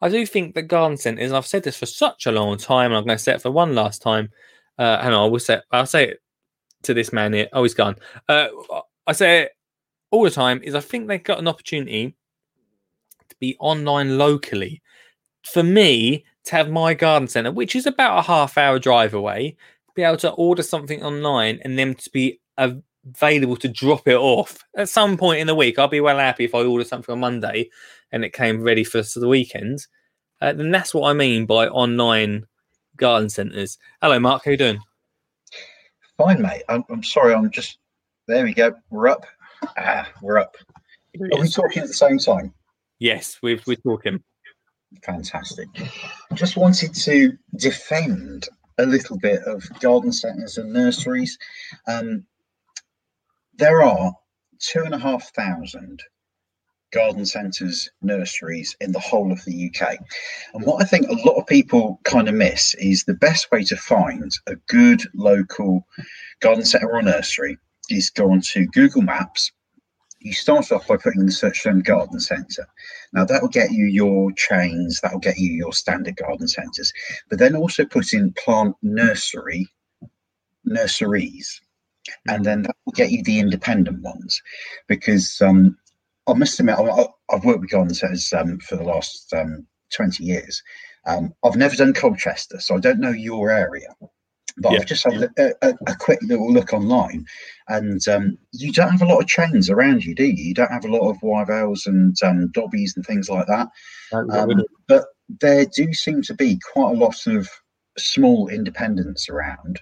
I 0.01 0.09
do 0.09 0.25
think 0.27 0.55
that 0.55 0.63
garden 0.63 0.97
centres, 0.97 1.31
and 1.31 1.37
I've 1.37 1.47
said 1.47 1.63
this 1.63 1.77
for 1.77 1.87
such 1.87 2.27
a 2.27 2.33
long 2.33 2.57
time, 2.57 2.91
and 2.91 2.97
I'm 2.97 3.05
going 3.05 3.19
to 3.19 3.23
say 3.23 3.35
it 3.35 3.43
for 3.43 3.51
one 3.51 3.75
last 3.75 4.03
time. 4.03 4.31
Uh, 4.79 4.99
on, 5.03 5.13
I 5.13 5.25
will 5.27 5.39
say, 5.39 5.61
I'll 5.71 5.87
say 5.87 6.09
it 6.09 6.23
to 6.83 6.95
this 6.95 7.13
man 7.13 7.35
here. 7.35 7.49
Oh, 7.53 7.63
he's 7.63 7.75
gone. 7.75 7.97
Uh, 8.29 8.49
I 9.07 9.13
say 9.13 9.43
it 9.43 9.53
all 10.11 10.25
the 10.25 10.31
time. 10.31 10.63
Is 10.63 10.75
I 10.75 10.81
think 10.81 11.07
they've 11.07 11.23
got 11.23 11.39
an 11.39 11.47
opportunity 11.47 12.17
to 13.29 13.37
be 13.39 13.57
online 13.61 14.17
locally. 14.17 14.83
For 15.45 15.63
me, 15.63 16.25
to 16.45 16.57
have 16.57 16.71
my 16.71 16.95
garden 16.95 17.29
centre, 17.29 17.53
which 17.53 17.77
is 17.77 17.87
about 17.87 18.19
a 18.19 18.23
half 18.23 18.57
hour 18.57 18.79
drive 18.79 19.13
away, 19.13 19.57
be 19.95 20.03
able 20.03 20.17
to 20.19 20.31
order 20.31 20.63
something 20.63 21.03
online 21.03 21.61
and 21.65 21.79
then 21.79 21.95
to 21.95 22.11
be 22.11 22.41
available 23.07 23.57
to 23.57 23.69
drop 23.69 24.09
it 24.09 24.17
off 24.17 24.65
at 24.77 24.89
some 24.89 25.17
point 25.17 25.41
in 25.41 25.47
the 25.47 25.55
week. 25.55 25.79
I'll 25.79 25.89
be 25.89 26.01
well 26.01 26.19
happy 26.19 26.45
if 26.45 26.55
I 26.55 26.65
order 26.65 26.85
something 26.85 27.13
on 27.13 27.21
Monday 27.21 27.71
and 28.13 28.25
it 28.25 28.33
came 28.33 28.63
ready 28.63 28.85
for 28.85 29.03
the 29.03 29.29
weekend. 29.29 29.87
Uh, 30.41 30.53
then 30.53 30.71
that's 30.71 30.95
what 30.95 31.09
I 31.09 31.13
mean 31.13 31.47
by 31.47 31.69
online 31.69 32.47
garden 32.97 33.29
centres. 33.29 33.79
Hello, 34.03 34.19
Mark. 34.19 34.45
How 34.45 34.53
you 34.53 34.57
doing? 34.57 34.79
Fine, 36.17 36.43
mate. 36.43 36.63
I'm, 36.69 36.85
I'm 36.89 37.03
sorry. 37.03 37.35
I'm 37.35 37.51
just 37.51 37.79
there. 38.27 38.45
We 38.45 38.55
go. 38.55 38.75
We're 38.91 39.09
up. 39.09 39.27
Ah, 39.79 40.09
we're 40.23 40.39
up. 40.39 40.57
Are 41.21 41.41
we 41.41 41.49
talking 41.49 41.83
at 41.83 41.89
the 41.89 41.95
same 41.95 42.19
time? 42.19 42.53
Yes, 42.99 43.39
we're, 43.43 43.61
we're 43.67 43.77
talking. 43.77 44.23
Fantastic. 45.03 45.69
I 46.31 46.35
just 46.35 46.57
wanted 46.57 46.95
to 46.95 47.37
defend 47.57 48.49
a 48.79 48.87
little 48.87 49.19
bit 49.19 49.43
of 49.43 49.65
garden 49.81 50.13
centres 50.13 50.59
and 50.59 50.73
nurseries. 50.73 51.39
Um, 51.87 52.25
there 53.57 53.83
are 53.83 54.13
two 54.59 54.83
and 54.85 54.95
a 54.95 54.99
half 54.99 55.33
thousand 55.35 56.03
garden 56.93 57.27
centres, 57.27 57.91
nurseries 58.03 58.77
in 58.81 58.93
the 58.93 59.01
whole 59.01 59.33
of 59.33 59.45
the 59.45 59.69
UK. 59.69 59.99
And 60.55 60.65
what 60.65 60.81
I 60.81 60.87
think 60.87 61.09
a 61.09 61.29
lot 61.29 61.37
of 61.37 61.47
people 61.47 62.01
kind 62.05 62.29
of 62.29 62.35
miss 62.35 62.75
is 62.75 63.05
the 63.05 63.15
best 63.15 63.51
way 63.51 63.65
to 63.65 63.77
find 63.77 64.31
a 64.47 64.55
good 64.69 65.03
local 65.13 65.87
garden 66.41 66.65
centre 66.65 66.91
or 66.91 67.03
nursery 67.03 67.59
is 67.91 68.11
go 68.11 68.31
onto 68.31 68.67
Google 68.67 69.03
Maps. 69.03 69.51
You 70.21 70.33
start 70.33 70.73
off 70.73 70.87
by 70.87 70.97
putting 70.97 71.21
in 71.21 71.27
the 71.27 71.33
search 71.33 71.65
term 71.65 71.83
garden 71.83 72.21
centre. 72.21 72.67
Now 73.13 73.25
that'll 73.25 73.49
get 73.49 73.73
you 73.73 73.87
your 73.87 74.31
chains, 74.33 75.01
that'll 75.03 75.19
get 75.19 75.37
you 75.37 75.53
your 75.53 75.73
standard 75.73 76.17
garden 76.17 76.49
centres, 76.49 76.93
but 77.29 77.39
then 77.41 77.57
also 77.57 77.85
put 77.85 78.13
in 78.13 78.33
plant 78.35 78.77
nursery, 78.83 79.69
nurseries, 80.65 81.61
and 82.29 82.45
then 82.45 82.63
that 82.63 82.77
will 82.85 82.93
get 82.93 83.11
you 83.11 83.23
the 83.23 83.39
independent 83.39 84.03
ones 84.03 84.43
because 84.89 85.41
um, 85.41 85.77
I 86.27 86.35
must 86.35 86.59
admit, 86.59 86.77
I, 86.79 87.07
I've 87.31 87.45
worked 87.45 87.61
with 87.61 87.97
centres 87.97 88.33
um, 88.33 88.59
for 88.61 88.77
the 88.77 88.85
last 88.85 89.33
um, 89.35 89.67
20 89.95 90.25
years. 90.25 90.63
Um, 91.07 91.35
I've 91.45 91.57
never 91.57 91.77
done 91.77 91.93
Colchester, 91.93 92.61
so 92.61 92.77
I 92.77 92.81
don't 92.81 93.01
know 93.01 93.11
your 93.11 93.51
area. 93.51 93.89
But 94.57 94.73
Yeah. 94.73 94.79
I've 94.79 94.87
just 94.87 95.05
had 95.05 95.31
a, 95.37 95.53
a, 95.63 95.75
a 95.89 95.97
quick 95.97 96.21
little 96.23 96.53
look 96.53 96.73
online, 96.73 97.27
and 97.69 98.07
um, 98.09 98.39
you 98.53 98.73
don't 98.73 98.93
have 98.93 99.03
a 99.03 99.07
lot 99.07 99.21
of 99.21 99.27
chains 99.27 99.69
around 99.69 100.05
you, 100.05 100.15
do 100.15 100.25
you? 100.25 100.45
You 100.45 100.55
don't 100.55 100.71
have 100.71 100.85
a 100.85 100.93
lot 100.93 101.11
of 101.11 101.19
Wyvales 101.19 101.87
and 101.87 102.17
um, 102.23 102.49
Dobbies 102.53 102.95
and 102.97 103.05
things 103.05 103.29
like 103.29 103.47
that. 103.49 103.69
Um, 104.13 104.63
but 104.87 105.07
there 105.41 105.67
do 105.67 105.93
seem 105.93 106.23
to 106.23 106.35
be 106.35 106.61
quite 106.73 106.95
a 106.95 106.99
lot 106.99 107.27
of 107.27 107.49
small 107.99 108.49
independents 108.49 109.29
around. 109.29 109.81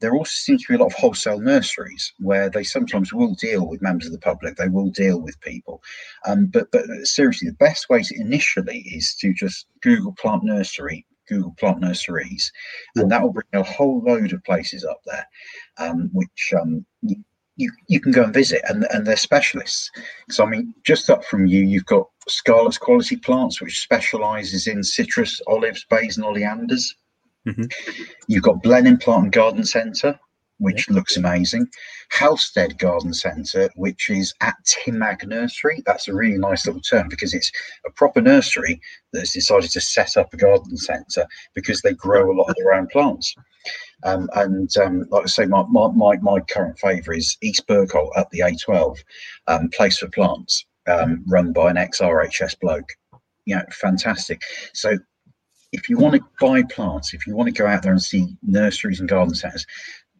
There 0.00 0.14
also 0.14 0.30
seems 0.30 0.62
to 0.64 0.72
be 0.72 0.76
a 0.76 0.78
lot 0.78 0.92
of 0.92 0.98
wholesale 0.98 1.40
nurseries 1.40 2.12
where 2.18 2.48
they 2.48 2.62
sometimes 2.62 3.12
will 3.12 3.34
deal 3.34 3.66
with 3.66 3.82
members 3.82 4.06
of 4.06 4.12
the 4.12 4.18
public. 4.18 4.56
They 4.56 4.68
will 4.68 4.90
deal 4.90 5.20
with 5.20 5.40
people. 5.40 5.82
Um, 6.26 6.46
but 6.46 6.70
but 6.70 6.84
seriously, 7.04 7.48
the 7.48 7.54
best 7.56 7.88
way 7.88 8.02
to 8.02 8.20
initially 8.20 8.80
is 8.80 9.14
to 9.16 9.32
just 9.32 9.66
Google 9.82 10.12
plant 10.12 10.44
nursery, 10.44 11.04
Google 11.28 11.54
plant 11.58 11.80
nurseries, 11.80 12.52
and 12.96 13.10
that 13.10 13.22
will 13.22 13.32
bring 13.32 13.46
a 13.52 13.62
whole 13.62 14.00
load 14.04 14.32
of 14.32 14.44
places 14.44 14.84
up 14.84 15.00
there, 15.04 15.26
um, 15.78 16.10
which 16.12 16.52
um, 16.60 16.86
you, 17.02 17.16
you 17.56 17.72
you 17.88 18.00
can 18.00 18.12
go 18.12 18.24
and 18.24 18.34
visit, 18.34 18.62
and 18.68 18.86
and 18.90 19.04
they're 19.06 19.16
specialists. 19.16 19.90
So 20.30 20.44
I 20.44 20.48
mean, 20.48 20.74
just 20.84 21.10
up 21.10 21.24
from 21.24 21.46
you, 21.46 21.62
you've 21.62 21.86
got 21.86 22.08
Scarlet's 22.28 22.78
Quality 22.78 23.16
Plants, 23.16 23.60
which 23.60 23.80
specialises 23.80 24.66
in 24.68 24.82
citrus, 24.84 25.40
olives, 25.48 25.84
bays, 25.90 26.16
and 26.16 26.26
oleanders. 26.26 26.94
Mhm. 27.48 27.72
You've 28.26 28.42
got 28.42 28.62
Blenheim 28.62 28.98
Plant 28.98 29.24
and 29.24 29.32
Garden 29.32 29.64
Centre, 29.64 30.18
which 30.58 30.90
looks 30.90 31.16
amazing. 31.16 31.66
Halstead 32.10 32.78
Garden 32.78 33.14
Centre, 33.14 33.70
which 33.76 34.10
is 34.10 34.34
at 34.40 34.56
Timag 34.66 35.26
Nursery. 35.26 35.82
That's 35.86 36.08
a 36.08 36.14
really 36.14 36.36
nice 36.36 36.66
little 36.66 36.82
term 36.82 37.08
because 37.08 37.32
it's 37.32 37.50
a 37.86 37.90
proper 37.90 38.20
nursery 38.20 38.80
that 39.12 39.20
has 39.20 39.32
decided 39.32 39.70
to 39.70 39.80
set 39.80 40.16
up 40.16 40.32
a 40.34 40.36
garden 40.36 40.76
centre 40.76 41.26
because 41.54 41.80
they 41.80 41.94
grow 41.94 42.30
a 42.30 42.36
lot 42.36 42.50
of 42.50 42.56
their 42.56 42.74
own 42.74 42.86
plants. 42.88 43.34
Um, 44.04 44.28
and 44.34 44.74
um, 44.76 45.06
like 45.10 45.24
I 45.24 45.26
say, 45.26 45.46
my, 45.46 45.64
my, 45.68 45.88
my, 45.88 46.16
my 46.18 46.40
current 46.40 46.78
favourite 46.78 47.18
is 47.18 47.36
East 47.42 47.66
Bergholt 47.66 48.10
at 48.16 48.30
the 48.30 48.40
A12, 48.40 48.98
um, 49.46 49.68
Place 49.70 49.98
for 49.98 50.08
Plants, 50.08 50.66
um, 50.86 51.24
run 51.28 51.52
by 51.52 51.70
an 51.70 51.76
ex 51.76 52.00
RHS 52.00 52.58
bloke. 52.60 52.90
Yeah, 53.46 53.62
fantastic. 53.72 54.42
So 54.74 54.98
if 55.72 55.88
you 55.88 55.98
want 55.98 56.14
to 56.14 56.24
buy 56.40 56.62
plants, 56.62 57.12
if 57.12 57.26
you 57.26 57.36
want 57.36 57.48
to 57.48 57.62
go 57.62 57.66
out 57.66 57.82
there 57.82 57.92
and 57.92 58.02
see 58.02 58.36
nurseries 58.42 59.00
and 59.00 59.08
garden 59.08 59.34
centres, 59.34 59.66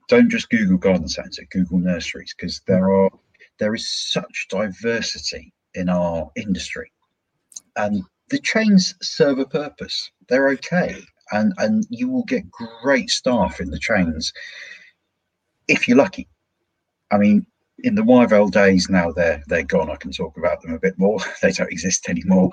don't 0.08 0.30
just 0.30 0.50
Google 0.50 0.78
garden 0.78 1.08
centre, 1.08 1.46
Google 1.50 1.78
nurseries, 1.78 2.34
because 2.36 2.60
there 2.66 2.90
are 2.92 3.10
there 3.58 3.74
is 3.74 3.88
such 3.88 4.46
diversity 4.50 5.52
in 5.74 5.88
our 5.88 6.30
industry, 6.36 6.90
and 7.76 8.02
the 8.30 8.38
chains 8.38 8.94
serve 9.02 9.38
a 9.38 9.46
purpose. 9.46 10.10
They're 10.28 10.48
okay, 10.50 10.96
and 11.32 11.52
and 11.58 11.86
you 11.90 12.08
will 12.08 12.24
get 12.24 12.50
great 12.50 13.10
staff 13.10 13.60
in 13.60 13.70
the 13.70 13.78
chains 13.78 14.32
if 15.66 15.88
you're 15.88 15.98
lucky. 15.98 16.28
I 17.10 17.18
mean, 17.18 17.46
in 17.80 17.94
the 17.94 18.02
Wyvale 18.02 18.50
days 18.50 18.88
now 18.90 19.12
they're 19.12 19.42
they're 19.46 19.62
gone. 19.62 19.90
I 19.90 19.96
can 19.96 20.10
talk 20.10 20.36
about 20.36 20.62
them 20.62 20.74
a 20.74 20.78
bit 20.78 20.98
more. 20.98 21.18
they 21.42 21.52
don't 21.52 21.72
exist 21.72 22.08
anymore. 22.08 22.50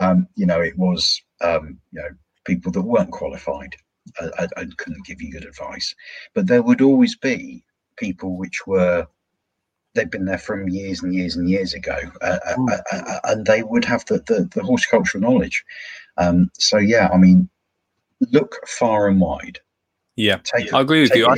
Um, 0.00 0.28
you 0.34 0.46
know, 0.46 0.60
it 0.60 0.76
was 0.76 1.20
um, 1.40 1.78
you 1.92 2.00
know 2.00 2.08
people 2.46 2.72
that 2.72 2.82
weren't 2.82 3.10
qualified 3.10 3.74
uh, 4.20 4.30
and, 4.38 4.52
and 4.56 4.76
couldn't 4.78 5.04
give 5.06 5.20
you 5.20 5.32
good 5.32 5.44
advice. 5.44 5.94
But 6.34 6.46
there 6.46 6.62
would 6.62 6.80
always 6.80 7.16
be 7.16 7.64
people 7.96 8.36
which 8.36 8.66
were 8.66 9.06
they've 9.94 10.10
been 10.10 10.26
there 10.26 10.38
from 10.38 10.68
years 10.68 11.02
and 11.02 11.14
years 11.14 11.36
and 11.36 11.48
years 11.48 11.74
ago, 11.74 11.96
uh, 12.20 12.38
uh, 12.46 12.56
uh, 12.70 12.76
uh, 12.92 13.20
and 13.24 13.46
they 13.46 13.62
would 13.62 13.84
have 13.84 14.04
the, 14.06 14.18
the, 14.26 14.48
the 14.54 14.62
horticultural 14.62 15.22
knowledge. 15.22 15.64
Um, 16.18 16.50
so 16.58 16.76
yeah, 16.76 17.08
I 17.12 17.16
mean, 17.16 17.48
look 18.30 18.56
far 18.66 19.08
and 19.08 19.20
wide. 19.20 19.58
Yeah, 20.16 20.38
Take, 20.44 20.72
I 20.72 20.80
agree 20.80 21.02
with 21.02 21.14
you. 21.14 21.26
I, 21.26 21.36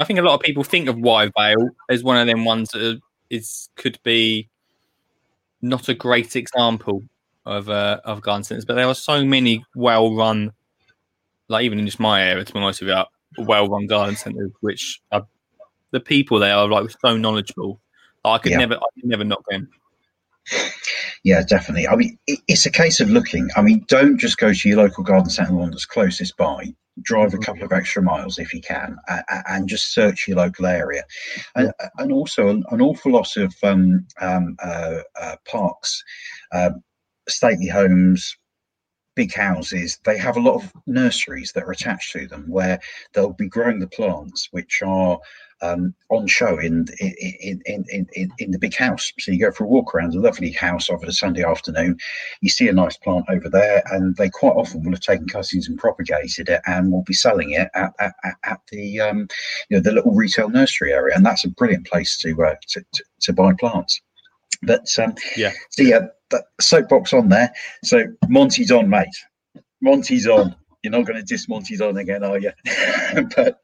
I 0.00 0.04
think 0.04 0.18
a 0.18 0.22
lot 0.22 0.34
of 0.34 0.40
people 0.40 0.64
think 0.64 0.88
of 0.88 0.96
Wyvale 0.96 1.68
as 1.88 2.02
one 2.02 2.16
of 2.16 2.26
them 2.26 2.44
ones 2.44 2.70
that 2.70 3.00
is 3.30 3.68
could 3.76 3.98
be 4.02 4.48
not 5.60 5.88
a 5.88 5.94
great 5.94 6.36
example 6.36 7.02
of 7.46 7.68
uh, 7.68 8.00
of 8.04 8.20
garden 8.22 8.44
centres, 8.44 8.64
but 8.64 8.74
there 8.74 8.86
are 8.86 8.94
so 8.94 9.24
many 9.24 9.64
well 9.74 10.14
run, 10.14 10.52
like 11.48 11.64
even 11.64 11.78
in 11.78 11.86
just 11.86 12.00
my 12.00 12.22
area, 12.22 12.44
to 12.44 12.52
be 12.52 12.58
honest 12.58 12.80
with 12.80 12.90
you, 12.90 13.44
well 13.44 13.68
run 13.68 13.86
garden 13.86 14.16
centres, 14.16 14.50
which 14.60 15.00
are 15.12 15.26
the 15.90 16.00
people 16.00 16.38
there 16.38 16.54
are 16.54 16.68
like 16.68 16.90
so 17.00 17.16
knowledgeable. 17.16 17.80
I 18.24 18.38
could 18.38 18.52
Yeah. 18.52 18.58
never, 18.58 18.74
I 18.74 18.86
could 18.94 19.04
never 19.08 19.24
knock 19.24 19.42
them. 19.48 19.70
Yeah, 21.24 21.42
definitely. 21.42 21.88
I 21.88 21.96
mean, 21.96 22.18
it's 22.26 22.64
a 22.66 22.70
case 22.70 23.00
of 23.00 23.10
looking. 23.10 23.48
I 23.56 23.62
mean, 23.62 23.84
don't 23.88 24.18
just 24.18 24.38
go 24.38 24.52
to 24.52 24.68
your 24.68 24.78
local 24.78 25.04
garden 25.04 25.30
centre, 25.30 25.54
one 25.54 25.70
that's 25.70 25.84
closest 25.84 26.36
by. 26.36 26.74
Drive 27.02 27.32
a 27.32 27.38
couple 27.38 27.62
of 27.62 27.72
extra 27.72 28.02
miles 28.02 28.38
if 28.38 28.52
you 28.52 28.60
can, 28.60 28.96
and 29.48 29.68
just 29.68 29.92
search 29.94 30.26
your 30.26 30.36
local 30.38 30.66
area. 30.66 31.04
And, 31.54 31.72
and 31.98 32.12
also, 32.12 32.48
an, 32.48 32.64
an 32.70 32.80
awful 32.80 33.12
lot 33.12 33.36
of 33.36 33.54
um, 33.62 34.06
um, 34.20 34.56
uh, 34.62 35.00
uh, 35.20 35.36
parks, 35.46 36.02
uh, 36.52 36.70
stately 37.28 37.68
homes, 37.68 38.36
big 39.18 39.34
houses, 39.34 39.98
they 40.04 40.16
have 40.16 40.36
a 40.36 40.40
lot 40.40 40.54
of 40.54 40.72
nurseries 40.86 41.50
that 41.52 41.64
are 41.64 41.72
attached 41.72 42.12
to 42.12 42.28
them 42.28 42.44
where 42.48 42.78
they'll 43.12 43.32
be 43.32 43.48
growing 43.48 43.80
the 43.80 43.88
plants 43.88 44.48
which 44.52 44.80
are 44.86 45.18
um, 45.60 45.92
on 46.08 46.28
show 46.28 46.56
in 46.58 46.86
in, 47.00 47.60
in, 47.66 48.06
in, 48.12 48.30
in 48.38 48.50
the 48.52 48.60
big 48.60 48.76
house. 48.76 49.12
So 49.18 49.32
you 49.32 49.40
go 49.40 49.50
for 49.50 49.64
a 49.64 49.66
walk 49.66 49.92
around 49.92 50.14
a 50.14 50.20
lovely 50.20 50.52
house 50.52 50.88
over 50.88 51.04
a 51.04 51.12
Sunday 51.12 51.42
afternoon, 51.42 51.98
you 52.40 52.48
see 52.48 52.68
a 52.68 52.72
nice 52.72 52.96
plant 52.96 53.24
over 53.28 53.48
there, 53.48 53.82
and 53.90 54.14
they 54.14 54.30
quite 54.30 54.52
often 54.52 54.84
will 54.84 54.92
have 54.92 55.00
taken 55.00 55.26
cuttings 55.26 55.68
and 55.68 55.76
propagated 55.78 56.48
it 56.48 56.60
and 56.66 56.92
will 56.92 57.02
be 57.02 57.14
selling 57.14 57.50
it 57.50 57.68
at, 57.74 57.92
at, 57.98 58.14
at, 58.22 58.34
at 58.44 58.60
the 58.70 59.00
um, 59.00 59.26
you 59.68 59.76
know 59.76 59.82
the 59.82 59.92
little 59.92 60.12
retail 60.12 60.48
nursery 60.48 60.92
area, 60.92 61.16
and 61.16 61.26
that's 61.26 61.44
a 61.44 61.50
brilliant 61.50 61.88
place 61.88 62.16
to 62.18 62.40
uh, 62.44 62.54
to, 62.68 62.84
to, 62.92 63.04
to 63.22 63.32
buy 63.32 63.52
plants. 63.52 64.00
But 64.62 64.86
um, 64.98 65.14
Yeah. 65.36 65.52
so 65.70 65.82
yeah, 65.82 66.00
that 66.30 66.44
soapbox 66.60 67.12
on 67.12 67.28
there. 67.28 67.52
So 67.84 68.04
Monty's 68.28 68.70
on, 68.70 68.88
mate. 68.88 69.06
Monty's 69.80 70.26
on. 70.26 70.54
You're 70.82 70.92
not 70.92 71.06
going 71.06 71.18
to 71.18 71.24
diss 71.24 71.48
Monty 71.48 71.76
Don 71.76 71.96
again, 71.96 72.22
are 72.22 72.38
you? 72.38 72.52
but 73.36 73.60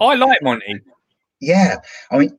I 0.00 0.14
like 0.14 0.42
Monty. 0.42 0.80
yeah, 1.40 1.76
I 2.10 2.18
mean, 2.18 2.38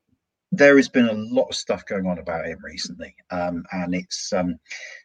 there 0.51 0.77
has 0.77 0.87
been 0.87 1.09
a 1.09 1.13
lot 1.13 1.47
of 1.49 1.55
stuff 1.55 1.85
going 1.85 2.05
on 2.07 2.19
about 2.19 2.45
him 2.45 2.59
recently, 2.63 3.15
um, 3.31 3.65
and 3.71 3.93
it's 3.95 4.31
um, 4.33 4.59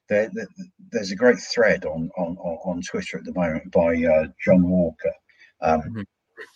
there, 0.08 0.30
there- 0.34 0.46
there's 0.92 1.10
a 1.10 1.16
great 1.16 1.38
thread 1.38 1.84
on 1.86 2.10
on 2.18 2.36
on 2.38 2.58
on 2.76 2.82
Twitter 2.82 3.16
at 3.18 3.24
the 3.24 3.32
moment 3.32 3.70
by 3.72 3.94
uh, 4.04 4.26
John 4.44 4.68
Walker, 4.68 5.12
um, 5.62 5.80
Mhm. 5.82 6.04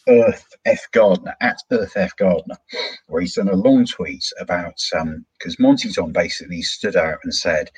Earth 0.08 0.54
F 0.64 0.86
Gardener 0.92 1.34
at 1.40 1.58
Earth 1.70 1.96
F 1.96 2.16
Gardener, 2.16 2.56
where 3.08 3.20
he's 3.20 3.34
done 3.34 3.48
a 3.48 3.56
long 3.56 3.86
tweet 3.86 4.24
about 4.40 4.80
um, 4.98 5.24
because 5.38 5.58
Monty 5.58 5.90
Don 5.90 6.12
basically 6.12 6.62
stood 6.62 6.96
out 6.96 7.18
and 7.24 7.34
said. 7.34 7.70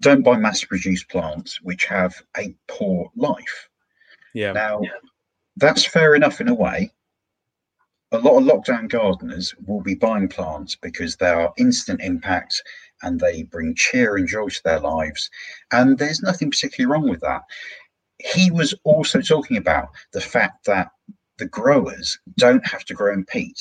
Don't 0.00 0.22
buy 0.22 0.36
mass-produced 0.36 1.08
plants 1.08 1.58
which 1.62 1.86
have 1.86 2.14
a 2.36 2.54
poor 2.68 3.10
life. 3.16 3.70
Yeah. 4.34 4.52
Now, 4.52 4.82
that's 5.56 5.86
fair 5.86 6.14
enough 6.14 6.38
in 6.38 6.48
a 6.48 6.54
way. 6.54 6.92
A 8.12 8.18
lot 8.18 8.36
of 8.36 8.44
lockdown 8.44 8.90
gardeners 8.90 9.54
will 9.66 9.80
be 9.80 9.94
buying 9.94 10.28
plants 10.28 10.76
because 10.76 11.16
they 11.16 11.30
are 11.30 11.52
instant 11.56 12.02
impact 12.02 12.62
and 13.02 13.18
they 13.18 13.44
bring 13.44 13.74
cheer 13.74 14.16
and 14.16 14.28
joy 14.28 14.48
to 14.48 14.60
their 14.64 14.80
lives. 14.80 15.30
And 15.72 15.96
there's 15.96 16.20
nothing 16.20 16.50
particularly 16.50 16.92
wrong 16.92 17.08
with 17.08 17.22
that. 17.22 17.40
He 18.18 18.50
was 18.50 18.74
also 18.84 19.20
talking 19.20 19.56
about 19.56 19.88
the 20.12 20.20
fact 20.20 20.64
that 20.66 20.88
the 21.38 21.46
growers 21.46 22.18
don't 22.36 22.66
have 22.66 22.84
to 22.86 22.94
grow 22.94 23.12
in 23.12 23.24
peat. 23.24 23.58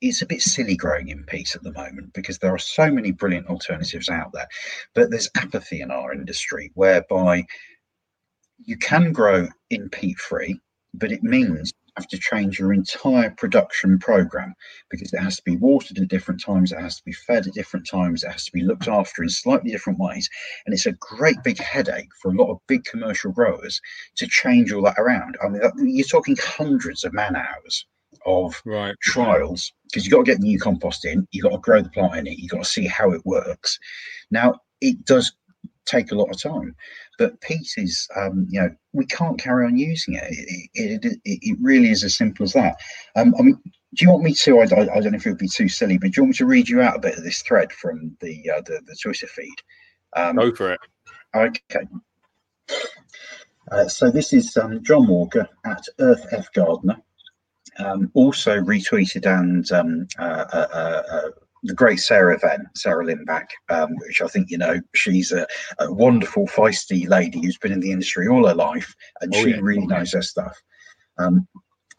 It's 0.00 0.22
a 0.22 0.26
bit 0.26 0.42
silly 0.42 0.76
growing 0.76 1.08
in 1.08 1.24
peat 1.24 1.54
at 1.54 1.62
the 1.62 1.72
moment 1.72 2.12
because 2.12 2.38
there 2.38 2.52
are 2.54 2.58
so 2.58 2.90
many 2.90 3.12
brilliant 3.12 3.46
alternatives 3.46 4.08
out 4.08 4.32
there. 4.32 4.48
But 4.94 5.10
there's 5.10 5.30
apathy 5.36 5.80
in 5.80 5.90
our 5.90 6.12
industry 6.12 6.70
whereby 6.74 7.44
you 8.64 8.76
can 8.76 9.12
grow 9.12 9.48
in 9.70 9.88
peat 9.88 10.18
free, 10.18 10.60
but 10.94 11.12
it 11.12 11.22
means 11.22 11.72
have 11.96 12.08
to 12.08 12.18
change 12.18 12.58
your 12.58 12.72
entire 12.72 13.30
production 13.30 13.98
program 13.98 14.54
because 14.90 15.12
it 15.12 15.18
has 15.18 15.36
to 15.36 15.42
be 15.44 15.56
watered 15.56 15.98
at 15.98 16.08
different 16.08 16.42
times, 16.42 16.72
it 16.72 16.78
has 16.80 16.96
to 16.96 17.02
be 17.04 17.12
fed 17.12 17.46
at 17.46 17.54
different 17.54 17.86
times, 17.88 18.22
it 18.22 18.30
has 18.30 18.44
to 18.44 18.52
be 18.52 18.62
looked 18.62 18.88
after 18.88 19.22
in 19.22 19.28
slightly 19.28 19.70
different 19.70 19.98
ways. 19.98 20.28
And 20.66 20.74
it's 20.74 20.86
a 20.86 20.92
great 20.92 21.36
big 21.42 21.58
headache 21.58 22.10
for 22.20 22.30
a 22.30 22.34
lot 22.36 22.50
of 22.50 22.58
big 22.66 22.84
commercial 22.84 23.32
growers 23.32 23.80
to 24.16 24.26
change 24.26 24.72
all 24.72 24.82
that 24.82 24.98
around. 24.98 25.36
I 25.42 25.48
mean, 25.48 25.62
that- 25.62 25.72
you're 25.78 26.06
talking 26.06 26.36
hundreds 26.40 27.04
of 27.04 27.12
man 27.12 27.36
hours 27.36 27.86
of 28.24 28.60
Right. 28.64 28.94
trials 29.02 29.72
because 29.84 30.04
you've 30.04 30.12
got 30.12 30.26
to 30.26 30.32
get 30.32 30.40
new 30.40 30.58
compost 30.58 31.04
in, 31.04 31.26
you've 31.30 31.44
got 31.44 31.50
to 31.50 31.58
grow 31.58 31.80
the 31.80 31.90
plant 31.90 32.16
in 32.16 32.26
it, 32.26 32.38
you've 32.38 32.50
got 32.50 32.64
to 32.64 32.70
see 32.70 32.86
how 32.86 33.12
it 33.12 33.24
works. 33.24 33.78
Now, 34.30 34.60
it 34.80 35.04
does 35.04 35.32
take 35.86 36.12
a 36.12 36.14
lot 36.14 36.30
of 36.30 36.40
time, 36.40 36.74
but 37.18 37.40
peat 37.40 37.68
is, 37.76 38.06
um, 38.16 38.46
you 38.50 38.60
know, 38.60 38.70
we 38.92 39.06
can't 39.06 39.38
carry 39.38 39.66
on 39.66 39.76
using 39.76 40.14
it. 40.14 40.24
It, 40.74 41.04
it, 41.04 41.20
it, 41.24 41.38
it 41.42 41.58
really 41.60 41.90
is 41.90 42.04
as 42.04 42.14
simple 42.14 42.44
as 42.44 42.52
that. 42.52 42.76
Um, 43.14 43.34
I 43.38 43.42
mean, 43.42 43.58
do 43.94 44.04
you 44.04 44.10
want 44.10 44.24
me 44.24 44.34
to? 44.34 44.58
I, 44.58 44.64
I, 44.64 44.80
I 44.96 45.00
don't 45.00 45.12
know 45.12 45.16
if 45.16 45.26
it 45.26 45.30
would 45.30 45.38
be 45.38 45.48
too 45.48 45.68
silly, 45.68 45.96
but 45.96 46.10
do 46.10 46.14
you 46.16 46.22
want 46.24 46.30
me 46.30 46.38
to 46.38 46.46
read 46.46 46.68
you 46.68 46.82
out 46.82 46.96
a 46.96 47.00
bit 47.00 47.16
of 47.16 47.24
this 47.24 47.42
thread 47.42 47.72
from 47.72 48.16
the 48.20 48.50
uh, 48.50 48.60
the, 48.62 48.80
the 48.86 48.96
Twitter 49.00 49.26
feed? 49.26 49.56
Um, 50.14 50.36
Go 50.36 50.54
for 50.54 50.72
it. 50.72 50.80
Okay. 51.34 51.86
Uh, 53.72 53.88
so 53.88 54.10
this 54.10 54.32
is 54.32 54.56
um, 54.56 54.82
John 54.82 55.06
Walker 55.06 55.48
at 55.64 55.84
Earth 55.98 56.26
F 56.32 56.52
Gardener. 56.52 56.96
Um, 57.78 58.10
also 58.14 58.58
retweeted 58.58 59.26
and 59.26 59.70
um, 59.72 60.08
uh, 60.18 60.44
uh, 60.52 60.68
uh, 60.72 61.02
uh, 61.10 61.30
the 61.62 61.74
great 61.74 62.00
Sarah 62.00 62.38
Venn, 62.38 62.66
Sarah 62.74 63.04
Lindback, 63.04 63.46
um, 63.68 63.90
which 63.96 64.20
I 64.20 64.28
think 64.28 64.50
you 64.50 64.58
know, 64.58 64.80
she's 64.94 65.32
a, 65.32 65.46
a 65.78 65.92
wonderful, 65.92 66.46
feisty 66.46 67.08
lady 67.08 67.40
who's 67.40 67.58
been 67.58 67.72
in 67.72 67.80
the 67.80 67.92
industry 67.92 68.28
all 68.28 68.46
her 68.46 68.54
life, 68.54 68.94
and 69.20 69.34
Oh, 69.34 69.42
she 69.42 69.50
yeah. 69.50 69.58
really 69.60 69.86
knows 69.86 70.12
her 70.12 70.22
stuff. 70.22 70.60
Um, 71.18 71.46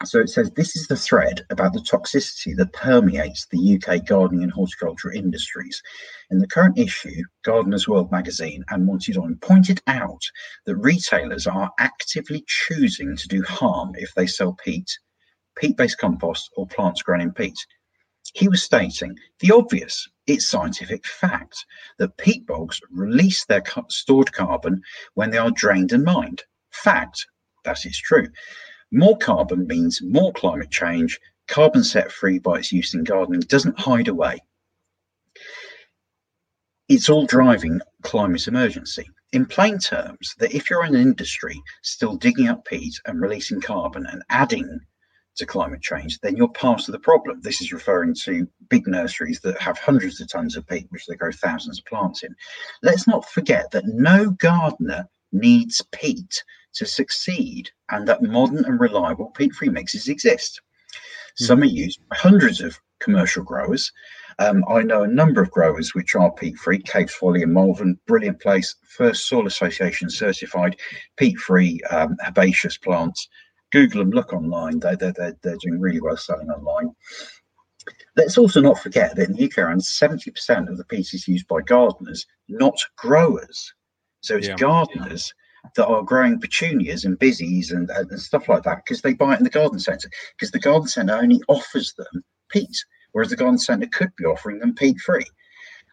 so 0.04 0.20
it 0.20 0.28
says 0.28 0.50
this 0.52 0.76
is 0.76 0.86
the 0.86 0.96
thread 0.96 1.44
about 1.50 1.72
the 1.72 1.80
toxicity 1.80 2.56
that 2.56 2.72
permeates 2.72 3.46
the 3.50 3.80
UK 3.82 4.06
gardening 4.06 4.44
and 4.44 4.52
horticulture 4.52 5.10
industries. 5.10 5.82
In 6.30 6.38
the 6.38 6.46
current 6.46 6.78
issue, 6.78 7.20
Gardeners 7.44 7.88
World 7.88 8.12
magazine 8.12 8.64
and 8.70 8.86
Monty 8.86 9.12
Don 9.12 9.36
pointed 9.42 9.82
out 9.88 10.22
that 10.66 10.76
retailers 10.76 11.48
are 11.48 11.72
actively 11.80 12.44
choosing 12.46 13.16
to 13.16 13.26
do 13.28 13.42
harm 13.42 13.92
if 13.96 14.14
they 14.14 14.28
sell 14.28 14.56
peat, 14.64 14.88
peat-based 15.56 15.98
compost, 15.98 16.48
or 16.56 16.68
plants 16.68 17.02
grown 17.02 17.20
in 17.20 17.32
peat. 17.32 17.58
He 18.34 18.48
was 18.48 18.62
stating 18.62 19.18
the 19.40 19.52
obvious, 19.52 20.08
it's 20.26 20.46
scientific 20.46 21.06
fact 21.06 21.64
that 21.98 22.16
peat 22.18 22.46
bogs 22.46 22.80
release 22.90 23.44
their 23.44 23.62
stored 23.88 24.32
carbon 24.32 24.82
when 25.14 25.30
they 25.30 25.38
are 25.38 25.50
drained 25.50 25.92
and 25.92 26.04
mined. 26.04 26.42
Fact, 26.70 27.26
that 27.64 27.86
is 27.86 27.98
true. 27.98 28.28
More 28.90 29.16
carbon 29.16 29.66
means 29.66 30.02
more 30.02 30.32
climate 30.32 30.70
change. 30.70 31.18
Carbon 31.46 31.84
set 31.84 32.12
free 32.12 32.38
by 32.38 32.58
its 32.58 32.72
use 32.72 32.94
in 32.94 33.04
gardening 33.04 33.40
doesn't 33.40 33.78
hide 33.78 34.08
away. 34.08 34.38
It's 36.88 37.08
all 37.08 37.26
driving 37.26 37.80
climate 38.02 38.46
emergency. 38.46 39.08
In 39.32 39.44
plain 39.44 39.78
terms, 39.78 40.34
that 40.38 40.54
if 40.54 40.70
you're 40.70 40.84
an 40.84 40.94
industry 40.94 41.60
still 41.82 42.16
digging 42.16 42.48
up 42.48 42.64
peat 42.64 42.98
and 43.04 43.20
releasing 43.20 43.60
carbon 43.60 44.06
and 44.06 44.22
adding 44.30 44.80
to 45.38 45.46
climate 45.46 45.80
change, 45.80 46.20
then 46.20 46.36
you're 46.36 46.48
part 46.48 46.86
of 46.86 46.92
the 46.92 46.98
problem. 46.98 47.40
This 47.40 47.60
is 47.60 47.72
referring 47.72 48.14
to 48.24 48.46
big 48.68 48.86
nurseries 48.86 49.40
that 49.40 49.60
have 49.60 49.78
hundreds 49.78 50.20
of 50.20 50.28
tons 50.28 50.56
of 50.56 50.66
peat, 50.66 50.86
which 50.90 51.06
they 51.06 51.16
grow 51.16 51.32
thousands 51.32 51.78
of 51.78 51.84
plants 51.86 52.22
in. 52.22 52.34
Let's 52.82 53.08
not 53.08 53.28
forget 53.28 53.70
that 53.72 53.86
no 53.86 54.30
gardener 54.30 55.08
needs 55.32 55.82
peat 55.92 56.42
to 56.74 56.86
succeed 56.86 57.70
and 57.90 58.06
that 58.06 58.22
modern 58.22 58.64
and 58.64 58.78
reliable 58.78 59.30
peat 59.30 59.52
free 59.54 59.68
mixes 59.68 60.08
exist. 60.08 60.60
Some 61.36 61.62
are 61.62 61.66
used 61.66 62.00
by 62.08 62.16
hundreds 62.16 62.60
of 62.60 62.78
commercial 63.00 63.44
growers. 63.44 63.92
Um, 64.40 64.64
I 64.68 64.82
know 64.82 65.02
a 65.02 65.08
number 65.08 65.40
of 65.40 65.50
growers 65.50 65.94
which 65.94 66.14
are 66.14 66.32
peat 66.32 66.56
free, 66.56 66.78
Cape 66.78 67.10
Folly 67.10 67.42
and 67.42 67.52
Malvern, 67.52 67.98
brilliant 68.06 68.40
place, 68.40 68.74
first 68.82 69.28
Soil 69.28 69.46
Association 69.46 70.10
certified 70.10 70.76
peat 71.16 71.38
free 71.38 71.80
um, 71.90 72.16
herbaceous 72.26 72.76
plants. 72.76 73.28
Google 73.70 74.00
them, 74.00 74.10
look 74.10 74.32
online. 74.32 74.80
They're, 74.80 74.96
they're, 74.96 75.12
they're, 75.12 75.36
they're 75.42 75.56
doing 75.56 75.80
really 75.80 76.00
well 76.00 76.16
selling 76.16 76.50
online. 76.50 76.94
Let's 78.16 78.38
also 78.38 78.60
not 78.60 78.80
forget 78.80 79.16
that 79.16 79.28
in 79.28 79.34
the 79.34 79.44
UK, 79.44 79.58
around 79.58 79.80
70% 79.80 80.68
of 80.68 80.76
the 80.76 80.84
peat 80.84 81.14
is 81.14 81.28
used 81.28 81.46
by 81.48 81.60
gardeners, 81.62 82.26
not 82.48 82.76
growers. 82.96 83.72
So 84.20 84.36
it's 84.36 84.48
Yeah. 84.48 84.56
gardeners 84.56 85.32
that 85.76 85.86
are 85.86 86.02
growing 86.02 86.40
petunias 86.40 87.04
and 87.04 87.18
busies 87.18 87.72
and, 87.72 87.90
and 87.90 88.10
and 88.10 88.20
stuff 88.20 88.48
like 88.48 88.62
that 88.64 88.84
because 88.84 89.02
they 89.02 89.14
buy 89.14 89.34
it 89.34 89.38
in 89.38 89.44
the 89.44 89.50
garden 89.50 89.78
centre 89.78 90.10
because 90.36 90.50
the 90.50 90.58
garden 90.58 90.88
centre 90.88 91.14
only 91.14 91.42
offers 91.48 91.94
them 91.94 92.24
peat, 92.48 92.84
whereas 93.12 93.30
the 93.30 93.36
garden 93.36 93.58
centre 93.58 93.86
could 93.86 94.14
be 94.16 94.24
offering 94.24 94.58
them 94.58 94.74
peat 94.74 94.98
free. 94.98 95.24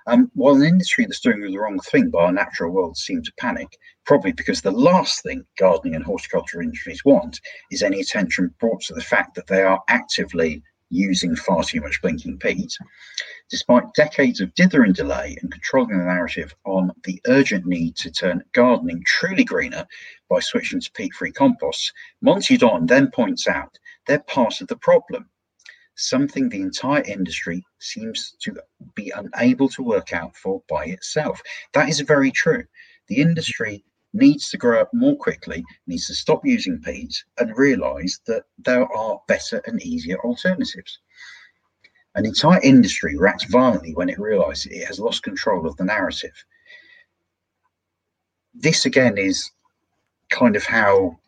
Um, 0.08 0.30
while 0.36 0.56
an 0.56 0.64
industry 0.64 1.06
that's 1.06 1.20
doing 1.20 1.42
the 1.42 1.58
wrong 1.58 1.80
thing 1.80 2.12
by 2.12 2.26
our 2.26 2.32
natural 2.32 2.72
world 2.72 2.96
seem 2.96 3.24
to 3.24 3.34
panic, 3.40 3.78
probably 4.06 4.34
because 4.34 4.62
the 4.62 4.72
last 4.72 5.24
thing 5.24 5.46
gardening 5.58 5.96
and 5.96 6.04
horticulture 6.04 6.62
industries 6.62 7.04
want 7.04 7.40
is 7.72 7.82
any 7.82 8.00
attention 8.00 8.54
brought 8.60 8.82
to 8.82 8.94
the 8.94 9.02
fact 9.02 9.34
that 9.36 9.48
they 9.48 9.64
are 9.64 9.82
actively 9.90 10.62
using 10.90 11.36
far 11.36 11.64
too 11.64 11.82
much 11.82 12.02
blinking 12.02 12.38
peat. 12.38 12.72
Despite 13.50 13.94
decades 13.96 14.40
of 14.42 14.54
dithering 14.54 14.94
delay 14.94 15.38
and 15.42 15.52
controlling 15.52 15.98
the 15.98 16.06
narrative 16.06 16.54
on 16.66 16.92
the 17.04 17.20
urgent 17.28 17.66
need 17.66 17.96
to 17.98 18.12
turn 18.12 18.44
gardening 18.54 19.04
truly 19.06 19.44
greener 19.44 19.86
by 20.30 20.40
switching 20.40 20.80
to 20.80 20.92
peat 20.92 21.14
free 21.14 21.32
composts, 21.32 21.92
Monty 22.22 22.58
Don 22.58 22.86
then 22.86 23.10
points 23.10 23.48
out 23.48 23.78
they're 24.06 24.20
part 24.20 24.62
of 24.62 24.68
the 24.68 24.78
problem, 24.78 25.30
something 25.96 26.50
the 26.50 26.62
entire 26.62 27.04
industry 27.04 27.66
seems 27.80 28.36
to 28.42 28.56
be 28.94 29.12
unable 29.16 29.70
to 29.70 29.84
work 29.84 30.14
out 30.14 30.36
for 30.36 30.62
by 30.70 30.86
itself. 30.86 31.42
That 31.74 31.90
is 31.90 32.00
very 32.02 32.32
true. 32.32 32.64
The 33.08 33.18
industry 33.18 33.84
needs 34.14 34.50
to 34.50 34.58
grow 34.58 34.82
up 34.82 34.94
more 34.94 35.16
quickly, 35.18 35.64
needs 35.88 36.08
to 36.08 36.16
stop 36.16 36.46
using 36.46 36.82
peat 36.82 37.24
and 37.38 37.58
realize 37.58 38.20
that 38.28 38.44
there 38.58 38.92
are 38.96 39.22
better 39.28 39.62
and 39.66 39.82
easier 39.84 40.18
alternatives. 40.20 41.00
An 42.16 42.26
entire 42.26 42.62
industry 42.62 43.18
reacts 43.18 43.44
violently 43.46 43.94
when 43.94 44.10
it 44.10 44.20
realizes 44.20 44.72
it 44.72 44.88
has 44.88 45.00
lost 45.00 45.24
control 45.24 45.68
of 45.68 45.76
the 45.76 45.84
narrative. 45.84 46.46
This 48.54 48.86
again 48.86 49.18
is 49.18 49.52
kind 50.30 50.56
of 50.56 50.64
how, 50.64 51.20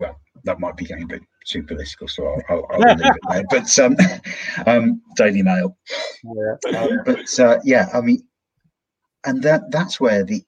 well, 0.00 0.18
that 0.42 0.58
might 0.58 0.76
be 0.76 0.84
getting 0.84 1.04
a 1.04 1.08
bit 1.08 1.22
too 1.44 1.62
political, 1.62 2.08
so 2.08 2.26
I'll, 2.26 2.42
I'll, 2.48 2.66
I'll 2.70 2.80
leave 2.80 3.00
it 3.00 3.16
there. 3.30 3.44
But 3.50 3.78
um, 3.78 3.96
um, 4.66 5.02
Daily 5.16 5.42
Mail. 5.42 5.76
Um, 6.76 7.00
but 7.04 7.40
uh, 7.40 7.58
yeah, 7.64 7.88
I 7.92 8.00
mean, 8.00 8.26
and 9.24 9.42
that 9.42 9.70
that's 9.70 10.00
where 10.00 10.24
the 10.24 10.42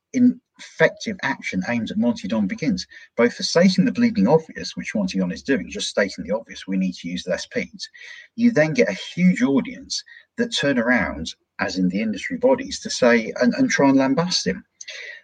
effective 0.59 1.17
action 1.23 1.63
aimed 1.69 1.91
at 1.91 1.99
Monty 1.99 2.29
Don 2.29 2.47
begins, 2.47 2.87
both 3.17 3.35
for 3.35 3.43
stating 3.43 3.85
the 3.85 3.93
bleeding 3.93 4.27
obvious, 4.27 4.77
which 4.77 4.95
Monty 4.95 5.19
Don 5.19 5.33
is 5.33 5.43
doing, 5.43 5.71
just 5.71 5.89
stating 5.89 6.25
the 6.25 6.35
obvious, 6.35 6.67
we 6.67 6.77
need 6.77 6.95
to 6.95 7.09
use 7.09 7.27
less 7.27 7.47
peat. 7.47 7.89
You 8.37 8.51
then 8.51 8.73
get 8.73 8.89
a 8.89 8.93
huge 9.15 9.43
audience 9.43 10.03
that 10.37 10.57
turn 10.57 10.79
around, 10.79 11.35
as 11.59 11.79
in 11.79 11.89
the 11.89 12.01
industry 12.01 12.39
bodies, 12.39 12.81
to 12.81 12.91
say 12.91 13.33
and, 13.41 13.55
and 13.55 13.71
try 13.71 13.89
and 13.89 13.99
lambast 13.99 14.47
him. 14.47 14.65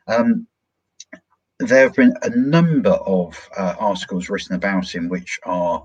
Um, 0.09 0.47
there 1.59 1.85
have 1.85 1.95
been 1.95 2.15
a 2.23 2.31
number 2.31 2.91
of 2.91 3.49
uh, 3.57 3.75
articles 3.79 4.29
written 4.29 4.55
about 4.55 4.93
him, 4.95 5.09
which 5.09 5.39
are 5.45 5.85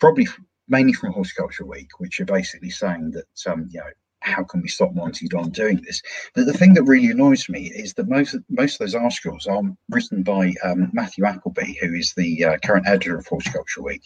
probably 0.00 0.24
f- 0.24 0.38
mainly 0.68 0.92
from 0.92 1.12
Horticulture 1.12 1.66
Week, 1.66 1.88
which 1.98 2.20
are 2.20 2.24
basically 2.24 2.70
saying 2.70 3.12
that 3.12 3.50
um, 3.50 3.68
you 3.70 3.80
know 3.80 3.90
how 4.20 4.42
can 4.42 4.60
we 4.60 4.68
stop 4.68 4.92
Monty 4.94 5.28
Don 5.28 5.50
doing 5.50 5.80
this? 5.84 6.02
But 6.34 6.46
the 6.46 6.52
thing 6.52 6.74
that 6.74 6.82
really 6.84 7.10
annoys 7.10 7.48
me 7.48 7.70
is 7.74 7.94
that 7.94 8.08
most 8.08 8.34
of, 8.34 8.44
most 8.48 8.74
of 8.74 8.78
those 8.80 8.94
articles 8.94 9.46
are 9.46 9.62
written 9.90 10.22
by 10.22 10.54
um, 10.64 10.90
Matthew 10.92 11.24
Appleby, 11.24 11.74
who 11.80 11.94
is 11.94 12.12
the 12.14 12.44
uh, 12.44 12.56
current 12.64 12.86
editor 12.88 13.16
of 13.16 13.26
Horticulture 13.26 13.82
Week, 13.82 14.02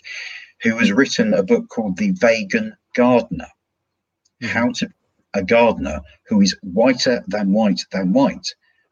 who 0.62 0.76
has 0.78 0.92
written 0.92 1.34
a 1.34 1.42
book 1.42 1.68
called 1.68 1.96
The 1.96 2.10
Vegan 2.12 2.76
Gardener: 2.94 3.48
How 4.42 4.70
to 4.72 4.88
a 5.34 5.42
gardener 5.42 6.00
who 6.26 6.40
is 6.40 6.56
whiter 6.62 7.24
than 7.26 7.52
white 7.52 7.80
than 7.90 8.12
white. 8.12 8.46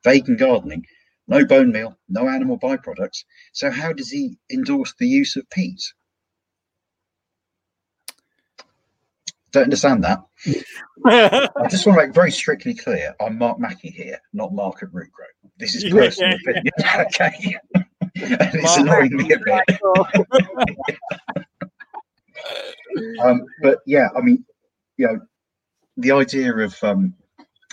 Vegan 0.05 0.37
gardening, 0.37 0.87
no 1.31 1.45
bone 1.47 1.71
meal, 1.73 1.97
no 2.09 2.29
animal 2.29 2.59
byproducts. 2.59 3.25
So 3.53 3.71
how 3.71 3.93
does 3.93 4.11
he 4.11 4.37
endorse 4.53 4.93
the 4.99 5.07
use 5.07 5.37
of 5.37 5.49
peat? 5.49 5.81
Don't 9.53 9.65
understand 9.65 10.05
that. 10.05 10.21
I 11.07 11.69
just 11.69 11.87
want 11.87 11.99
to 11.99 12.07
make 12.07 12.15
very 12.15 12.31
strictly 12.31 12.75
clear 12.75 13.15
I'm 13.21 13.39
Mark 13.39 13.59
Mackey 13.59 13.91
here, 13.91 14.19
not 14.33 14.53
Mark 14.53 14.83
at 14.83 14.93
Root 14.93 15.11
Grow. 15.13 15.27
This 15.57 15.75
is 15.75 15.91
personal 15.93 16.37
opinion. 16.37 16.73
Okay. 17.17 17.57
and 18.17 18.51
it's 18.55 18.77
annoying 18.77 19.17
me 19.17 19.33
a 19.33 19.39
bit. 19.39 19.81
um, 23.23 23.45
but 23.63 23.79
yeah, 23.87 24.09
I 24.17 24.21
mean, 24.21 24.45
you 24.97 25.07
know, 25.07 25.21
the 25.97 26.13
idea 26.13 26.55
of 26.57 26.77
um, 26.83 27.15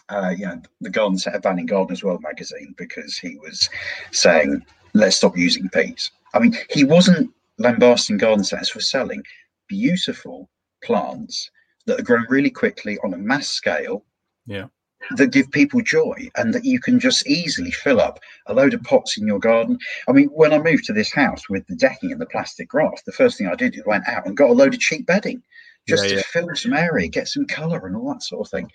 uh, 0.09 0.33
you 0.37 0.45
know 0.45 0.61
the 0.81 0.89
Garden 0.89 1.17
Centre 1.17 1.39
banning 1.39 1.65
Gardeners 1.65 2.03
World 2.03 2.21
magazine 2.21 2.73
because 2.77 3.17
he 3.17 3.37
was 3.37 3.69
saying 4.11 4.65
let's 4.93 5.17
stop 5.17 5.37
using 5.37 5.69
peat. 5.69 6.09
I 6.33 6.39
mean, 6.39 6.55
he 6.69 6.83
wasn't 6.83 7.31
lambasting 7.57 8.17
garden 8.17 8.43
centres 8.43 8.69
for 8.69 8.79
selling 8.79 9.23
beautiful 9.67 10.49
plants 10.83 11.49
that 11.85 11.99
are 11.99 12.03
grown 12.03 12.25
really 12.29 12.49
quickly 12.49 12.97
on 13.03 13.13
a 13.13 13.17
mass 13.17 13.47
scale. 13.47 14.03
Yeah. 14.45 14.67
That 15.15 15.31
give 15.31 15.51
people 15.51 15.81
joy 15.81 16.29
and 16.35 16.53
that 16.53 16.65
you 16.65 16.79
can 16.79 16.99
just 16.99 17.27
easily 17.27 17.71
fill 17.71 18.01
up 18.01 18.19
a 18.47 18.53
load 18.53 18.73
of 18.73 18.83
pots 18.83 19.17
in 19.17 19.27
your 19.27 19.39
garden. 19.39 19.77
I 20.07 20.11
mean, 20.11 20.27
when 20.29 20.53
I 20.53 20.57
moved 20.57 20.85
to 20.85 20.93
this 20.93 21.13
house 21.13 21.47
with 21.49 21.65
the 21.67 21.75
decking 21.75 22.11
and 22.11 22.19
the 22.19 22.25
plastic 22.25 22.67
grass, 22.67 23.03
the 23.05 23.11
first 23.11 23.37
thing 23.37 23.47
I 23.47 23.55
did 23.55 23.75
is 23.75 23.85
went 23.85 24.07
out 24.07 24.25
and 24.25 24.35
got 24.35 24.49
a 24.49 24.53
load 24.53 24.73
of 24.73 24.79
cheap 24.79 25.05
bedding 25.05 25.43
just 25.87 26.03
Yeah, 26.03 26.09
to 26.09 26.15
yeah. 26.15 26.21
fill 26.25 26.55
some 26.55 26.73
area, 26.73 27.07
get 27.07 27.27
some 27.27 27.45
colour 27.45 27.85
and 27.85 27.95
all 27.95 28.11
that 28.11 28.23
sort 28.23 28.47
of 28.47 28.51
thing. 28.51 28.71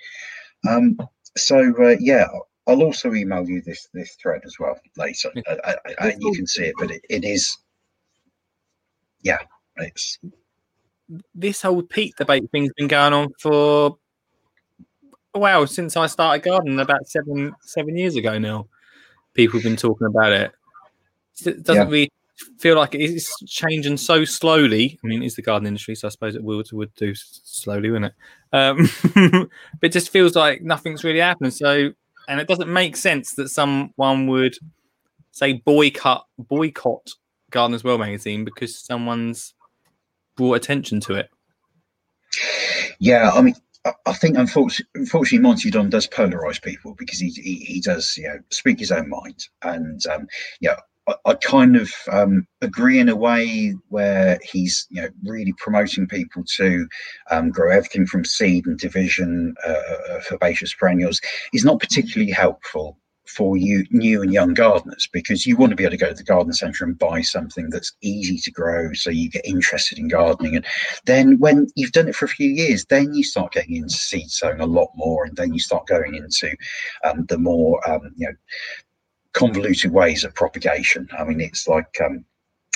Um, 0.66 0.96
so 1.36 1.58
uh, 1.82 1.96
yeah, 2.00 2.26
I'll 2.66 2.82
also 2.82 3.12
email 3.14 3.48
you 3.48 3.60
this 3.62 3.88
this 3.92 4.14
thread 4.22 4.42
as 4.44 4.56
well 4.58 4.78
later, 4.96 5.30
I, 5.48 5.56
I, 5.64 5.76
I, 5.98 6.08
and 6.10 6.22
you 6.22 6.32
can 6.32 6.46
see 6.46 6.64
it. 6.64 6.74
But 6.78 6.90
it, 6.90 7.02
it 7.08 7.24
is, 7.24 7.58
yeah, 9.22 9.38
it's 9.76 10.18
this 11.34 11.62
whole 11.62 11.82
peat 11.82 12.14
debate 12.16 12.44
thing's 12.52 12.72
been 12.76 12.88
going 12.88 13.12
on 13.12 13.28
for 13.38 13.98
wow 15.34 15.64
since 15.64 15.96
I 15.96 16.06
started 16.06 16.42
gardening 16.44 16.80
about 16.80 17.06
seven 17.06 17.54
seven 17.62 17.96
years 17.96 18.16
ago 18.16 18.38
now. 18.38 18.68
People 19.34 19.58
have 19.58 19.64
been 19.64 19.76
talking 19.76 20.06
about 20.06 20.32
it. 20.32 20.52
It 21.44 21.62
doesn't 21.64 21.86
Yeah. 21.86 21.90
really 21.90 22.10
feel 22.58 22.76
like 22.76 22.94
it's 22.94 23.32
changing 23.46 23.96
so 23.96 24.24
slowly. 24.24 24.98
I 25.02 25.06
mean, 25.06 25.22
it's 25.22 25.36
the 25.36 25.42
garden 25.42 25.66
industry, 25.66 25.94
so 25.94 26.08
I 26.08 26.10
suppose 26.10 26.34
it 26.34 26.42
would 26.42 26.70
would 26.72 26.94
do 26.94 27.14
slowly, 27.14 27.90
wouldn't 27.90 28.12
it? 28.12 28.56
Um, 28.56 28.88
but 29.80 29.86
it 29.88 29.92
just 29.92 30.10
feels 30.10 30.34
like 30.34 30.62
nothing's 30.62 31.04
really 31.04 31.20
happening. 31.20 31.50
So, 31.50 31.92
and 32.28 32.40
it 32.40 32.48
doesn't 32.48 32.72
make 32.72 32.96
sense 32.96 33.34
that 33.34 33.48
someone 33.48 34.26
would 34.26 34.56
say 35.30 35.54
boycott 35.54 36.26
boycott 36.38 37.12
Gardeners 37.50 37.84
World 37.84 38.00
magazine 38.00 38.44
because 38.44 38.78
someone's 38.78 39.54
brought 40.36 40.54
attention 40.54 41.00
to 41.00 41.14
it. 41.14 41.30
yeah. 42.98 43.30
I 43.32 43.42
mean, 43.42 43.54
I, 44.06 44.12
think 44.12 44.36
unfortunately, 44.36 44.88
unfortunately, 44.94 45.42
Monty 45.42 45.70
Don 45.70 45.90
does 45.90 46.06
polarize 46.06 46.62
people 46.62 46.94
because 46.94 47.18
he, 47.18 47.30
he 47.30 47.56
he 47.56 47.80
does 47.80 48.16
you 48.16 48.28
know 48.28 48.38
speak 48.50 48.78
his 48.78 48.92
own 48.92 49.08
mind, 49.08 49.48
and 49.62 50.04
um, 50.06 50.26
yeah. 50.60 50.76
I, 51.24 51.34
kind 51.34 51.76
of 51.76 51.92
um, 52.10 52.46
agree 52.60 53.00
in 53.00 53.08
a 53.08 53.16
way 53.16 53.74
where 53.88 54.38
he's 54.42 54.86
you 54.90 55.02
know 55.02 55.08
really 55.24 55.52
promoting 55.58 56.06
people 56.06 56.44
to 56.56 56.88
um, 57.30 57.50
grow 57.50 57.70
everything 57.70 58.06
from 58.06 58.24
seed 58.24 58.66
and 58.66 58.78
division 58.78 59.54
uh, 59.66 60.16
of 60.16 60.26
herbaceous 60.30 60.74
perennials 60.74 61.20
is 61.52 61.64
not 61.64 61.80
particularly 61.80 62.30
helpful 62.30 62.98
for 63.26 63.56
you 63.56 63.84
new 63.90 64.20
and 64.20 64.32
young 64.32 64.52
gardeners 64.52 65.08
because 65.12 65.46
you 65.46 65.56
want 65.56 65.70
to 65.70 65.76
be 65.76 65.84
able 65.84 65.92
to 65.92 65.96
go 65.96 66.08
to 66.08 66.14
the 66.14 66.22
garden 66.22 66.52
centre 66.52 66.84
and 66.84 66.98
buy 66.98 67.20
something 67.20 67.70
that's 67.70 67.92
easy 68.02 68.36
to 68.36 68.50
grow 68.50 68.92
so 68.92 69.10
you 69.10 69.30
get 69.30 69.44
interested 69.44 69.98
in 69.98 70.08
gardening. 70.08 70.56
And 70.56 70.66
then 71.06 71.38
when 71.38 71.68
you've 71.76 71.92
done 71.92 72.08
it 72.08 72.16
for 72.16 72.26
a 72.26 72.28
few 72.28 72.50
years 72.50 72.84
then 72.86 73.14
you 73.14 73.24
start 73.24 73.52
getting 73.52 73.76
into 73.76 73.94
seed 73.94 74.30
sowing 74.30 74.60
a 74.60 74.66
lot 74.66 74.90
more 74.96 75.24
and 75.24 75.36
then 75.36 75.52
you 75.52 75.60
start 75.60 75.86
going 75.86 76.14
into 76.14 76.54
um, 77.04 77.24
the 77.26 77.38
more 77.38 77.88
um, 77.88 78.12
you 78.16 78.26
know 78.26 78.34
convoluted 79.32 79.92
ways 79.92 80.24
of 80.24 80.34
propagation 80.34 81.08
i 81.18 81.24
mean 81.24 81.40
it's 81.40 81.66
like 81.68 81.96
um, 82.04 82.24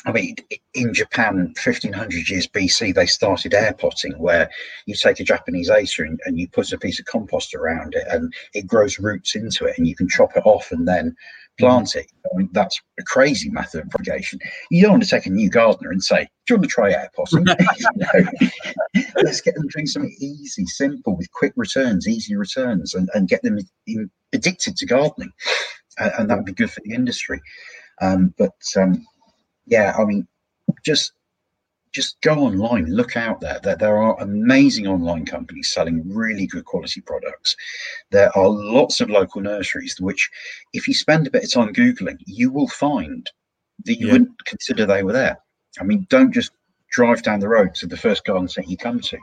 I 0.07 0.13
mean, 0.13 0.37
in 0.73 0.95
Japan, 0.95 1.53
1500 1.61 2.31
years 2.31 2.47
BC, 2.47 2.95
they 2.95 3.07
started 3.07 3.53
air 3.53 3.75
potting, 3.75 4.13
where 4.19 4.49
you 4.87 4.95
take 4.95 5.19
a 5.19 5.25
Japanese 5.25 5.69
acer 5.69 6.05
and, 6.05 6.21
and 6.25 6.39
you 6.39 6.49
put 6.49 6.73
a 6.73 6.79
piece 6.79 7.01
of 7.01 7.07
compost 7.07 7.55
around 7.55 7.95
it, 7.95 8.07
and 8.09 8.33
it 8.55 8.69
grows 8.69 9.01
roots 9.01 9.35
into 9.35 9.65
it, 9.65 9.77
and 9.77 9.89
you 9.89 9.97
can 9.97 10.09
chop 10.09 10.37
it 10.37 10.47
off 10.47 10.71
and 10.71 10.87
then 10.87 11.17
plant 11.59 11.97
it. 11.97 12.07
I 12.25 12.37
mean, 12.37 12.49
that's 12.53 12.81
a 13.01 13.03
crazy 13.03 13.51
method 13.51 13.83
of 13.83 13.91
propagation. 13.91 14.39
You 14.71 14.83
don't 14.83 14.93
want 14.93 15.03
to 15.03 15.09
take 15.09 15.27
a 15.27 15.31
new 15.31 15.51
gardener 15.51 15.91
and 15.91 16.05
say, 16.05 16.29
"Do 16.47 16.55
you 16.55 16.57
want 16.57 16.65
to 16.65 16.69
try 16.69 16.93
air 16.93 17.11
potting?" 17.17 17.43
Know, 17.43 17.57
let's 19.23 19.41
get 19.41 19.57
them 19.57 19.67
doing 19.75 19.87
something 19.87 20.15
easy, 20.21 20.67
simple, 20.67 21.17
with 21.17 21.33
quick 21.33 21.53
returns, 21.57 22.07
easy 22.07 22.37
returns, 22.37 22.95
and, 22.95 23.11
and 23.15 23.29
get 23.29 23.43
them 23.43 23.59
in, 23.89 24.09
addicted 24.33 24.77
to 24.77 24.87
gardening, 24.87 25.33
and, 25.99 26.13
and 26.19 26.31
that 26.31 26.37
would 26.37 26.47
be 26.47 26.53
good 26.53 26.71
for 26.71 26.81
the 26.85 26.95
industry. 26.95 27.41
Um, 28.01 28.35
but 28.39 28.55
um, 28.77 29.07
yeah, 29.67 29.95
I 29.99 30.05
mean, 30.05 30.27
just 30.85 31.13
just 31.93 32.21
go 32.21 32.35
online, 32.41 32.85
look 32.87 33.17
out 33.17 33.41
there. 33.41 33.59
There, 33.63 33.77
there 33.77 33.97
are 33.97 34.21
amazing 34.21 34.87
online 34.87 35.25
companies 35.25 35.71
selling 35.73 36.03
really 36.07 36.47
good 36.47 36.67
quality 36.67 37.01
products. 37.01 37.57
There 38.11 38.37
are 38.37 38.49
lots 38.49 39.01
of 39.01 39.09
local 39.09 39.41
nurseries, 39.41 39.99
which, 39.99 40.29
if 40.75 40.87
you 40.87 40.93
spend 40.93 41.27
a 41.27 41.31
bit 41.31 41.45
of 41.45 41.53
time 41.53 41.73
googling, 41.73 42.19
you 42.27 42.51
will 42.51 42.69
find 42.69 43.31
that 43.87 43.99
you 43.99 44.09
Yeah. 44.09 44.13
wouldn't 44.13 44.45
consider 44.45 44.85
they 44.85 45.05
were 45.05 45.15
there. 45.15 45.39
I 45.81 45.85
mean, 45.85 46.07
don't 46.11 46.33
just 46.33 46.51
drive 46.91 47.23
down 47.23 47.41
the 47.41 47.49
road 47.49 47.75
to 47.77 47.87
the 47.87 47.97
first 47.97 48.27
garden 48.27 48.49
centre 48.49 48.69
you 48.69 48.77
come 48.77 49.01
to. 49.01 49.19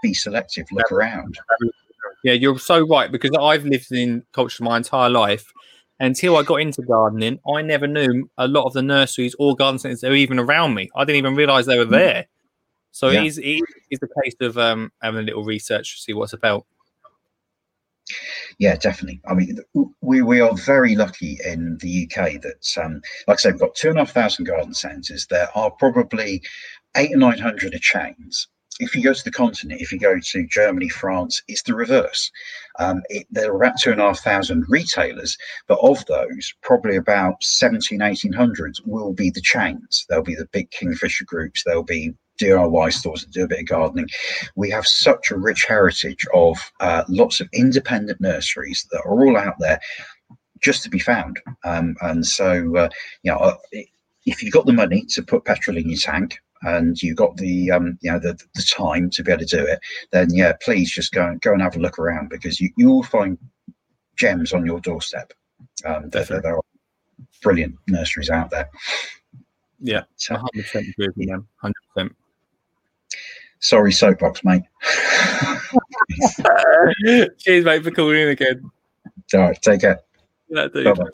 Be 0.00 0.14
selective, 0.14 0.66
look 0.70 0.92
around. 0.92 1.36
Yeah, 2.22 2.34
you're 2.34 2.58
so 2.58 2.86
right 2.86 3.10
because 3.10 3.32
I've 3.40 3.64
lived 3.64 3.90
in 3.90 4.24
Colchester 4.32 4.62
my 4.62 4.76
entire 4.76 5.10
life. 5.10 5.52
Until 5.98 6.36
I 6.36 6.42
got 6.42 6.56
into 6.56 6.82
gardening, 6.82 7.38
I 7.48 7.62
never 7.62 7.86
knew 7.86 8.30
a 8.36 8.46
lot 8.46 8.64
of 8.66 8.74
the 8.74 8.82
nurseries 8.82 9.34
or 9.38 9.56
garden 9.56 9.78
centres 9.78 10.02
that 10.02 10.10
were 10.10 10.16
even 10.16 10.38
around 10.38 10.74
me. 10.74 10.90
I 10.94 11.04
didn't 11.04 11.16
even 11.18 11.34
realise 11.34 11.64
they 11.66 11.78
were 11.78 11.86
there. 11.86 12.26
So 12.92 13.08
Yeah. 13.10 13.22
it 13.22 13.26
is 13.26 13.38
it 13.38 13.62
is 13.90 14.00
the 14.00 14.08
case 14.22 14.34
of 14.40 14.58
um, 14.58 14.92
having 15.02 15.20
a 15.20 15.22
little 15.22 15.44
research 15.44 15.96
to 15.96 16.02
see 16.02 16.12
what's 16.12 16.32
about. 16.34 16.66
Yeah, 18.58 18.76
definitely. 18.76 19.20
I 19.28 19.34
mean, 19.34 19.58
we 20.00 20.22
we 20.22 20.40
are 20.40 20.54
very 20.54 20.94
lucky 20.96 21.38
in 21.44 21.76
the 21.80 22.04
UK 22.04 22.40
that, 22.42 22.82
um, 22.82 23.02
like 23.26 23.36
I 23.38 23.40
say, 23.40 23.50
we've 23.50 23.60
got 23.60 23.74
two 23.74 23.88
and 23.90 23.98
a 23.98 24.02
half 24.02 24.12
thousand 24.12 24.44
garden 24.44 24.74
centres. 24.74 25.26
There 25.26 25.48
are 25.54 25.70
probably 25.70 26.42
eight 26.96 27.12
or 27.12 27.18
nine 27.18 27.38
hundred 27.38 27.74
of 27.74 27.80
chains. 27.80 28.48
If 28.78 28.94
you 28.94 29.02
go 29.02 29.12
to 29.12 29.24
the 29.24 29.30
continent, 29.30 29.80
if 29.80 29.90
you 29.90 29.98
go 29.98 30.18
to 30.18 30.46
Germany, 30.46 30.88
France, 30.88 31.42
it's 31.48 31.62
the 31.62 31.74
reverse. 31.74 32.30
Um, 32.78 33.02
it, 33.08 33.26
there 33.30 33.52
are 33.52 33.56
about 33.56 33.80
two 33.80 33.92
and 33.92 34.00
a 34.00 34.04
half 34.04 34.20
thousand 34.20 34.64
retailers, 34.68 35.36
but 35.66 35.78
of 35.82 36.04
those, 36.06 36.54
probably 36.62 36.96
about 36.96 37.42
17, 37.42 38.00
1800 38.00 38.76
will 38.84 39.12
be 39.12 39.30
the 39.30 39.40
chains. 39.40 40.04
There'll 40.08 40.24
be 40.24 40.34
the 40.34 40.48
big 40.52 40.70
Kingfisher 40.70 41.24
groups. 41.24 41.62
There'll 41.64 41.82
be 41.82 42.14
DIY 42.38 42.92
stores 42.92 43.22
that 43.22 43.32
do 43.32 43.44
a 43.44 43.48
bit 43.48 43.60
of 43.60 43.68
gardening. 43.68 44.08
We 44.56 44.70
have 44.70 44.86
such 44.86 45.30
a 45.30 45.38
rich 45.38 45.64
heritage 45.64 46.24
of 46.34 46.56
uh, 46.80 47.04
lots 47.08 47.40
of 47.40 47.48
independent 47.52 48.20
nurseries 48.20 48.86
that 48.90 49.02
are 49.04 49.24
all 49.24 49.36
out 49.36 49.58
there 49.58 49.80
just 50.62 50.82
to 50.82 50.90
be 50.90 50.98
found. 50.98 51.40
Um, 51.64 51.96
and 52.02 52.26
so, 52.26 52.76
uh, 52.76 52.88
you 53.22 53.32
know, 53.32 53.38
uh, 53.38 53.56
if 54.26 54.42
you've 54.42 54.52
got 54.52 54.66
the 54.66 54.72
money 54.72 55.04
to 55.10 55.22
put 55.22 55.44
petrol 55.44 55.76
in 55.76 55.88
your 55.88 55.98
tank 55.98 56.38
and 56.66 57.00
you've 57.00 57.16
got 57.16 57.36
the, 57.36 57.70
um, 57.70 57.96
you 58.00 58.10
know, 58.10 58.18
the, 58.18 58.36
the 58.54 58.62
time 58.62 59.08
to 59.10 59.22
be 59.22 59.30
able 59.30 59.44
to 59.44 59.56
do 59.56 59.64
it, 59.64 59.78
then 60.10 60.26
yeah, 60.32 60.52
please 60.60 60.90
just 60.90 61.12
go 61.12 61.24
and 61.24 61.40
go 61.40 61.52
and 61.52 61.62
have 61.62 61.76
a 61.76 61.78
look 61.78 61.96
around 61.96 62.28
because 62.28 62.60
you, 62.60 62.70
you 62.76 62.88
will 62.88 63.04
find 63.04 63.38
gems 64.16 64.52
on 64.52 64.66
your 64.66 64.80
doorstep. 64.80 65.32
Um, 65.84 66.10
there, 66.10 66.26
are 66.44 66.60
brilliant 67.40 67.76
nurseries 67.86 68.30
out 68.30 68.50
there. 68.50 68.68
Yeah, 69.78 70.02
So, 70.16 70.34
100 70.34 70.62
percent 70.62 70.88
agree 70.88 71.06
with 71.06 71.16
you, 71.16 71.28
man. 71.28 71.46
100 71.60 71.74
percent. 71.94 72.16
sorry, 73.60 73.92
soapbox, 73.92 74.42
mate. 74.42 74.62
Cheers, 77.38 77.64
mate, 77.64 77.84
for 77.84 77.92
calling 77.92 78.18
in 78.18 78.28
again. 78.30 78.68
All 79.34 79.40
right, 79.40 79.62
take 79.62 79.82
care. 79.82 80.00
Yeah, 80.48 80.66
dude. 80.66 80.84
Bye-bye. 80.84 81.04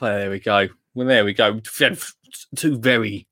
there 0.00 0.30
we 0.30 0.38
go. 0.38 0.68
Well, 0.94 1.08
there 1.08 1.24
we 1.24 1.34
go. 1.34 1.60
Two 2.54 2.78
very 2.78 3.26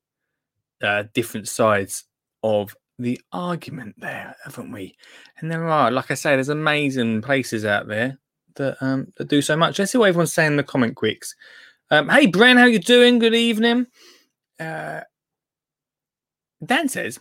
uh, 0.82 1.04
different 1.14 1.48
sides 1.48 2.04
of 2.42 2.76
the 2.98 3.20
argument 3.32 3.94
there, 3.98 4.34
haven't 4.44 4.72
we? 4.72 4.96
And 5.38 5.50
there 5.50 5.68
are, 5.68 5.90
like 5.90 6.10
I 6.10 6.14
say, 6.14 6.34
there's 6.34 6.48
amazing 6.48 7.22
places 7.22 7.64
out 7.64 7.88
there 7.88 8.18
that 8.54 8.76
um, 8.80 9.12
that 9.16 9.28
do 9.28 9.42
so 9.42 9.56
much. 9.56 9.78
Let's 9.78 9.92
see 9.92 9.98
what 9.98 10.08
everyone's 10.08 10.32
saying 10.32 10.52
in 10.52 10.56
the 10.56 10.62
comment 10.62 10.96
quicks. 10.96 11.34
Um, 11.90 12.08
hey, 12.08 12.26
Bren, 12.26 12.58
how 12.58 12.64
you 12.64 12.78
doing? 12.78 13.18
Good 13.18 13.34
evening. 13.34 13.86
Uh, 14.58 15.02
Dan 16.64 16.88
says, 16.88 17.18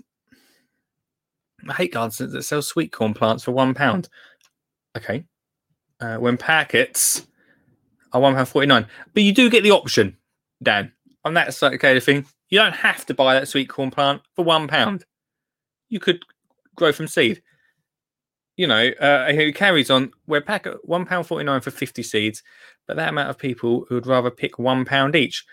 I 1.67 1.73
hate 1.73 1.93
gardens 1.93 2.17
that 2.17 2.43
sell 2.43 2.61
sweet 2.61 2.91
corn 2.91 3.13
plants 3.13 3.43
for 3.43 3.51
one 3.51 3.73
pound. 3.73 4.07
Okay. 4.97 5.25
Uh, 5.99 6.17
when 6.17 6.37
packets 6.37 7.25
are 8.13 8.21
one 8.21 8.33
pound 8.33 8.47
forty 8.47 8.67
nine, 8.67 8.87
but 9.13 9.23
you 9.23 9.33
do 9.33 9.49
get 9.49 9.63
the 9.63 9.71
option, 9.71 10.17
Dan, 10.63 10.93
on 11.23 11.33
that 11.33 11.53
side 11.53 11.83
of 11.83 12.03
thing. 12.03 12.25
You 12.55 12.61
don't 12.61 12.73
have 12.73 13.05
to 13.07 13.13
buy 13.13 13.33
that 13.33 13.49
sweet 13.49 13.67
corn 13.67 13.91
plant 13.91 14.21
for 14.33 14.45
one 14.45 14.69
pound. 14.69 15.03
You 15.89 15.99
could 15.99 16.23
grow 16.73 16.93
from 16.93 17.09
seed. 17.09 17.41
You 18.55 18.65
know, 18.65 18.91
uh, 18.91 19.51
carries 19.53 19.91
on. 19.91 20.13
We're 20.25 20.39
packet 20.39 20.77
one 20.87 21.05
pound 21.05 21.27
forty 21.27 21.43
nine 21.43 21.59
for 21.59 21.71
fifty 21.71 22.01
seeds, 22.01 22.43
but 22.87 22.95
that 22.95 23.09
amount 23.09 23.29
of 23.29 23.37
people 23.37 23.85
who 23.89 23.95
would 23.95 24.07
rather 24.07 24.31
pick 24.31 24.57
one 24.57 24.85
pound 24.85 25.17
each. 25.17 25.43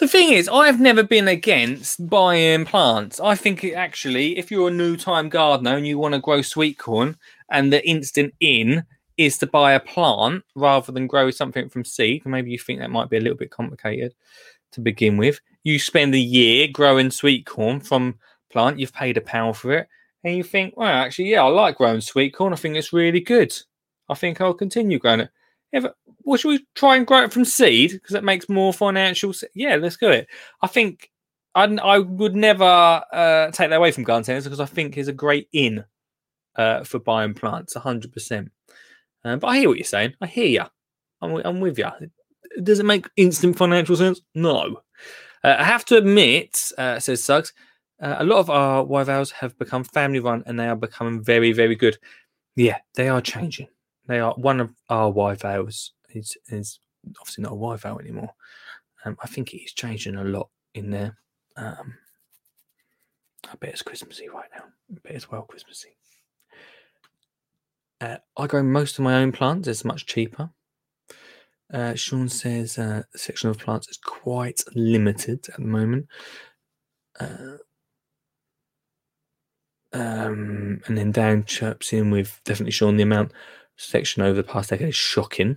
The 0.00 0.08
thing 0.08 0.32
is, 0.32 0.48
I've 0.48 0.80
never 0.80 1.04
been 1.04 1.28
against 1.28 2.10
buying 2.10 2.64
plants. 2.64 3.20
I 3.20 3.36
think 3.36 3.62
it 3.62 3.74
actually, 3.74 4.38
if 4.38 4.50
you're 4.50 4.70
a 4.70 4.72
new 4.72 4.96
time 4.96 5.28
gardener 5.28 5.76
and 5.76 5.86
you 5.86 5.98
want 5.98 6.14
to 6.14 6.20
grow 6.20 6.42
sweet 6.42 6.78
corn, 6.78 7.16
and 7.48 7.72
the 7.72 7.88
instant 7.88 8.34
in 8.40 8.82
is 9.16 9.38
to 9.38 9.46
buy 9.46 9.74
a 9.74 9.78
plant 9.78 10.42
rather 10.56 10.90
than 10.90 11.06
grow 11.06 11.30
something 11.30 11.68
from 11.68 11.84
seed, 11.84 12.26
maybe 12.26 12.50
you 12.50 12.58
think 12.58 12.80
that 12.80 12.90
might 12.90 13.08
be 13.08 13.18
a 13.18 13.20
little 13.20 13.38
bit 13.38 13.52
complicated 13.52 14.14
to 14.72 14.80
begin 14.80 15.16
with. 15.16 15.40
You 15.68 15.78
spend 15.78 16.14
a 16.14 16.18
year 16.18 16.68
growing 16.72 17.10
sweet 17.10 17.44
corn 17.44 17.80
from 17.80 18.18
plant, 18.50 18.78
you've 18.78 18.94
paid 18.94 19.18
a 19.18 19.20
pound 19.20 19.56
for 19.56 19.72
it, 19.72 19.88
and 20.24 20.34
you 20.34 20.42
think, 20.42 20.74
well, 20.76 20.88
actually, 20.88 21.30
yeah, 21.30 21.42
I 21.44 21.48
like 21.48 21.76
growing 21.76 22.00
sweet 22.00 22.34
corn. 22.34 22.54
I 22.54 22.56
think 22.56 22.76
it's 22.76 22.92
really 22.92 23.20
good. 23.20 23.52
I 24.08 24.14
think 24.14 24.40
I'll 24.40 24.54
continue 24.54 24.98
growing 24.98 25.20
it. 25.20 25.30
If, 25.72 25.84
well, 26.24 26.38
should 26.38 26.48
we 26.48 26.66
try 26.74 26.96
and 26.96 27.06
grow 27.06 27.22
it 27.24 27.32
from 27.32 27.44
seed 27.44 27.90
because 27.92 28.14
it 28.14 28.24
makes 28.24 28.48
more 28.48 28.72
financial? 28.72 29.34
se- 29.34 29.48
Yeah, 29.54 29.76
let's 29.76 29.98
do 29.98 30.08
it. 30.08 30.26
I 30.62 30.68
think 30.68 31.10
I'd, 31.54 31.78
I 31.80 31.98
would 31.98 32.34
never 32.34 32.64
uh, 33.12 33.50
take 33.50 33.68
that 33.68 33.76
away 33.76 33.92
from 33.92 34.04
garden 34.04 34.24
centers 34.24 34.44
because 34.44 34.60
I 34.60 34.66
think 34.66 34.96
it's 34.96 35.08
a 35.08 35.12
great 35.12 35.48
in 35.52 35.84
uh, 36.56 36.84
for 36.84 36.98
buying 36.98 37.34
plants, 37.34 37.74
hundred 37.74 38.12
percent. 38.12 38.50
Um, 39.24 39.38
but 39.38 39.48
I 39.48 39.58
hear 39.58 39.68
what 39.68 39.78
you're 39.78 39.84
saying. 39.84 40.14
I 40.22 40.26
hear 40.26 40.46
you. 40.46 40.64
I'm, 41.20 41.36
I'm 41.44 41.60
with 41.60 41.78
you. 41.78 41.90
Does 42.62 42.78
it 42.78 42.86
make 42.86 43.08
instant 43.16 43.58
financial 43.58 43.96
sense? 43.96 44.22
No. 44.34 44.80
Uh, 45.48 45.56
I 45.58 45.64
have 45.64 45.86
to 45.86 45.96
admit, 45.96 46.72
uh, 46.76 47.00
says 47.00 47.24
Suggs, 47.24 47.54
uh, 48.02 48.16
a 48.18 48.24
lot 48.24 48.38
of 48.38 48.50
our 48.50 48.84
Wyvales 48.84 49.32
have 49.32 49.58
become 49.58 49.82
family 49.82 50.20
run 50.20 50.42
and 50.44 50.60
they 50.60 50.68
are 50.68 50.76
becoming 50.76 51.22
very, 51.22 51.52
very 51.52 51.74
good. 51.74 51.96
Yeah, 52.54 52.76
they 52.94 53.08
are 53.08 53.22
changing. 53.22 53.68
They 54.08 54.20
are 54.20 54.34
one 54.34 54.60
of 54.60 54.74
our 54.90 55.10
Wyvales 55.10 55.90
is 56.10 56.36
is 56.48 56.80
obviously 57.18 57.44
not 57.44 57.52
a 57.52 57.56
Wyvale 57.56 57.98
anymore. 57.98 58.34
Um, 59.06 59.16
I 59.22 59.26
think 59.26 59.54
it 59.54 59.62
is 59.62 59.72
changing 59.72 60.16
a 60.16 60.24
lot 60.24 60.50
in 60.74 60.90
there. 60.90 61.16
Um, 61.56 61.94
I 63.50 63.54
bet 63.58 63.70
it's 63.70 63.82
Christmassy 63.82 64.28
right 64.28 64.50
now. 64.54 64.64
I 64.64 64.98
bet 65.02 65.14
it's 65.14 65.30
well 65.30 65.42
Christmassy. 65.42 65.96
Uh, 68.02 68.18
I 68.36 68.46
grow 68.46 68.62
most 68.62 68.98
of 68.98 69.04
my 69.04 69.22
own 69.22 69.32
plants. 69.32 69.66
It's 69.66 69.84
much 69.84 70.04
cheaper. 70.04 70.50
Uh, 71.72 71.94
Sean 71.94 72.28
says 72.28 72.78
uh, 72.78 73.02
the 73.12 73.18
section 73.18 73.50
of 73.50 73.58
plants 73.58 73.88
is 73.88 73.98
quite 73.98 74.60
limited 74.74 75.46
at 75.48 75.56
the 75.56 75.62
moment. 75.62 76.06
Uh, 77.20 77.58
um, 79.92 80.80
and 80.86 80.96
then 80.96 81.12
Dan 81.12 81.44
chirps 81.44 81.92
in 81.92 82.10
with 82.10 82.40
definitely 82.44 82.72
Sean 82.72 82.96
the 82.96 83.02
amount 83.02 83.32
section 83.76 84.22
over 84.22 84.34
the 84.34 84.42
past 84.42 84.70
decade 84.70 84.88
is 84.88 84.94
shocking. 84.94 85.56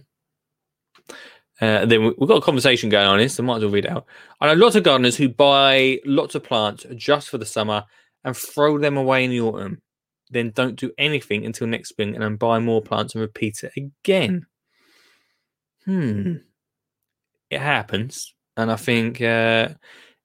Uh, 1.61 1.85
then 1.85 2.03
we- 2.03 2.15
we've 2.17 2.27
got 2.27 2.37
a 2.37 2.41
conversation 2.41 2.89
going 2.89 3.07
on 3.07 3.19
here, 3.19 3.29
so 3.29 3.43
I 3.43 3.45
might 3.45 3.57
as 3.57 3.63
well 3.63 3.71
read 3.71 3.85
out. 3.85 4.05
I 4.39 4.47
know 4.47 4.53
lots 4.53 4.75
of 4.75 4.83
gardeners 4.83 5.17
who 5.17 5.29
buy 5.29 5.99
lots 6.05 6.33
of 6.33 6.43
plants 6.43 6.85
just 6.95 7.29
for 7.29 7.37
the 7.37 7.45
summer 7.45 7.85
and 8.23 8.35
throw 8.35 8.79
them 8.79 8.97
away 8.97 9.23
in 9.23 9.29
the 9.29 9.41
autumn, 9.41 9.81
then 10.29 10.51
don't 10.51 10.75
do 10.75 10.91
anything 10.97 11.45
until 11.45 11.67
next 11.67 11.89
spring 11.89 12.15
and 12.15 12.23
then 12.23 12.35
buy 12.35 12.59
more 12.59 12.81
plants 12.81 13.13
and 13.13 13.21
repeat 13.21 13.63
it 13.63 13.73
again. 13.77 14.47
Hmm. 15.85 16.35
It 17.49 17.59
happens. 17.59 18.33
And 18.57 18.71
I 18.71 18.75
think 18.75 19.21
uh, 19.21 19.69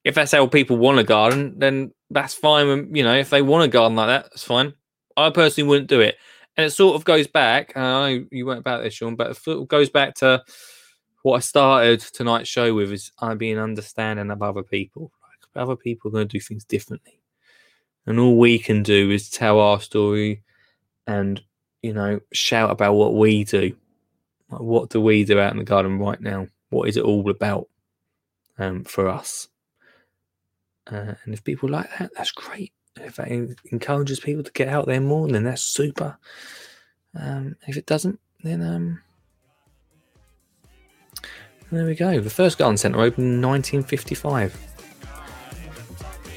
if 0.05 0.15
that's 0.15 0.33
how 0.33 0.47
people 0.47 0.77
want 0.77 0.99
a 0.99 1.05
garden, 1.05 1.59
then 1.59 1.93
that's 2.11 2.35
fine. 2.35 2.95
You 2.95 3.05
know, 3.05 3.15
if 3.15 3.31
they 3.31 3.43
want 3.43 3.65
a 3.65 3.69
garden 3.69 3.97
like 3.97 4.09
that, 4.09 4.25
that's 4.25 4.45
fine. 4.45 4.75
I 5.17 5.31
personally 5.31 5.69
wouldn't 5.69 5.89
do 5.89 6.01
it. 6.01 6.17
And 6.57 6.67
it 6.67 6.71
sort 6.71 6.97
of 6.97 7.05
goes 7.05 7.27
back, 7.27 7.73
and 7.75 7.85
I 7.85 8.15
know 8.15 8.27
you 8.31 8.47
weren't 8.47 8.61
about 8.61 8.83
this, 8.83 8.95
Sean, 8.95 9.15
but 9.15 9.39
it 9.47 9.69
goes 9.69 9.91
back 9.91 10.15
to 10.17 10.43
what 11.23 11.37
I 11.37 11.41
started 11.41 12.01
tonight's 12.01 12.49
show 12.49 12.73
with 12.73 12.93
is 12.93 13.11
I 13.19 13.35
being 13.35 13.59
understanding 13.59 14.31
of 14.31 14.43
other 14.43 14.63
people. 14.63 15.11
Like 15.23 15.63
other 15.63 15.77
people 15.77 16.09
are 16.09 16.13
going 16.13 16.29
to 16.29 16.33
do 16.33 16.41
things 16.41 16.65
differently. 16.65 17.21
And 18.07 18.21
all 18.21 18.39
we 18.39 18.59
can 18.59 18.85
do 18.85 19.11
is 19.11 19.29
tell 19.29 19.59
our 19.59 19.81
story 19.81 20.45
and, 21.07 21.43
you 21.83 21.93
know, 21.93 22.21
shout 22.33 22.71
about 22.71 22.95
what 22.95 23.15
we 23.15 23.43
do. 23.43 23.77
Like, 24.51 24.61
what 24.61 24.91
do 24.91 25.01
we 25.01 25.25
do 25.25 25.41
out 25.41 25.53
in 25.53 25.59
the 25.59 25.65
garden 25.65 25.99
right 25.99 26.21
now? 26.21 26.47
What 26.71 26.89
is 26.89 26.97
it 26.97 27.05
all 27.05 27.29
about 27.29 27.69
um, 28.59 28.85
for 28.85 29.09
us? 29.09 29.49
Uh, 30.91 31.15
and 31.25 31.35
if 31.35 31.43
people 31.43 31.69
like 31.69 31.91
that, 31.99 32.13
that's 32.17 32.31
great. 32.31 32.73
If 32.97 33.17
that 33.17 33.29
encourages 33.73 34.21
people 34.21 34.45
to 34.45 34.53
get 34.53 34.69
out 34.69 34.87
there 34.87 35.01
more, 35.01 35.29
then 35.29 35.45
that's 35.45 35.63
super. 35.63 36.17
Um, 37.15 37.57
if 37.67 37.77
it 37.77 37.87
doesn't, 37.87 38.21
then 38.43 38.63
um, 38.63 39.01
there 41.73 41.85
we 41.85 41.95
go. 41.95 42.21
The 42.21 42.31
first 42.31 42.59
garden 42.59 42.77
centre 42.77 43.01
opened 43.01 43.35
in 43.35 43.43
1955. 43.43 44.57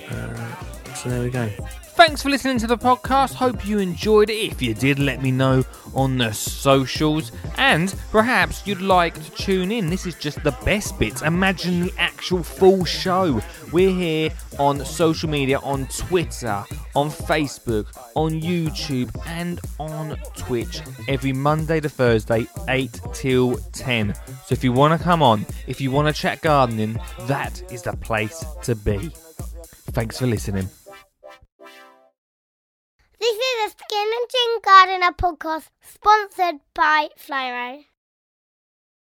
Uh, 0.10 0.94
so 0.96 1.10
there 1.10 1.22
we 1.22 1.30
go. 1.30 1.50
Thanks 2.00 2.24
for 2.24 2.30
listening 2.30 2.58
to 2.60 2.66
the 2.66 2.78
podcast. 2.78 3.34
Hope 3.34 3.68
you 3.68 3.80
enjoyed 3.80 4.30
it. 4.30 4.38
If 4.38 4.62
you 4.62 4.74
did, 4.74 5.00
let 5.00 5.22
me 5.22 5.32
know 5.32 5.66
on 5.94 6.18
the 6.18 6.32
socials. 6.32 7.34
And 7.58 7.94
perhaps 8.10 8.66
you'd 8.66 8.80
like 8.80 9.16
to 9.16 9.32
tune 9.32 9.70
in. 9.70 9.90
This 9.90 10.06
is 10.06 10.16
just 10.16 10.42
the 10.46 10.54
best 10.64 10.98
bits. 10.98 11.24
Imagine 11.24 11.82
the 11.82 11.94
actual 11.98 12.42
full 12.42 12.86
show. 12.86 13.42
We're 13.74 13.92
here 13.92 14.30
on 14.58 14.86
social 14.86 15.30
media 15.30 15.60
on 15.60 15.88
Twitter, 15.88 16.64
on 16.96 17.10
Facebook, 17.10 17.88
on 18.16 18.32
YouTube, 18.40 19.14
and 19.28 19.60
on 19.78 20.18
Twitch 20.38 20.80
every 21.10 21.34
Monday 21.34 21.82
to 21.82 21.90
Thursday, 21.90 22.48
8 22.70 22.98
till 23.12 23.58
10. 23.74 24.16
So 24.16 24.54
if 24.54 24.64
you 24.64 24.72
want 24.72 24.98
to 24.98 25.04
come 25.04 25.22
on, 25.22 25.46
if 25.68 25.82
you 25.82 25.92
want 25.92 26.08
to 26.08 26.14
chat 26.14 26.42
gardening, 26.42 26.98
that 27.24 27.62
is 27.74 27.82
the 27.82 27.98
place 27.98 28.46
to 28.64 28.74
be. 28.74 29.12
Thanks 29.92 30.18
for 30.18 30.28
listening. 30.28 30.70
This 33.20 33.36
is 33.36 33.66
a 33.66 33.70
Skin 33.72 34.08
and 34.18 34.30
Chin 34.30 34.60
Gardener 34.64 35.12
podcast 35.12 35.68
sponsored 35.82 36.62
by 36.74 37.10
Flyro. 37.18 37.84